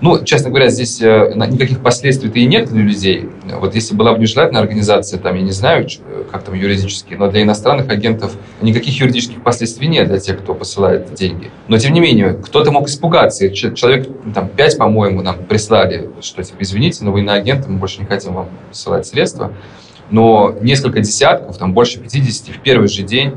Ну, 0.00 0.24
честно 0.24 0.48
говоря, 0.48 0.70
здесь 0.70 1.02
э, 1.02 1.32
никаких 1.34 1.80
последствий-то 1.82 2.38
и 2.38 2.46
нет 2.46 2.70
для 2.70 2.82
людей. 2.82 3.28
Вот 3.58 3.74
если 3.74 3.94
была 3.94 4.14
бы 4.14 4.18
нежелательная 4.18 4.62
организация, 4.62 5.18
там, 5.18 5.36
я 5.36 5.42
не 5.42 5.50
знаю, 5.50 5.86
как 6.32 6.42
там 6.42 6.54
юридически, 6.54 7.14
но 7.14 7.30
для 7.30 7.42
иностранных 7.42 7.90
агентов 7.90 8.34
никаких 8.62 8.98
юридических 8.98 9.42
последствий 9.42 9.88
нет 9.88 10.08
для 10.08 10.18
тех, 10.18 10.38
кто 10.40 10.54
посылает 10.54 11.12
деньги. 11.12 11.50
Но, 11.68 11.76
тем 11.76 11.92
не 11.92 12.00
менее, 12.00 12.32
кто-то 12.32 12.70
мог 12.70 12.88
испугаться. 12.88 13.50
Человек, 13.50 14.08
там, 14.34 14.48
пять, 14.48 14.78
по-моему, 14.78 15.20
нам 15.20 15.36
прислали, 15.44 16.08
что, 16.22 16.42
типа, 16.42 16.56
извините, 16.60 17.04
но 17.04 17.12
вы 17.12 17.20
иноагенты, 17.20 17.68
мы 17.68 17.78
больше 17.78 18.00
не 18.00 18.06
хотим 18.06 18.32
вам 18.32 18.48
посылать 18.70 19.06
средства. 19.06 19.52
Но 20.10 20.56
несколько 20.62 21.00
десятков, 21.00 21.58
там, 21.58 21.74
больше 21.74 22.00
50 22.00 22.56
в 22.56 22.60
первый 22.60 22.88
же 22.88 23.02
день 23.02 23.34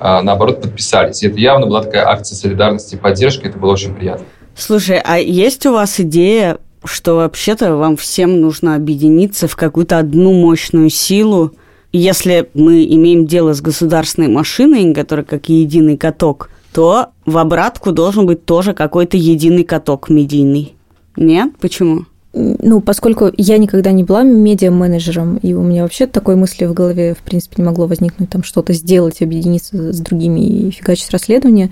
наоборот, 0.00 0.60
подписались. 0.62 1.22
И 1.22 1.28
это 1.28 1.38
явно 1.38 1.66
была 1.66 1.82
такая 1.82 2.06
акция 2.06 2.36
солидарности 2.36 2.94
и 2.94 2.98
поддержки, 2.98 3.46
это 3.46 3.58
было 3.58 3.72
очень 3.72 3.94
приятно. 3.94 4.26
Слушай, 4.56 5.00
а 5.04 5.18
есть 5.18 5.66
у 5.66 5.72
вас 5.72 6.00
идея, 6.00 6.58
что 6.84 7.16
вообще-то 7.16 7.76
вам 7.76 7.96
всем 7.96 8.40
нужно 8.40 8.74
объединиться 8.74 9.46
в 9.48 9.56
какую-то 9.56 9.98
одну 9.98 10.32
мощную 10.32 10.90
силу, 10.90 11.52
если 11.92 12.50
мы 12.54 12.84
имеем 12.84 13.26
дело 13.26 13.54
с 13.54 13.60
государственной 13.60 14.28
машиной, 14.28 14.92
которая 14.94 15.24
как 15.24 15.48
единый 15.48 15.96
каток, 15.96 16.50
то 16.72 17.06
в 17.24 17.38
обратку 17.38 17.92
должен 17.92 18.26
быть 18.26 18.44
тоже 18.44 18.74
какой-то 18.74 19.16
единый 19.16 19.64
каток 19.64 20.08
медийный. 20.10 20.74
Нет? 21.16 21.52
Почему? 21.60 22.04
Ну, 22.34 22.80
поскольку 22.80 23.30
я 23.36 23.56
никогда 23.56 23.90
не 23.90 24.04
была 24.04 24.22
медиа-менеджером, 24.22 25.38
и 25.38 25.54
у 25.54 25.62
меня 25.62 25.82
вообще 25.82 26.06
такой 26.06 26.36
мысли 26.36 26.66
в 26.66 26.74
голове, 26.74 27.14
в 27.14 27.22
принципе, 27.22 27.54
не 27.58 27.64
могло 27.64 27.86
возникнуть, 27.86 28.28
там, 28.28 28.42
что-то 28.42 28.74
сделать, 28.74 29.22
объединиться 29.22 29.92
с 29.92 29.98
другими 30.00 30.40
и 30.40 30.70
фигачить 30.70 31.10
расследование, 31.10 31.70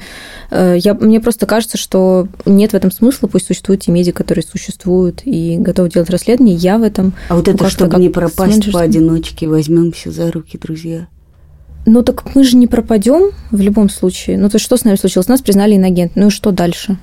э, 0.51 0.77
я, 0.79 0.95
мне 0.95 1.21
просто 1.21 1.45
кажется, 1.45 1.77
что 1.77 2.29
нет 2.47 2.73
в 2.73 2.75
этом 2.75 2.91
смысла, 2.91 3.27
пусть 3.27 3.47
существуют 3.47 3.83
те 3.83 3.93
медиа, 3.93 4.13
которые 4.13 4.45
существуют 4.45 5.23
и 5.25 5.57
готовы 5.59 5.91
делать 5.91 6.09
расследование, 6.09 6.57
я 6.57 6.79
в 6.79 6.83
этом... 6.83 7.13
А 7.29 7.37
вот 7.37 7.49
это, 7.49 7.69
чтобы 7.69 7.99
не 7.99 8.09
пропасть 8.09 8.73
поодиночке, 8.73 9.49
возьмемся 9.49 10.11
за 10.11 10.31
руки, 10.33 10.59
друзья. 10.59 11.07
Ну 11.85 12.03
так 12.03 12.35
мы 12.35 12.43
же 12.43 12.57
не 12.57 12.67
пропадем 12.67 13.31
в 13.53 13.61
любом 13.61 13.89
случае. 13.89 14.39
Ну 14.39 14.49
то 14.49 14.57
есть 14.57 14.65
что 14.65 14.77
с 14.77 14.85
нами 14.85 14.97
случилось? 14.97 15.29
Нас 15.29 15.41
признали 15.41 15.77
инагент. 15.77 16.13
Ну 16.17 16.27
и 16.27 16.31
что 16.31 16.51
дальше? 16.51 16.99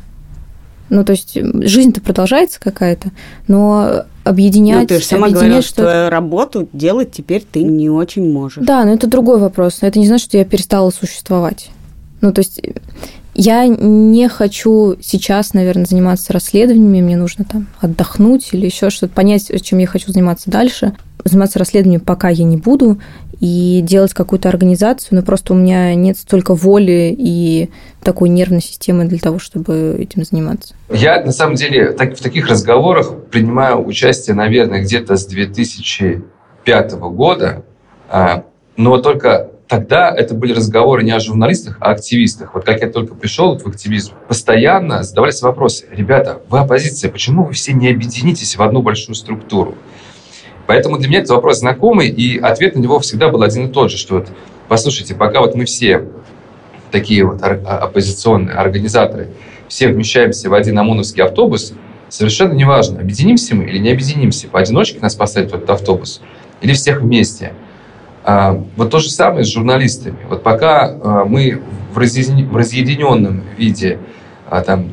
Ну, 0.89 1.03
то 1.03 1.11
есть 1.11 1.35
жизнь-то 1.35 2.01
продолжается 2.01 2.59
какая-то, 2.59 3.11
но 3.47 4.03
объединять... 4.23 4.81
Ну, 4.81 4.87
ты 4.87 4.99
же 4.99 5.05
сама 5.05 5.29
говорила, 5.29 5.61
что 5.61 6.09
работу 6.09 6.67
делать 6.73 7.11
теперь 7.11 7.43
ты 7.49 7.63
не 7.63 7.89
очень 7.89 8.31
можешь. 8.31 8.63
Да, 8.63 8.85
но 8.85 8.93
это 8.93 9.07
другой 9.07 9.39
вопрос. 9.39 9.79
Это 9.81 9.99
не 9.99 10.07
значит, 10.07 10.27
что 10.27 10.37
я 10.37 10.45
перестала 10.45 10.89
существовать. 10.91 11.69
Ну, 12.21 12.31
то 12.31 12.39
есть 12.39 12.61
Я 13.35 13.65
не 13.67 14.29
хочу 14.29 14.95
сейчас, 15.01 15.53
наверное, 15.53 15.85
заниматься 15.85 16.33
расследованиями, 16.33 17.01
мне 17.01 17.17
нужно 17.17 17.45
там 17.45 17.67
отдохнуть 17.79 18.49
или 18.51 18.65
еще 18.65 18.89
что-то, 18.89 19.13
понять, 19.13 19.51
чем 19.63 19.79
я 19.79 19.87
хочу 19.87 20.11
заниматься 20.11 20.51
дальше. 20.51 20.93
Заниматься 21.23 21.57
расследованием 21.57 22.01
пока 22.01 22.29
я 22.29 22.43
не 22.43 22.57
буду, 22.57 22.99
и 23.43 23.81
делать 23.81 24.13
какую-то 24.13 24.47
организацию, 24.47 25.17
но 25.17 25.21
просто 25.21 25.53
у 25.53 25.57
меня 25.57 25.93
нет 25.95 26.17
столько 26.17 26.55
воли 26.55 27.13
и 27.17 27.69
такой 28.01 28.29
нервной 28.29 28.61
системы 28.61 29.03
для 29.03 29.19
того, 29.19 29.37
чтобы 29.37 29.97
этим 29.99 30.23
заниматься. 30.23 30.75
Я, 30.89 31.21
на 31.23 31.33
самом 31.33 31.55
деле, 31.55 31.91
так, 31.91 32.15
в 32.17 32.21
таких 32.21 32.47
разговорах 32.47 33.13
принимаю 33.31 33.85
участие, 33.85 34.33
наверное, 34.35 34.81
где-то 34.81 35.17
с 35.17 35.25
2005 35.25 36.93
года, 36.93 37.65
а, 38.09 38.45
но 38.77 38.97
только 38.99 39.49
тогда 39.73 40.13
это 40.15 40.35
были 40.35 40.53
разговоры 40.53 41.01
не 41.01 41.09
о 41.09 41.19
журналистах, 41.19 41.77
а 41.79 41.89
о 41.89 41.91
активистах. 41.93 42.53
Вот 42.53 42.63
как 42.63 42.81
я 42.81 42.89
только 42.91 43.15
пришел 43.15 43.57
в 43.57 43.65
активизм, 43.65 44.13
постоянно 44.27 45.01
задавались 45.01 45.41
вопросы. 45.41 45.87
Ребята, 45.89 46.39
вы 46.47 46.59
оппозиция, 46.59 47.09
почему 47.09 47.45
вы 47.45 47.53
все 47.53 47.73
не 47.73 47.89
объединитесь 47.89 48.55
в 48.55 48.61
одну 48.61 48.83
большую 48.83 49.15
структуру? 49.15 49.73
Поэтому 50.67 50.99
для 50.99 51.07
меня 51.09 51.19
этот 51.19 51.31
вопрос 51.31 51.59
знакомый, 51.59 52.07
и 52.07 52.37
ответ 52.37 52.75
на 52.75 52.81
него 52.81 52.99
всегда 52.99 53.29
был 53.29 53.41
один 53.41 53.65
и 53.65 53.71
тот 53.71 53.89
же, 53.89 53.97
что 53.97 54.15
вот, 54.15 54.27
послушайте, 54.67 55.15
пока 55.15 55.39
вот 55.39 55.55
мы 55.55 55.65
все 55.65 56.05
такие 56.91 57.25
вот 57.25 57.41
а, 57.41 57.79
оппозиционные 57.79 58.55
организаторы, 58.55 59.29
все 59.67 59.87
вмещаемся 59.87 60.51
в 60.51 60.53
один 60.53 60.77
ОМОНовский 60.77 61.23
автобус, 61.23 61.73
совершенно 62.09 62.53
неважно, 62.53 62.99
объединимся 62.99 63.55
мы 63.55 63.63
или 63.63 63.79
не 63.79 63.89
объединимся, 63.89 64.47
поодиночке 64.47 64.99
нас 64.99 65.15
посадят 65.15 65.51
в 65.51 65.55
этот 65.55 65.71
автобус 65.71 66.21
или 66.61 66.73
всех 66.73 67.01
вместе. 67.01 67.53
А, 68.23 68.63
вот 68.77 68.89
то 68.89 68.99
же 68.99 69.09
самое 69.09 69.43
с 69.43 69.47
журналистами. 69.47 70.17
Вот 70.29 70.43
пока 70.43 70.85
а, 70.85 71.25
мы 71.25 71.61
в 71.93 71.97
разъединенном 71.97 73.43
виде 73.57 73.99
там 74.65 74.89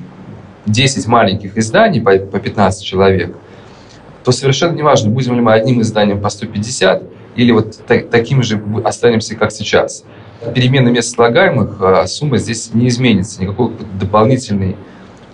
10 0.67 1.07
маленьких 1.07 1.57
изданий 1.57 2.01
по 2.01 2.39
15 2.39 2.85
человек– 2.85 3.37
то 4.25 4.33
совершенно 4.33 4.75
неважно, 4.77 5.11
будем 5.11 5.35
ли 5.35 5.41
мы 5.41 5.53
одним 5.53 5.81
изданием 5.81 6.21
по 6.21 6.29
150 6.29 7.03
или 7.37 7.53
вот 7.53 7.79
так, 7.87 8.11
такими 8.11 8.43
же 8.43 8.63
останемся, 8.85 9.35
как 9.35 9.53
сейчас. 9.53 10.05
Перемены 10.55 10.91
мест 10.91 11.15
слагаемых, 11.15 11.77
а, 11.81 12.07
сумма 12.07 12.39
здесь 12.39 12.71
не 12.75 12.89
изменится, 12.89 13.43
никакой 13.43 13.73
дополнительной 13.99 14.77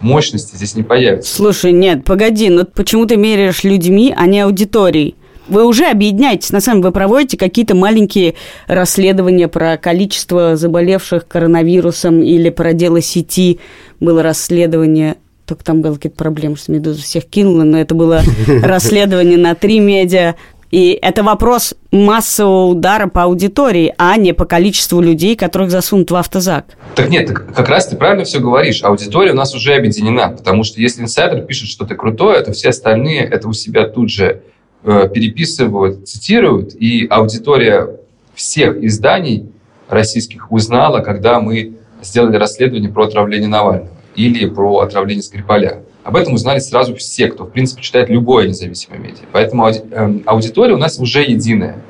мощности 0.01 0.57
здесь 0.57 0.74
не 0.74 0.82
появится. 0.82 1.34
Слушай, 1.34 1.72
нет, 1.72 2.05
погоди, 2.05 2.51
ну 2.51 2.64
почему 2.64 3.07
ты 3.07 3.16
меряешь 3.16 3.64
людьми, 3.64 4.14
а 4.16 4.26
не 4.26 4.40
аудиторией? 4.40 5.16
Вы 5.49 5.64
уже 5.66 5.86
объединяетесь, 5.86 6.51
на 6.51 6.61
самом 6.61 6.80
деле 6.80 6.88
вы 6.88 6.92
проводите 6.92 7.36
какие-то 7.36 7.74
маленькие 7.74 8.34
расследования 8.66 9.49
про 9.49 9.76
количество 9.76 10.57
заболевших 10.57 11.28
коронавирусом 11.28 12.22
или 12.22 12.51
про 12.51 12.72
дело 12.72 13.01
сети 13.01 13.61
было 14.01 14.22
расследование 14.22 15.16
только 15.47 15.64
там 15.64 15.80
были 15.80 15.94
какие-то 15.94 16.16
проблемы, 16.16 16.57
что 16.57 16.72
«Медуза» 16.72 17.01
всех 17.01 17.24
кинула, 17.26 17.62
но 17.62 17.78
это 17.78 17.94
было 17.94 18.22
расследование 18.62 19.38
на 19.38 19.55
три 19.55 19.78
медиа. 19.78 20.34
И 20.72 20.99
это 21.01 21.22
вопрос 21.22 21.74
массового 21.92 22.66
удара 22.66 23.07
по 23.07 23.22
аудитории, 23.22 23.94
а 23.99 24.16
не 24.16 24.34
по 24.34 24.44
количеству 24.44 25.01
людей, 25.01 25.36
которых 25.36 25.70
засунут 25.70 26.11
в 26.11 26.16
автозак. 26.16 26.66
Так 26.97 27.09
нет, 27.09 27.30
как 27.30 27.68
раз 27.68 27.86
ты 27.86 27.97
правильно 27.97 28.24
все 28.24 28.40
говоришь. 28.40 28.82
Аудитория 28.82 29.30
у 29.30 29.36
нас 29.36 29.55
уже 29.55 29.74
объединена, 29.74 30.28
потому 30.28 30.64
что 30.64 30.80
если 30.80 31.03
инсайдер 31.03 31.42
пишет 31.42 31.68
что-то 31.68 31.94
крутое, 31.94 32.42
то 32.42 32.53
все 32.53 32.70
остальные 32.70 33.20
это 33.20 33.49
у 33.49 33.53
себя 33.53 33.86
тут 33.86 34.11
же 34.11 34.42
переписывают, 34.87 36.09
цитируют, 36.09 36.74
и 36.74 37.07
аудитория 37.11 37.89
всех 38.34 38.76
изданий 38.84 39.51
российских 39.89 40.53
узнала, 40.53 41.01
когда 41.01 41.41
мы 41.41 41.74
сделали 42.03 42.37
расследование 42.37 42.91
про 42.91 43.07
отравление 43.07 43.49
Навального 43.49 43.91
или 44.14 44.47
про 44.49 44.80
отравление 44.80 45.22
Скрипаля. 45.22 45.82
Об 46.05 46.14
этом 46.14 46.34
узнали 46.34 46.61
сразу 46.61 46.95
все, 46.95 47.26
кто, 47.28 47.45
в 47.45 47.51
принципе, 47.51 47.82
читает 47.82 48.09
любое 48.09 48.47
независимое 48.47 49.01
медиа. 49.01 49.24
Поэтому 49.32 49.68
эм, 49.68 50.22
аудитория 50.24 50.74
у 50.74 50.78
нас 50.78 51.01
уже 51.01 51.22
единая. 51.22 51.82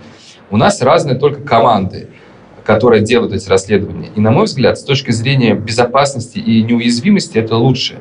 У 0.51 0.57
нас 0.57 0.80
разные 0.80 1.16
только 1.16 1.42
команды, 1.42 2.09
которые 2.64 3.03
делают 3.03 3.34
эти 3.34 3.49
расследования. 3.49 4.11
И, 4.16 4.20
на 4.20 4.30
мой 4.30 4.47
взгляд, 4.47 4.78
с 4.78 4.84
точки 4.84 5.11
зрения 5.11 5.55
безопасности 5.55 6.38
и 6.38 6.62
неуязвимости, 6.62 7.36
это 7.36 7.57
лучше. 7.57 7.97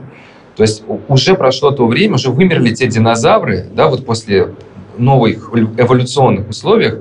То 0.56 0.64
есть 0.64 0.84
уже 1.10 1.36
прошло 1.36 1.72
то 1.72 1.86
время, 1.86 2.16
уже 2.16 2.30
вымерли 2.32 2.74
те 2.74 2.88
динозавры, 2.88 3.66
да, 3.74 3.88
вот 3.88 4.06
после 4.06 4.54
новых 4.98 5.50
эволюционных 5.54 6.50
условиях, 6.50 7.00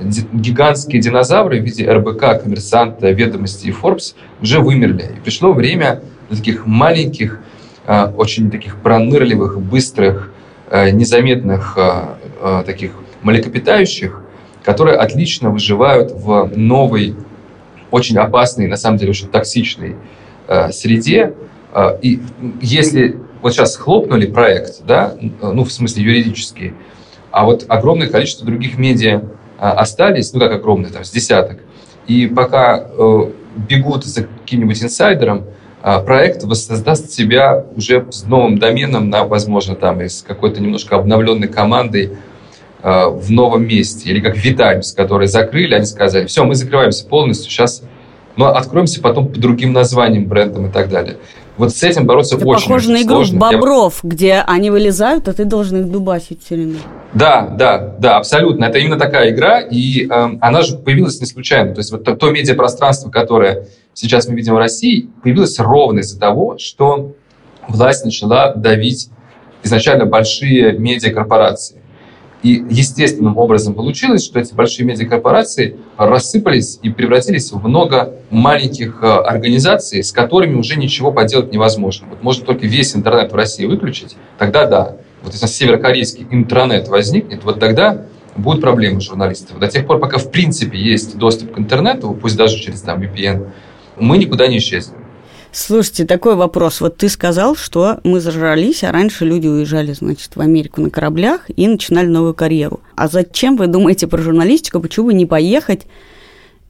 гигантские 0.00 1.00
динозавры 1.00 1.60
в 1.60 1.64
виде 1.64 1.88
РБК, 1.90 2.42
Коммерсанта, 2.42 3.10
Ведомости 3.10 3.68
и 3.68 3.70
Forbes 3.70 4.14
уже 4.42 4.60
вымерли. 4.60 5.10
И 5.16 5.20
пришло 5.20 5.52
время 5.52 6.00
таких 6.28 6.66
маленьких, 6.66 7.40
а, 7.86 8.12
очень 8.16 8.50
таких 8.50 8.76
пронырливых, 8.76 9.60
быстрых, 9.60 10.32
а, 10.70 10.90
незаметных 10.90 11.74
а, 11.76 12.62
таких 12.64 12.92
млекопитающих, 13.22 14.20
которые 14.62 14.96
отлично 14.96 15.50
выживают 15.50 16.12
в 16.12 16.50
новой, 16.56 17.14
очень 17.90 18.18
опасной, 18.18 18.66
на 18.66 18.76
самом 18.76 18.98
деле 18.98 19.10
очень 19.10 19.28
токсичной 19.28 19.96
среде. 20.72 21.32
И 22.02 22.20
если 22.60 23.18
вот 23.40 23.54
сейчас 23.54 23.76
хлопнули 23.76 24.26
проект, 24.26 24.84
да, 24.84 25.14
ну, 25.40 25.64
в 25.64 25.72
смысле 25.72 26.02
юридический, 26.02 26.74
а 27.34 27.44
вот 27.44 27.64
огромное 27.68 28.06
количество 28.06 28.46
других 28.46 28.78
медиа 28.78 29.22
остались, 29.58 30.32
ну, 30.32 30.38
как 30.38 30.52
огромное, 30.52 30.90
там, 30.90 31.02
с 31.02 31.10
десяток, 31.10 31.58
и 32.06 32.26
пока 32.28 32.86
э, 32.86 33.30
бегут 33.56 34.04
за 34.04 34.24
каким-нибудь 34.24 34.80
инсайдером, 34.82 35.44
а, 35.82 36.00
проект 36.00 36.44
воссоздаст 36.44 37.10
себя 37.10 37.64
уже 37.76 38.06
с 38.10 38.24
новым 38.24 38.58
доменом, 38.58 39.10
на, 39.10 39.24
возможно, 39.24 39.74
там, 39.74 40.00
и 40.00 40.08
с 40.08 40.22
какой-то 40.22 40.62
немножко 40.62 40.96
обновленной 40.96 41.48
командой 41.48 42.12
а, 42.82 43.08
в 43.08 43.30
новом 43.30 43.66
месте. 43.66 44.10
Или 44.10 44.20
как 44.20 44.36
Витаймс, 44.36 44.92
который 44.92 45.26
закрыли, 45.26 45.74
они 45.74 45.86
сказали, 45.86 46.26
все, 46.26 46.44
мы 46.44 46.54
закрываемся 46.54 47.04
полностью, 47.04 47.50
сейчас 47.50 47.82
но 48.36 48.46
ну, 48.46 48.50
откроемся 48.52 49.00
потом 49.00 49.28
по 49.28 49.38
другим 49.38 49.72
названиям, 49.72 50.26
брендам 50.26 50.66
и 50.66 50.70
так 50.70 50.88
далее. 50.88 51.16
Вот 51.56 51.70
с 51.72 51.82
этим 51.84 52.04
бороться 52.06 52.36
Это 52.36 52.46
очень 52.46 52.62
похоже 52.68 52.90
очень 52.90 52.98
на 52.98 53.02
игру 53.02 53.24
сложно. 53.24 53.38
бобров, 53.38 54.00
Я... 54.02 54.10
где 54.10 54.34
они 54.46 54.70
вылезают, 54.70 55.28
а 55.28 55.32
ты 55.32 55.44
должен 55.44 55.82
их 55.82 55.90
дубасить 55.90 56.42
все 56.44 56.56
время. 56.56 56.78
Да, 57.12 57.42
да, 57.46 57.94
да, 57.98 58.16
абсолютно. 58.16 58.64
Это 58.64 58.78
именно 58.78 58.98
такая 58.98 59.30
игра, 59.30 59.60
и 59.60 60.06
э, 60.06 60.08
она 60.40 60.62
же 60.62 60.76
появилась 60.76 61.20
не 61.20 61.26
случайно. 61.26 61.72
То 61.72 61.78
есть 61.78 61.92
вот 61.92 62.02
то, 62.02 62.16
то 62.16 62.30
медиапространство, 62.30 63.08
которое 63.08 63.68
сейчас 63.92 64.26
мы 64.26 64.34
видим 64.34 64.54
в 64.54 64.58
России, 64.58 65.08
появилось 65.22 65.58
ровно 65.60 66.00
из-за 66.00 66.18
того, 66.18 66.58
что 66.58 67.12
власть 67.68 68.04
начала 68.04 68.52
давить 68.54 69.10
изначально 69.62 70.06
большие 70.06 70.72
медиакорпорации. 70.76 71.83
И 72.44 72.62
естественным 72.68 73.38
образом 73.38 73.72
получилось, 73.72 74.22
что 74.22 74.38
эти 74.38 74.52
большие 74.52 74.84
медиакорпорации 74.84 75.78
рассыпались 75.96 76.78
и 76.82 76.90
превратились 76.90 77.50
в 77.50 77.66
много 77.66 78.16
маленьких 78.28 78.98
э, 79.02 79.06
организаций, 79.06 80.04
с 80.04 80.12
которыми 80.12 80.54
уже 80.54 80.78
ничего 80.78 81.10
поделать 81.10 81.54
невозможно. 81.54 82.06
Вот 82.10 82.22
можно 82.22 82.44
только 82.44 82.66
весь 82.66 82.94
интернет 82.94 83.32
в 83.32 83.34
России 83.34 83.64
выключить, 83.64 84.16
тогда 84.36 84.66
да. 84.66 84.96
Вот 85.22 85.32
если 85.32 85.46
северокорейский 85.46 86.26
интернет 86.30 86.88
возникнет, 86.88 87.44
вот 87.44 87.60
тогда 87.60 88.02
будут 88.36 88.60
проблемы 88.60 89.00
журналистов. 89.00 89.58
До 89.58 89.68
тех 89.68 89.86
пор, 89.86 89.98
пока 89.98 90.18
в 90.18 90.30
принципе 90.30 90.78
есть 90.78 91.16
доступ 91.16 91.54
к 91.54 91.58
интернету, 91.58 92.12
пусть 92.20 92.36
даже 92.36 92.58
через 92.58 92.82
там, 92.82 93.00
VPN, 93.00 93.48
мы 93.96 94.18
никуда 94.18 94.48
не 94.48 94.58
исчезнем. 94.58 95.03
Слушайте, 95.56 96.04
такой 96.04 96.34
вопрос. 96.34 96.80
Вот 96.80 96.96
ты 96.96 97.08
сказал, 97.08 97.54
что 97.54 98.00
мы 98.02 98.18
зажрались, 98.18 98.82
а 98.82 98.90
раньше 98.90 99.24
люди 99.24 99.46
уезжали, 99.46 99.92
значит, 99.92 100.34
в 100.34 100.40
Америку 100.40 100.80
на 100.80 100.90
кораблях 100.90 101.42
и 101.48 101.68
начинали 101.68 102.08
новую 102.08 102.34
карьеру. 102.34 102.80
А 102.96 103.06
зачем 103.06 103.56
вы 103.56 103.68
думаете 103.68 104.08
про 104.08 104.20
журналистику? 104.20 104.80
Почему 104.80 105.06
бы 105.06 105.14
не 105.14 105.26
поехать 105.26 105.82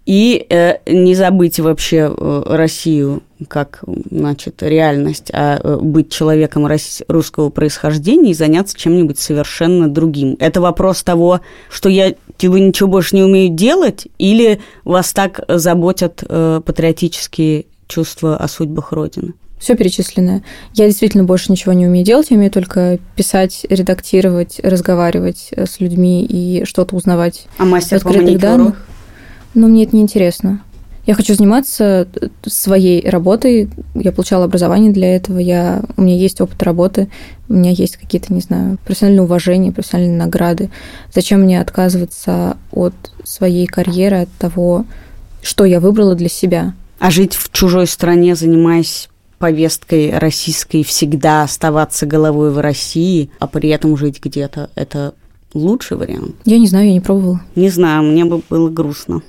и 0.05 0.45
э, 0.51 0.75
не 0.87 1.15
забыть 1.15 1.59
вообще 1.61 2.15
э, 2.15 2.43
Россию 2.47 3.23
как, 3.49 3.83
значит, 4.11 4.63
реальность, 4.63 5.31
а 5.33 5.59
э, 5.63 5.79
быть 5.81 6.13
человеком 6.13 6.69
русского 7.09 7.49
происхождения 7.49 8.33
и 8.33 8.35
заняться 8.35 8.79
чем-нибудь 8.79 9.19
совершенно 9.19 9.89
другим. 9.89 10.37
Это 10.41 10.61
вопрос 10.61 11.03
того, 11.03 11.41
что 11.71 11.89
я 11.89 12.15
вы 12.43 12.61
ничего 12.61 12.91
больше 12.91 13.17
не 13.17 13.23
умею 13.23 13.49
делать, 13.55 14.09
или 14.19 14.61
вас 14.85 15.15
так 15.15 15.41
заботят 15.49 16.23
э, 16.29 16.61
патриотические 16.63 17.65
чувства 17.87 18.37
о 18.37 18.49
судьбах 18.49 18.93
Родины? 18.93 19.35
Все 19.59 19.77
перечисленное. 19.77 20.43
Я 20.75 20.87
действительно 20.87 21.25
больше 21.25 21.51
ничего 21.51 21.73
не 21.73 21.87
умею 21.87 22.05
делать, 22.05 22.31
я 22.31 22.37
умею 22.37 22.51
только 22.51 22.99
писать, 23.17 23.65
редактировать, 23.71 24.61
разговаривать 24.63 25.51
с 25.57 25.81
людьми 25.81 26.25
и 26.25 26.65
что-то 26.65 26.97
узнавать. 26.97 27.47
А 27.59 27.65
мастер 27.65 28.01
по 28.01 28.09
маникюру? 28.09 28.39
данных. 28.39 28.87
Но 29.55 29.69
мне 29.69 29.85
это 29.85 29.97
неинтересно. 29.97 30.61
Я 31.07 31.15
хочу 31.15 31.35
заниматься 31.35 32.09
э, 32.15 32.29
своей 32.47 33.09
работой. 33.09 33.69
Я 33.95 34.11
получала 34.11 34.45
образование 34.45 34.93
для 34.93 35.17
этого. 35.17 35.39
Я, 35.39 35.83
у 35.97 36.03
меня 36.03 36.17
есть 36.17 36.41
опыт 36.41 36.63
работы. 36.63 37.09
У 37.49 37.55
меня 37.55 37.71
есть 37.71 37.97
какие-то, 37.97 38.33
не 38.33 38.41
знаю, 38.41 38.79
профессиональные 38.85 39.25
уважения, 39.25 39.73
профессиональные 39.73 40.19
награды. 40.19 40.71
Зачем 41.13 41.43
мне 41.43 41.61
отказываться 41.61 42.57
от 42.73 42.95
своей 43.23 43.67
карьеры, 43.67 44.23
от 44.23 44.33
того, 44.39 44.87
что 45.43 45.65
я 45.65 45.79
выбрала 45.79 46.15
для 46.15 46.29
себя? 46.29 46.75
А 47.05 47.11
жить 47.11 47.35
в 47.35 47.53
чужой 47.53 47.87
стране, 47.87 48.35
занимаясь 48.35 49.11
повесткой 49.37 50.17
российской, 50.17 50.83
всегда 50.83 51.43
оставаться 51.43 52.07
головой 52.07 52.51
в 52.51 52.59
России, 52.59 53.29
а 53.39 53.47
при 53.47 53.69
этом 53.69 53.95
жить 53.99 54.23
где-то, 54.25 54.71
это 54.75 55.13
лучший 55.53 55.99
вариант? 55.99 56.37
Я 56.47 56.59
не 56.59 56.67
знаю, 56.67 56.87
я 56.87 56.95
не 56.95 57.01
пробовала. 57.01 57.43
Не 57.57 57.69
знаю, 57.69 58.05
мне 58.05 58.25
бы 58.25 58.41
было 58.49 58.71
грустно. 58.71 59.21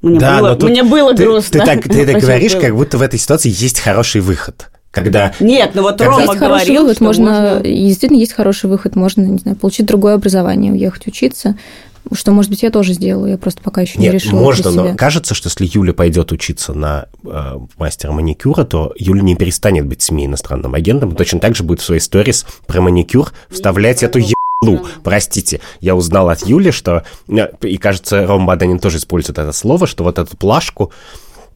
Мне 0.00 0.18
да, 0.18 0.40
было, 0.40 0.56
но 0.58 0.68
мне 0.68 0.84
было 0.84 1.14
ты, 1.14 1.24
грустно. 1.24 1.60
Ты 1.60 1.66
так, 1.66 1.82
ты 1.82 2.06
так 2.06 2.22
говоришь, 2.22 2.56
как 2.56 2.74
будто 2.74 2.96
в 2.96 3.02
этой 3.02 3.18
ситуации 3.18 3.50
есть 3.50 3.80
хороший 3.80 4.22
выход. 4.22 4.70
Когда... 4.90 5.34
Нет, 5.38 5.72
ну 5.74 5.82
вот 5.82 5.98
когда... 5.98 6.06
Рома 6.06 6.22
есть 6.22 6.38
говорил, 6.38 6.82
выход, 6.84 6.96
что 6.96 7.04
можно... 7.04 7.24
можно... 7.24 7.60
Действительно, 7.62 8.20
есть 8.20 8.32
хороший 8.32 8.70
выход. 8.70 8.96
Можно, 8.96 9.20
не 9.20 9.38
знаю, 9.38 9.58
получить 9.58 9.84
другое 9.84 10.14
образование, 10.14 10.72
уехать 10.72 11.06
учиться. 11.06 11.58
Что, 12.12 12.32
может 12.32 12.50
быть, 12.50 12.62
я 12.62 12.70
тоже 12.70 12.94
сделаю, 12.94 13.30
я 13.30 13.38
просто 13.38 13.62
пока 13.62 13.82
еще 13.82 13.98
Нет, 13.98 14.12
не 14.12 14.18
решила. 14.18 14.40
Можно, 14.40 14.70
но 14.70 14.96
кажется, 14.96 15.34
что 15.34 15.48
если 15.48 15.68
Юля 15.70 15.92
пойдет 15.92 16.32
учиться 16.32 16.74
на 16.74 17.06
э, 17.24 17.58
мастера 17.78 18.12
маникюра, 18.12 18.64
то 18.64 18.92
Юля 18.96 19.22
не 19.22 19.36
перестанет 19.36 19.86
быть 19.86 20.02
СМИ 20.02 20.26
иностранным 20.26 20.74
агентом, 20.74 21.14
точно 21.14 21.38
так 21.38 21.54
же 21.54 21.62
будет 21.62 21.80
в 21.80 21.84
своей 21.84 22.00
сторис 22.00 22.44
про 22.66 22.80
маникюр 22.80 23.32
вставлять 23.48 24.02
эту 24.02 24.18
ебану. 24.18 24.84
Простите, 25.04 25.60
я 25.80 25.94
узнал 25.94 26.28
от 26.28 26.46
Юли, 26.46 26.70
что, 26.72 27.04
э, 27.28 27.48
и 27.62 27.76
кажется, 27.78 28.26
Ром 28.26 28.46
Баданин 28.46 28.78
тоже 28.78 28.98
использует 28.98 29.38
это 29.38 29.52
слово, 29.52 29.86
что 29.86 30.04
вот 30.04 30.18
эту 30.18 30.36
плашку 30.36 30.92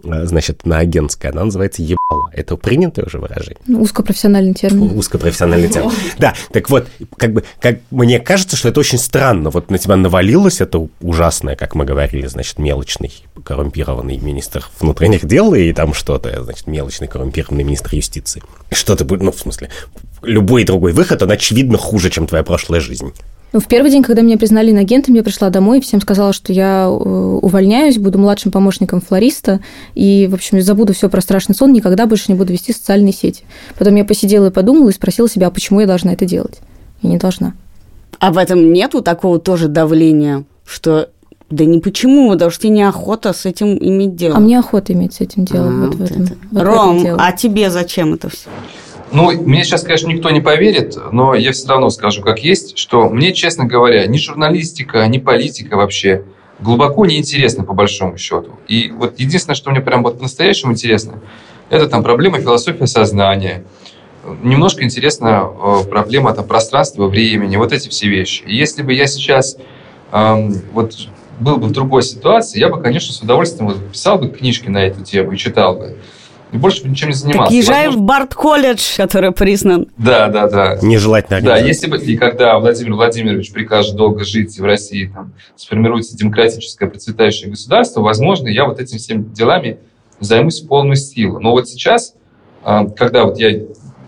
значит, 0.03 0.67
на 0.67 0.79
агентское, 0.79 1.33
она 1.33 1.45
называется 1.45 1.83
ебало. 1.83 2.31
Это 2.33 2.57
принятое 2.57 3.05
уже 3.05 3.19
выражение? 3.19 3.61
Ну, 3.67 3.83
узкопрофессиональный 3.83 4.55
термин. 4.55 4.97
Узкопрофессиональный 4.97 5.69
термин. 5.69 5.91
Да, 6.19 6.35
так 6.53 6.71
вот, 6.71 6.89
как 7.17 7.33
бы, 7.33 7.45
как 7.61 7.79
мне 7.91 8.21
кажется, 8.21 8.57
что 8.57 8.69
это 8.69 8.81
очень 8.81 8.99
странно. 8.99 9.51
Вот 9.51 9.71
на 9.71 9.79
тебя 9.79 9.97
навалилось 9.97 10.61
это 10.61 10.89
ужасное, 11.01 11.57
как 11.57 11.75
мы 11.75 11.85
говорили, 11.85 12.27
значит, 12.27 12.59
мелочный 12.59 13.13
коррумпированный 13.45 14.19
министр 14.19 14.65
внутренних 14.81 15.27
дел 15.27 15.55
и 15.55 15.73
там 15.73 15.95
что-то, 15.95 16.43
значит, 16.43 16.67
мелочный 16.67 17.09
коррумпированный 17.09 17.65
министр 17.65 17.95
юстиции. 17.95 18.43
Что-то 18.71 19.05
будет, 19.05 19.23
ну, 19.23 19.33
в 19.33 19.39
смысле, 19.39 19.71
любой 20.23 20.65
другой 20.65 20.93
выход, 20.93 21.23
он 21.23 21.31
очевидно 21.31 21.79
хуже, 21.79 22.11
чем 22.11 22.27
твоя 22.27 22.45
прошлая 22.45 22.81
жизнь. 22.81 23.13
Ну, 23.53 23.61
в 23.61 23.69
первый 23.69 23.91
день, 23.91 24.03
когда 24.03 24.23
меня 24.23 24.37
признали 24.37 24.71
инагентом, 24.71 25.15
я 25.15 25.23
пришла 25.23 25.51
домой 25.51 25.79
и 25.79 25.81
всем 25.81 26.01
сказала, 26.01 26.33
что 26.33 26.53
я 26.53 26.85
э, 26.85 26.89
увольняюсь, 26.89 27.97
буду 27.97 28.19
младшим 28.19 28.51
помощником 28.51 29.01
флориста, 29.01 29.61
и, 29.95 30.29
в 30.31 30.35
общем, 30.35 30.61
забуду 30.61 30.93
все 30.93 31.09
про 31.09 31.21
страшный 31.21 31.55
сон, 31.55 31.73
никогда 31.73 32.07
больше 32.07 32.25
не 32.29 32.37
буду 32.37 32.53
вести 32.53 32.73
социальные 32.73 33.13
сети. 33.13 33.45
Потом 33.79 33.95
я 33.95 34.05
посидела 34.05 34.49
и 34.49 34.51
подумала 34.51 34.89
и 34.91 34.93
спросила 34.93 35.29
себя, 35.29 35.47
а 35.47 35.51
почему 35.51 35.81
я 35.81 35.87
должна 35.87 36.13
это 36.13 36.27
делать? 36.27 36.59
Я 37.03 37.11
не 37.11 37.19
должна. 37.19 37.55
А 38.19 38.33
в 38.33 38.39
этом 38.39 38.73
нету 38.73 39.03
такого 39.03 39.39
тоже 39.39 39.69
давления, 39.69 40.45
что 40.65 41.11
да 41.49 41.65
не 41.65 41.79
почему, 41.79 42.33
потому 42.33 42.51
что 42.51 42.63
тебе 42.63 42.71
неохота 42.71 43.33
с 43.33 43.47
этим 43.47 43.77
иметь 43.79 44.17
дело. 44.17 44.37
А 44.37 44.41
мне 44.41 44.59
охота 44.59 44.93
иметь 44.93 45.15
с 45.15 45.21
этим 45.21 45.45
дело. 45.45 45.69
А, 45.69 45.71
вот 45.71 45.95
вот 45.95 46.09
в 46.09 46.13
этом, 46.13 46.39
вот 46.51 46.63
Ром, 46.63 46.99
в 46.99 47.05
этом 47.05 47.21
а 47.21 47.33
тебе 47.33 47.71
зачем 47.71 48.15
это 48.15 48.29
все? 48.29 48.49
Ну, 49.13 49.31
мне 49.31 49.65
сейчас, 49.65 49.83
конечно, 49.83 50.09
никто 50.09 50.31
не 50.31 50.41
поверит, 50.41 50.97
но 51.13 51.35
я 51.35 51.53
все 51.53 51.69
равно 51.69 51.91
скажу 51.91 52.23
как 52.23 52.41
есть, 52.41 52.77
что 52.77 53.09
мне, 53.09 53.33
честно 53.33 53.65
говоря, 53.65 54.07
ни 54.07 54.19
журналистика, 54.19 55.07
ни 55.07 55.19
политика 55.19 55.77
вообще 55.77 56.25
глубоко 56.59 57.07
неинтересна 57.07 57.65
по 57.65 57.73
большому 57.73 58.19
счету. 58.19 58.59
И 58.67 58.91
вот 58.91 59.19
единственное, 59.19 59.55
что 59.55 59.71
мне 59.71 59.81
прям 59.81 60.03
вот 60.03 60.17
по-настоящему 60.17 60.73
интересно, 60.73 61.21
это 61.71 61.89
там 61.89 62.03
проблема 62.03 62.41
философии 62.41 62.87
сознания, 62.87 63.65
немножко 64.43 64.83
интересна 64.83 65.45
э, 65.45 65.85
проблема 65.89 66.33
там, 66.33 66.47
пространства, 66.47 67.07
времени, 67.07 67.57
вот 67.57 67.73
эти 67.73 67.89
все 67.89 68.09
вещи. 68.09 68.43
И 68.47 68.57
если 68.57 68.83
бы 68.83 68.93
я 68.93 69.07
сейчас 69.07 69.57
эм, 70.13 70.55
вот 70.73 70.95
был 71.39 71.59
бы 71.59 71.69
в 71.69 71.73
другой 71.73 72.03
ситуации, 72.03 72.59
я 72.59 72.69
бы, 72.69 72.81
конечно, 72.81 73.13
с 73.13 73.21
удовольствием 73.21 73.69
вот, 73.69 73.93
писал 73.93 74.19
бы 74.19 74.29
книжки 74.29 74.69
на 74.69 74.79
эту 74.79 75.05
тему 75.05 75.33
и 75.33 75.37
читал 75.37 75.77
бы 75.77 75.97
и 76.57 76.59
больше 76.59 76.83
бы 76.83 76.89
ничем 76.89 77.09
не 77.09 77.15
занимался. 77.15 77.51
Так 77.51 77.53
езжай 77.53 77.87
Возможно... 77.87 78.03
в 78.03 78.07
Барт-колледж, 78.07 78.97
который 78.97 79.33
признан. 79.33 79.89
Да, 79.99 80.29
да, 80.29 80.49
да. 80.49 80.79
Нежелательно. 80.81 81.41
Да, 81.43 81.59
если 81.59 81.87
бы, 81.87 81.99
и 81.99 82.17
когда 82.17 82.59
Владимир 82.59 82.95
Владимирович 82.95 83.53
прикажет 83.53 83.95
долго 83.95 84.25
жить 84.25 84.59
в 84.59 84.65
России, 84.65 85.11
там, 85.13 85.33
сформируется 85.55 86.17
демократическое 86.17 86.89
процветающее 86.89 87.51
государство, 87.51 88.01
возможно, 88.01 88.49
я 88.49 88.65
вот 88.65 88.81
этими 88.81 88.97
всеми 88.97 89.23
делами 89.23 89.79
займусь 90.19 90.63
в 90.63 90.67
полную 90.67 90.97
силу. 90.97 91.41
Но 91.41 91.51
вот 91.51 91.69
сейчас, 91.69 92.15
а, 92.65 92.87
когда 92.87 93.25
вот 93.25 93.39
я 93.39 93.61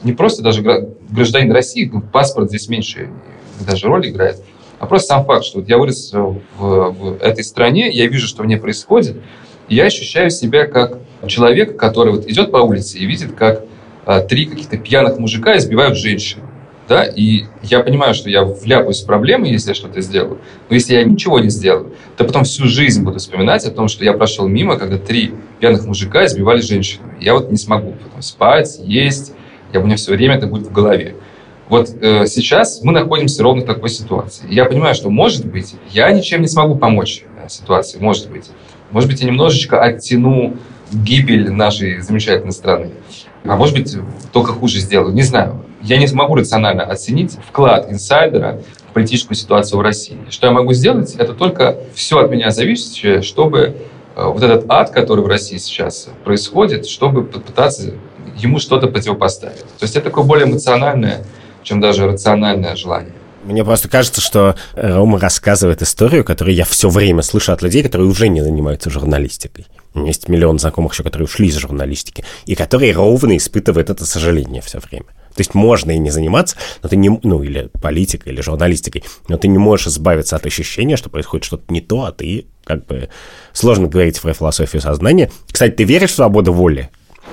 не 0.02 0.12
просто 0.12 0.42
даже 0.42 0.62
гражданин 1.10 1.52
России, 1.52 1.90
ну, 1.92 2.00
паспорт 2.00 2.48
здесь 2.48 2.68
меньше 2.68 3.10
даже 3.66 3.88
роль 3.88 4.08
играет, 4.08 4.42
а 4.78 4.86
просто 4.86 5.08
сам 5.08 5.26
факт, 5.26 5.44
что 5.44 5.58
вот 5.58 5.68
я 5.68 5.76
вырос 5.76 6.12
в, 6.12 6.40
в 6.56 7.18
этой 7.20 7.44
стране, 7.44 7.90
я 7.90 8.06
вижу, 8.06 8.26
что 8.26 8.42
в 8.42 8.46
ней 8.46 8.56
происходит, 8.56 9.16
и 9.68 9.74
я 9.74 9.84
ощущаю 9.84 10.30
себя 10.30 10.66
как 10.66 10.98
человек, 11.26 11.76
который 11.76 12.12
вот 12.12 12.26
идет 12.26 12.50
по 12.50 12.58
улице 12.58 12.98
и 12.98 13.06
видит, 13.06 13.34
как 13.34 13.64
а, 14.06 14.20
три 14.20 14.46
каких-то 14.46 14.76
пьяных 14.78 15.18
мужика 15.18 15.56
избивают 15.56 15.96
женщину. 15.96 16.44
Да? 16.88 17.04
И 17.04 17.44
я 17.62 17.80
понимаю, 17.80 18.14
что 18.14 18.30
я 18.30 18.44
вляпаюсь 18.44 19.02
в 19.02 19.06
проблемы, 19.06 19.48
если 19.48 19.70
я 19.70 19.74
что-то 19.74 20.00
сделаю. 20.00 20.38
Но 20.70 20.74
если 20.74 20.94
я 20.94 21.04
ничего 21.04 21.38
не 21.38 21.50
сделаю, 21.50 21.92
то 22.16 22.24
потом 22.24 22.44
всю 22.44 22.66
жизнь 22.66 23.02
буду 23.04 23.18
вспоминать 23.18 23.66
о 23.66 23.70
том, 23.70 23.88
что 23.88 24.04
я 24.04 24.14
прошел 24.14 24.48
мимо, 24.48 24.78
когда 24.78 24.96
три 24.96 25.34
пьяных 25.60 25.84
мужика 25.84 26.24
избивали 26.24 26.62
женщину. 26.62 27.04
Я 27.20 27.34
вот 27.34 27.50
не 27.50 27.58
смогу 27.58 27.94
потом 28.02 28.22
спать, 28.22 28.78
есть, 28.82 29.32
я, 29.72 29.80
у 29.80 29.84
меня 29.84 29.96
все 29.96 30.12
время 30.12 30.36
это 30.36 30.46
будет 30.46 30.68
в 30.68 30.72
голове. 30.72 31.14
Вот 31.68 31.90
э, 32.00 32.26
сейчас 32.26 32.80
мы 32.82 32.92
находимся 32.92 33.42
ровно 33.42 33.62
в 33.62 33.66
такой 33.66 33.90
ситуации. 33.90 34.46
Я 34.48 34.64
понимаю, 34.64 34.94
что, 34.94 35.10
может 35.10 35.44
быть, 35.44 35.74
я 35.90 36.10
ничем 36.10 36.40
не 36.40 36.48
смогу 36.48 36.76
помочь 36.76 37.24
э, 37.44 37.48
ситуации, 37.50 37.98
может 37.98 38.30
быть. 38.30 38.46
Может 38.90 39.10
быть, 39.10 39.20
я 39.20 39.26
немножечко 39.26 39.82
оттяну 39.82 40.56
гибель 40.92 41.50
нашей 41.50 42.00
замечательной 42.00 42.52
страны. 42.52 42.90
А 43.44 43.56
может 43.56 43.74
быть, 43.74 43.96
только 44.32 44.52
хуже 44.52 44.78
сделаю. 44.78 45.14
Не 45.14 45.22
знаю. 45.22 45.64
Я 45.80 45.96
не 45.98 46.06
смогу 46.06 46.34
рационально 46.34 46.82
оценить 46.82 47.38
вклад 47.48 47.90
инсайдера 47.90 48.60
в 48.90 48.92
политическую 48.94 49.36
ситуацию 49.36 49.78
в 49.78 49.82
России. 49.82 50.18
Что 50.28 50.48
я 50.48 50.52
могу 50.52 50.72
сделать, 50.72 51.14
это 51.14 51.34
только 51.34 51.78
все 51.94 52.18
от 52.18 52.30
меня 52.30 52.50
зависящее, 52.50 53.22
чтобы 53.22 53.76
э, 54.16 54.24
вот 54.24 54.42
этот 54.42 54.64
ад, 54.68 54.90
который 54.90 55.24
в 55.24 55.28
России 55.28 55.56
сейчас 55.56 56.08
происходит, 56.24 56.86
чтобы 56.86 57.24
попытаться 57.24 57.94
ему 58.36 58.58
что-то 58.58 58.88
противопоставить. 58.88 59.60
То 59.78 59.82
есть 59.82 59.96
это 59.96 60.06
такое 60.06 60.24
более 60.24 60.46
эмоциональное, 60.46 61.24
чем 61.62 61.80
даже 61.80 62.06
рациональное 62.06 62.76
желание. 62.76 63.12
Мне 63.44 63.64
просто 63.64 63.88
кажется, 63.88 64.20
что 64.20 64.56
Рома 64.74 65.18
рассказывает 65.18 65.80
историю, 65.80 66.24
которую 66.24 66.54
я 66.54 66.64
все 66.64 66.88
время 66.88 67.22
слышу 67.22 67.52
от 67.52 67.62
людей, 67.62 67.82
которые 67.82 68.08
уже 68.08 68.28
не 68.28 68.42
занимаются 68.42 68.90
журналистикой. 68.90 69.66
Есть 69.94 70.28
миллион 70.28 70.58
знакомых 70.58 70.92
еще, 70.92 71.02
которые 71.02 71.26
ушли 71.26 71.48
из 71.48 71.56
журналистики, 71.56 72.24
и 72.46 72.54
которые 72.54 72.92
ровно 72.92 73.36
испытывают 73.36 73.90
это 73.90 74.04
сожаление 74.04 74.62
все 74.62 74.78
время. 74.78 75.06
То 75.34 75.40
есть 75.40 75.54
можно 75.54 75.92
и 75.92 75.98
не 75.98 76.10
заниматься, 76.10 76.56
но 76.82 76.88
ты 76.88 76.96
не, 76.96 77.16
ну, 77.22 77.42
или 77.42 77.70
политикой, 77.80 78.32
или 78.32 78.40
журналистикой, 78.40 79.04
но 79.28 79.36
ты 79.36 79.46
не 79.46 79.58
можешь 79.58 79.86
избавиться 79.86 80.34
от 80.34 80.44
ощущения, 80.46 80.96
что 80.96 81.10
происходит 81.10 81.44
что-то 81.44 81.72
не 81.72 81.80
то, 81.80 82.04
а 82.04 82.12
ты 82.12 82.46
как 82.64 82.84
бы... 82.86 83.08
Сложно 83.52 83.86
говорить 83.86 84.20
про 84.20 84.34
философию 84.34 84.82
сознания. 84.82 85.30
Кстати, 85.50 85.74
ты 85.74 85.84
веришь 85.84 86.10
в 86.10 86.14
свободу 86.14 86.52
воли? 86.52 86.90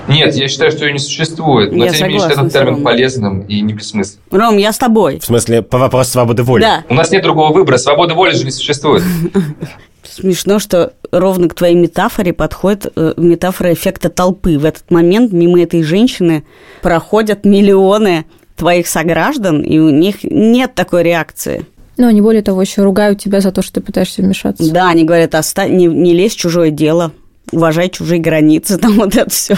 Нет, 0.08 0.36
я 0.36 0.48
считаю, 0.48 0.72
что 0.72 0.86
ее 0.86 0.94
не 0.94 1.00
существует. 1.00 1.72
Но 1.72 1.86
я 1.86 1.92
тем 1.92 2.08
не 2.08 2.14
менее 2.14 2.30
считаю 2.30 2.48
этот 2.48 2.54
термин 2.54 2.84
полезным 2.84 3.42
и 3.42 3.62
не 3.62 3.74
бессмысленным. 3.74 4.22
Ром, 4.32 4.58
я 4.58 4.72
с 4.72 4.78
тобой. 4.78 5.20
В 5.20 5.26
смысле, 5.26 5.62
по 5.62 5.78
вопросу 5.78 6.12
свободы 6.12 6.44
воли? 6.44 6.62
Да. 6.62 6.84
У 6.90 6.94
нас 6.94 7.12
нет 7.12 7.24
другого 7.24 7.52
выбора. 7.54 7.78
Свобода 7.78 8.14
воли 8.14 8.34
же 8.36 8.46
не 8.46 8.52
существует. 8.52 9.04
Смешно, 10.08 10.60
что 10.60 10.94
ровно 11.12 11.50
к 11.50 11.54
твоей 11.54 11.76
метафоре 11.76 12.34
подходит 12.34 12.92
э, 12.96 13.14
метафора 13.18 13.74
эффекта 13.74 14.10
толпы. 14.10 14.58
В 14.58 14.66
этот 14.66 14.90
момент 14.92 15.32
мимо 15.32 15.62
этой 15.62 15.84
женщины 15.84 16.44
проходят 16.82 17.46
миллионы 17.46 18.26
твоих 18.56 18.88
сограждан, 18.88 19.62
и 19.62 19.80
у 19.80 19.90
них 19.90 20.24
нет 20.24 20.76
такой 20.76 21.04
реакции. 21.04 21.66
Ну, 21.98 22.08
они 22.08 22.22
более 22.22 22.42
того 22.42 22.62
еще 22.62 22.84
ругают 22.84 23.22
тебя 23.22 23.40
за 23.42 23.52
то, 23.52 23.62
что 23.62 23.76
ты 23.76 23.82
пытаешься 23.82 24.22
вмешаться. 24.22 24.72
Да, 24.72 24.90
они 24.90 25.04
говорят, 25.04 25.34
Оста... 25.34 25.68
не, 25.68 25.86
не 25.86 26.14
лезь 26.14 26.36
в 26.36 26.40
чужое 26.40 26.72
дело, 26.72 27.12
уважай 27.52 27.90
чужие 27.90 28.20
границы, 28.20 28.78
там 28.82 28.94
вот 28.94 29.16
это 29.16 29.30
все. 29.30 29.58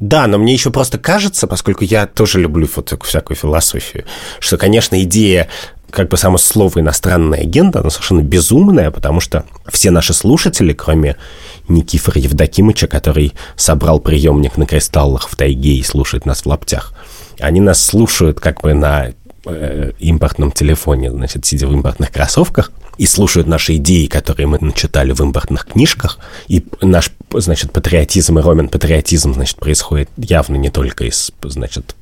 Да, 0.00 0.26
но 0.26 0.38
мне 0.38 0.52
еще 0.52 0.70
просто 0.70 0.98
кажется, 0.98 1.46
поскольку 1.46 1.84
я 1.84 2.06
тоже 2.06 2.40
люблю 2.40 2.68
вот 2.74 2.94
всякую 3.04 3.36
философию, 3.36 4.04
что, 4.40 4.56
конечно, 4.58 5.00
идея 5.02 5.48
как 5.90 6.08
бы 6.08 6.16
само 6.16 6.38
слово 6.38 6.80
«иностранный 6.80 7.38
агент», 7.38 7.76
оно 7.76 7.90
совершенно 7.90 8.22
безумное, 8.22 8.90
потому 8.90 9.20
что 9.20 9.44
все 9.68 9.90
наши 9.90 10.12
слушатели, 10.12 10.72
кроме 10.72 11.16
Никифора 11.68 12.20
Евдокимыча, 12.20 12.86
который 12.86 13.32
собрал 13.56 14.00
приемник 14.00 14.56
на 14.56 14.66
кристаллах 14.66 15.28
в 15.28 15.36
тайге 15.36 15.76
и 15.76 15.82
слушает 15.82 16.26
нас 16.26 16.42
в 16.42 16.46
лаптях, 16.46 16.92
они 17.40 17.60
нас 17.60 17.84
слушают 17.84 18.40
как 18.40 18.62
бы 18.62 18.74
на 18.74 19.12
э, 19.46 19.92
импортном 19.98 20.52
телефоне, 20.52 21.10
значит, 21.10 21.44
сидя 21.44 21.66
в 21.66 21.72
импортных 21.72 22.10
кроссовках, 22.10 22.72
и 22.98 23.06
слушают 23.06 23.48
наши 23.48 23.76
идеи, 23.76 24.06
которые 24.06 24.46
мы 24.46 24.58
начитали 24.60 25.12
в 25.12 25.20
импортных 25.20 25.66
книжках, 25.66 26.18
и 26.48 26.64
наш, 26.80 27.10
значит, 27.32 27.72
патриотизм 27.72 28.38
и 28.38 28.42
ромен 28.42 28.68
патриотизм, 28.68 29.34
значит, 29.34 29.56
происходит 29.56 30.08
явно 30.16 30.56
не 30.56 30.70
только 30.70 31.04
из, 31.04 31.32
значит, 31.42 31.96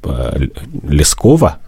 Лескова, 0.82 1.58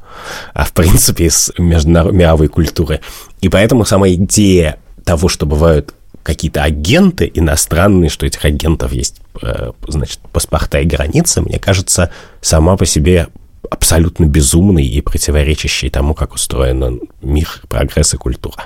а 0.53 0.65
в 0.65 0.73
принципе 0.73 1.27
из 1.27 1.53
международной 1.59 2.49
культуры. 2.49 3.01
И 3.41 3.49
поэтому 3.49 3.85
сама 3.85 4.09
идея 4.11 4.79
того, 5.05 5.29
что 5.29 5.47
бывают 5.47 5.95
какие-то 6.23 6.63
агенты 6.63 7.31
иностранные, 7.33 8.09
что 8.09 8.27
этих 8.27 8.45
агентов 8.45 8.93
есть, 8.93 9.21
э, 9.43 9.73
значит, 9.87 10.21
паспорта 10.33 10.81
и 10.81 10.87
границы, 10.87 11.43
мне 11.43 11.59
кажется, 11.59 12.11
сама 12.41 12.77
по 12.77 12.87
себе 12.87 13.29
абсолютно 13.71 14.25
безумный 14.25 14.85
и 14.85 15.01
противоречащий 15.01 15.91
тому, 15.91 16.15
как 16.15 16.35
устроен 16.35 17.01
мир, 17.23 17.63
прогресс 17.69 18.15
и 18.15 18.17
культура. 18.17 18.65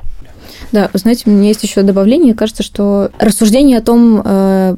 Да, 0.72 0.90
знаете, 0.92 1.24
у 1.26 1.30
меня 1.30 1.48
есть 1.48 1.62
еще 1.62 1.82
добавление. 1.82 2.34
Кажется, 2.34 2.62
что 2.62 3.10
рассуждение 3.18 3.78
о 3.78 3.82
том, 3.82 4.22
э, 4.24 4.76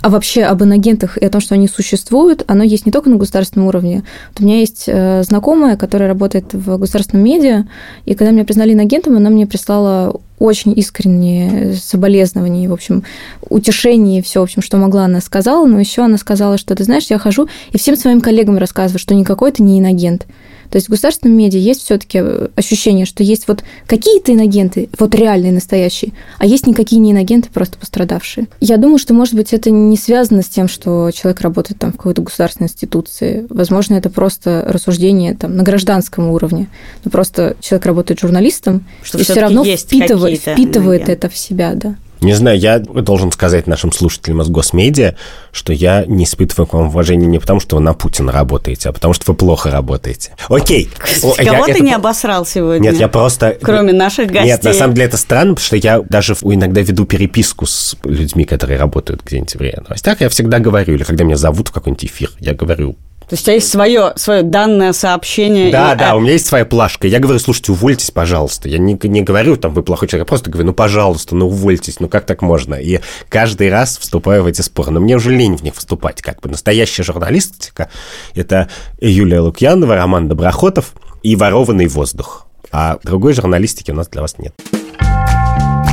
а 0.00 0.08
вообще 0.08 0.44
об 0.44 0.62
инагентах 0.62 1.18
и 1.18 1.24
о 1.24 1.30
том, 1.30 1.40
что 1.40 1.54
они 1.54 1.68
существуют, 1.68 2.44
оно 2.46 2.64
есть 2.64 2.86
не 2.86 2.92
только 2.92 3.10
на 3.10 3.16
государственном 3.16 3.68
уровне. 3.68 4.02
Вот 4.30 4.40
у 4.40 4.44
меня 4.44 4.58
есть 4.58 4.84
э, 4.86 5.22
знакомая, 5.22 5.76
которая 5.76 6.08
работает 6.08 6.54
в 6.54 6.78
государственном 6.78 7.24
медиа, 7.24 7.66
и 8.06 8.14
когда 8.14 8.32
меня 8.32 8.44
признали 8.44 8.72
инагентом, 8.72 9.16
она 9.16 9.30
мне 9.30 9.46
прислала 9.46 10.18
очень 10.38 10.72
искренние 10.76 11.74
соболезнования, 11.74 12.68
в 12.68 12.72
общем, 12.72 13.04
утешение 13.48 14.20
и 14.20 14.22
все, 14.22 14.40
в 14.40 14.44
общем, 14.44 14.62
что 14.62 14.78
могла, 14.78 15.04
она 15.04 15.20
сказала, 15.20 15.66
но 15.66 15.78
еще 15.78 16.02
она 16.02 16.16
сказала, 16.16 16.56
что, 16.56 16.74
ты 16.74 16.84
знаешь, 16.84 17.06
я 17.10 17.18
хожу 17.18 17.48
и 17.72 17.78
всем 17.78 17.94
своим 17.94 18.22
коллегам 18.22 18.56
рассказываю, 18.56 18.98
что 18.98 19.14
никакой 19.14 19.50
это 19.50 19.62
не 19.62 19.78
инагент. 19.78 20.26
То 20.70 20.76
есть 20.76 20.86
в 20.86 20.90
государственном 20.90 21.36
медиа 21.36 21.58
есть 21.58 21.82
все-таки 21.82 22.20
э, 22.22 22.48
ощущение, 22.56 23.06
что 23.06 23.22
есть 23.22 23.48
вот 23.48 23.64
какие-то 23.86 24.32
иногенты, 24.32 24.88
вот 24.98 25.14
реальные, 25.14 25.52
настоящие, 25.52 26.12
а 26.38 26.46
есть 26.46 26.66
никакие 26.66 27.00
не 27.00 27.12
иногенты, 27.12 27.48
просто 27.52 27.78
пострадавшие. 27.78 28.46
Я 28.60 28.76
думаю, 28.76 28.98
что, 28.98 29.12
может 29.12 29.34
быть, 29.34 29.52
это 29.52 29.70
не 29.70 29.96
связано 29.96 30.42
с 30.42 30.48
тем, 30.48 30.68
что 30.68 31.10
человек 31.10 31.40
работает 31.40 31.80
там 31.80 31.92
в 31.92 31.96
какой-то 31.96 32.22
государственной 32.22 32.66
институции. 32.68 33.46
Возможно, 33.50 33.94
это 33.94 34.10
просто 34.10 34.64
рассуждение 34.66 35.34
там 35.34 35.56
на 35.56 35.62
гражданском 35.62 36.28
уровне. 36.28 36.68
Но 37.04 37.10
просто 37.10 37.56
человек 37.60 37.86
работает 37.86 38.20
журналистом 38.20 38.84
что 39.02 39.18
и 39.18 39.24
все 39.24 39.40
равно 39.40 39.64
впитывает, 39.64 40.40
впитывает 40.40 41.08
это 41.08 41.28
в 41.28 41.36
себя, 41.36 41.74
да. 41.74 41.96
Не 42.20 42.34
знаю, 42.34 42.58
я 42.58 42.78
должен 42.78 43.32
сказать 43.32 43.66
нашим 43.66 43.92
слушателям 43.92 44.42
из 44.42 44.48
госмедиа, 44.48 45.14
что 45.52 45.72
я 45.72 46.04
не 46.06 46.24
испытываю 46.24 46.66
к 46.66 46.74
вам 46.74 46.88
уважения 46.88 47.26
не 47.26 47.38
потому, 47.38 47.60
что 47.60 47.76
вы 47.76 47.82
на 47.82 47.94
Путина 47.94 48.32
работаете, 48.32 48.88
а 48.90 48.92
потому, 48.92 49.14
что 49.14 49.32
вы 49.32 49.36
плохо 49.36 49.70
работаете. 49.70 50.32
Окей. 50.48 50.90
Кого 51.20 51.34
я, 51.38 51.64
ты 51.64 51.70
это... 51.72 51.80
не 51.82 51.92
обосрал 51.92 52.44
сегодня? 52.44 52.90
Нет, 52.90 53.00
я 53.00 53.08
просто... 53.08 53.56
Кроме 53.60 53.92
наших 53.92 54.28
гостей. 54.28 54.46
Нет, 54.46 54.62
на 54.62 54.74
самом 54.74 54.94
деле 54.94 55.06
это 55.06 55.16
странно, 55.16 55.54
потому 55.54 55.66
что 55.66 55.76
я 55.76 56.00
даже 56.00 56.34
иногда 56.42 56.80
веду 56.80 57.06
переписку 57.06 57.66
с 57.66 57.96
людьми, 58.04 58.44
которые 58.44 58.78
работают 58.78 59.22
где-нибудь 59.24 59.54
в 59.54 59.60
РИА 59.60 59.82
Новостях. 59.82 60.20
Я 60.20 60.28
всегда 60.28 60.58
говорю, 60.58 60.94
или 60.94 61.04
когда 61.04 61.24
меня 61.24 61.36
зовут 61.36 61.68
в 61.68 61.72
какой-нибудь 61.72 62.04
эфир, 62.04 62.30
я 62.38 62.54
говорю, 62.54 62.96
то 63.30 63.34
есть 63.34 63.44
у 63.44 63.46
тебя 63.46 63.54
есть 63.54 63.70
свое, 63.70 64.12
свое 64.16 64.42
данное 64.42 64.92
сообщение? 64.92 65.70
Да, 65.70 65.92
и... 65.92 65.96
да, 65.96 66.16
у 66.16 66.20
меня 66.20 66.32
есть 66.32 66.46
своя 66.46 66.64
плашка. 66.64 67.06
Я 67.06 67.20
говорю, 67.20 67.38
слушайте, 67.38 67.70
увольтесь, 67.70 68.10
пожалуйста. 68.10 68.68
Я 68.68 68.78
не, 68.78 68.98
не 69.04 69.22
говорю, 69.22 69.56
там, 69.56 69.72
вы 69.72 69.84
плохой 69.84 70.08
человек, 70.08 70.26
я 70.26 70.28
просто 70.28 70.50
говорю, 70.50 70.66
ну, 70.66 70.72
пожалуйста, 70.74 71.36
ну, 71.36 71.46
увольтесь, 71.46 72.00
ну, 72.00 72.08
как 72.08 72.26
так 72.26 72.42
можно? 72.42 72.74
И 72.74 72.98
каждый 73.28 73.70
раз 73.70 73.98
вступаю 73.98 74.42
в 74.42 74.46
эти 74.46 74.62
споры. 74.62 74.90
Но 74.90 74.98
мне 74.98 75.14
уже 75.14 75.30
лень 75.30 75.56
в 75.56 75.62
них 75.62 75.76
вступать. 75.76 76.22
Как 76.22 76.40
бы 76.40 76.48
настоящая 76.48 77.04
журналистика– 77.04 77.88
это 78.34 78.68
Юлия 79.00 79.38
Лукьянова, 79.38 79.94
Роман 79.94 80.26
Доброхотов 80.26 80.94
и 81.22 81.36
«Ворованный 81.36 81.86
воздух». 81.86 82.48
А 82.72 82.98
другой 83.04 83.34
журналистики 83.34 83.92
у 83.92 83.94
нас 83.94 84.08
для 84.08 84.22
вас 84.22 84.38
нет. 84.38 84.54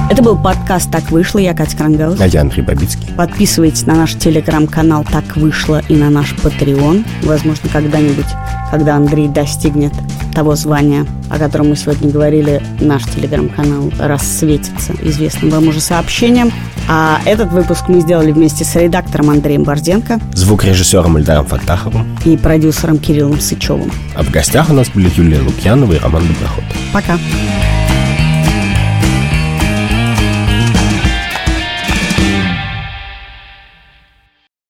Это 0.10 0.24
был 0.24 0.38
подкаст 0.38 0.90
«Так 0.90 1.12
вышло». 1.12 1.38
Я 1.38 1.54
Катя 1.54 1.76
Крангаус. 1.76 2.22
А 2.22 2.28
я 2.28 2.40
Андрей 2.40 2.64
Бабицкий. 2.64 3.10
Подписывайтесь 3.18 3.86
на 3.86 3.94
наш 3.94 4.14
телеграм-канал 4.14 5.06
«Так 5.12 5.36
вышло» 5.36 5.82
и 5.90 5.98
на 5.98 6.10
наш 6.10 6.32
Patreon. 6.32 7.06
Возможно, 7.24 7.70
когда-нибудь, 7.70 8.26
когда 8.72 8.96
Андрей 8.96 9.28
достигнет 9.28 9.92
того 10.34 10.56
звания, 10.56 11.06
о 11.30 11.38
котором 11.38 11.70
мы 11.70 11.76
сегодня 11.76 12.10
говорили, 12.10 12.64
наш 12.80 13.04
телеграм-канал 13.04 13.92
рассветится 14.00 14.94
известным 15.02 15.50
вам 15.50 15.68
уже 15.68 15.82
сообщением. 15.82 16.54
А 16.88 17.20
этот 17.26 17.52
выпуск 17.52 17.90
мы 17.90 18.00
сделали 18.00 18.32
вместе 18.32 18.64
с 18.64 18.76
редактором 18.78 19.30
Андреем 19.30 19.64
Борзенко, 19.64 20.22
звукорежиссером 20.34 21.18
Ильдаром 21.18 21.46
Фатаховым 21.48 22.18
и 22.24 22.38
продюсером 22.38 22.98
Кириллом 22.98 23.42
Сычевым. 23.42 23.92
А 24.16 24.24
в 24.24 24.32
гостях 24.32 24.70
у 24.70 24.74
нас 24.74 24.88
были 24.88 25.12
Юлия 25.18 25.42
Лукьянова 25.42 25.92
и 25.92 26.00
Роман 26.00 26.24
Доброход. 26.28 26.64
Пока. 26.94 27.14
Пока. 27.14 27.97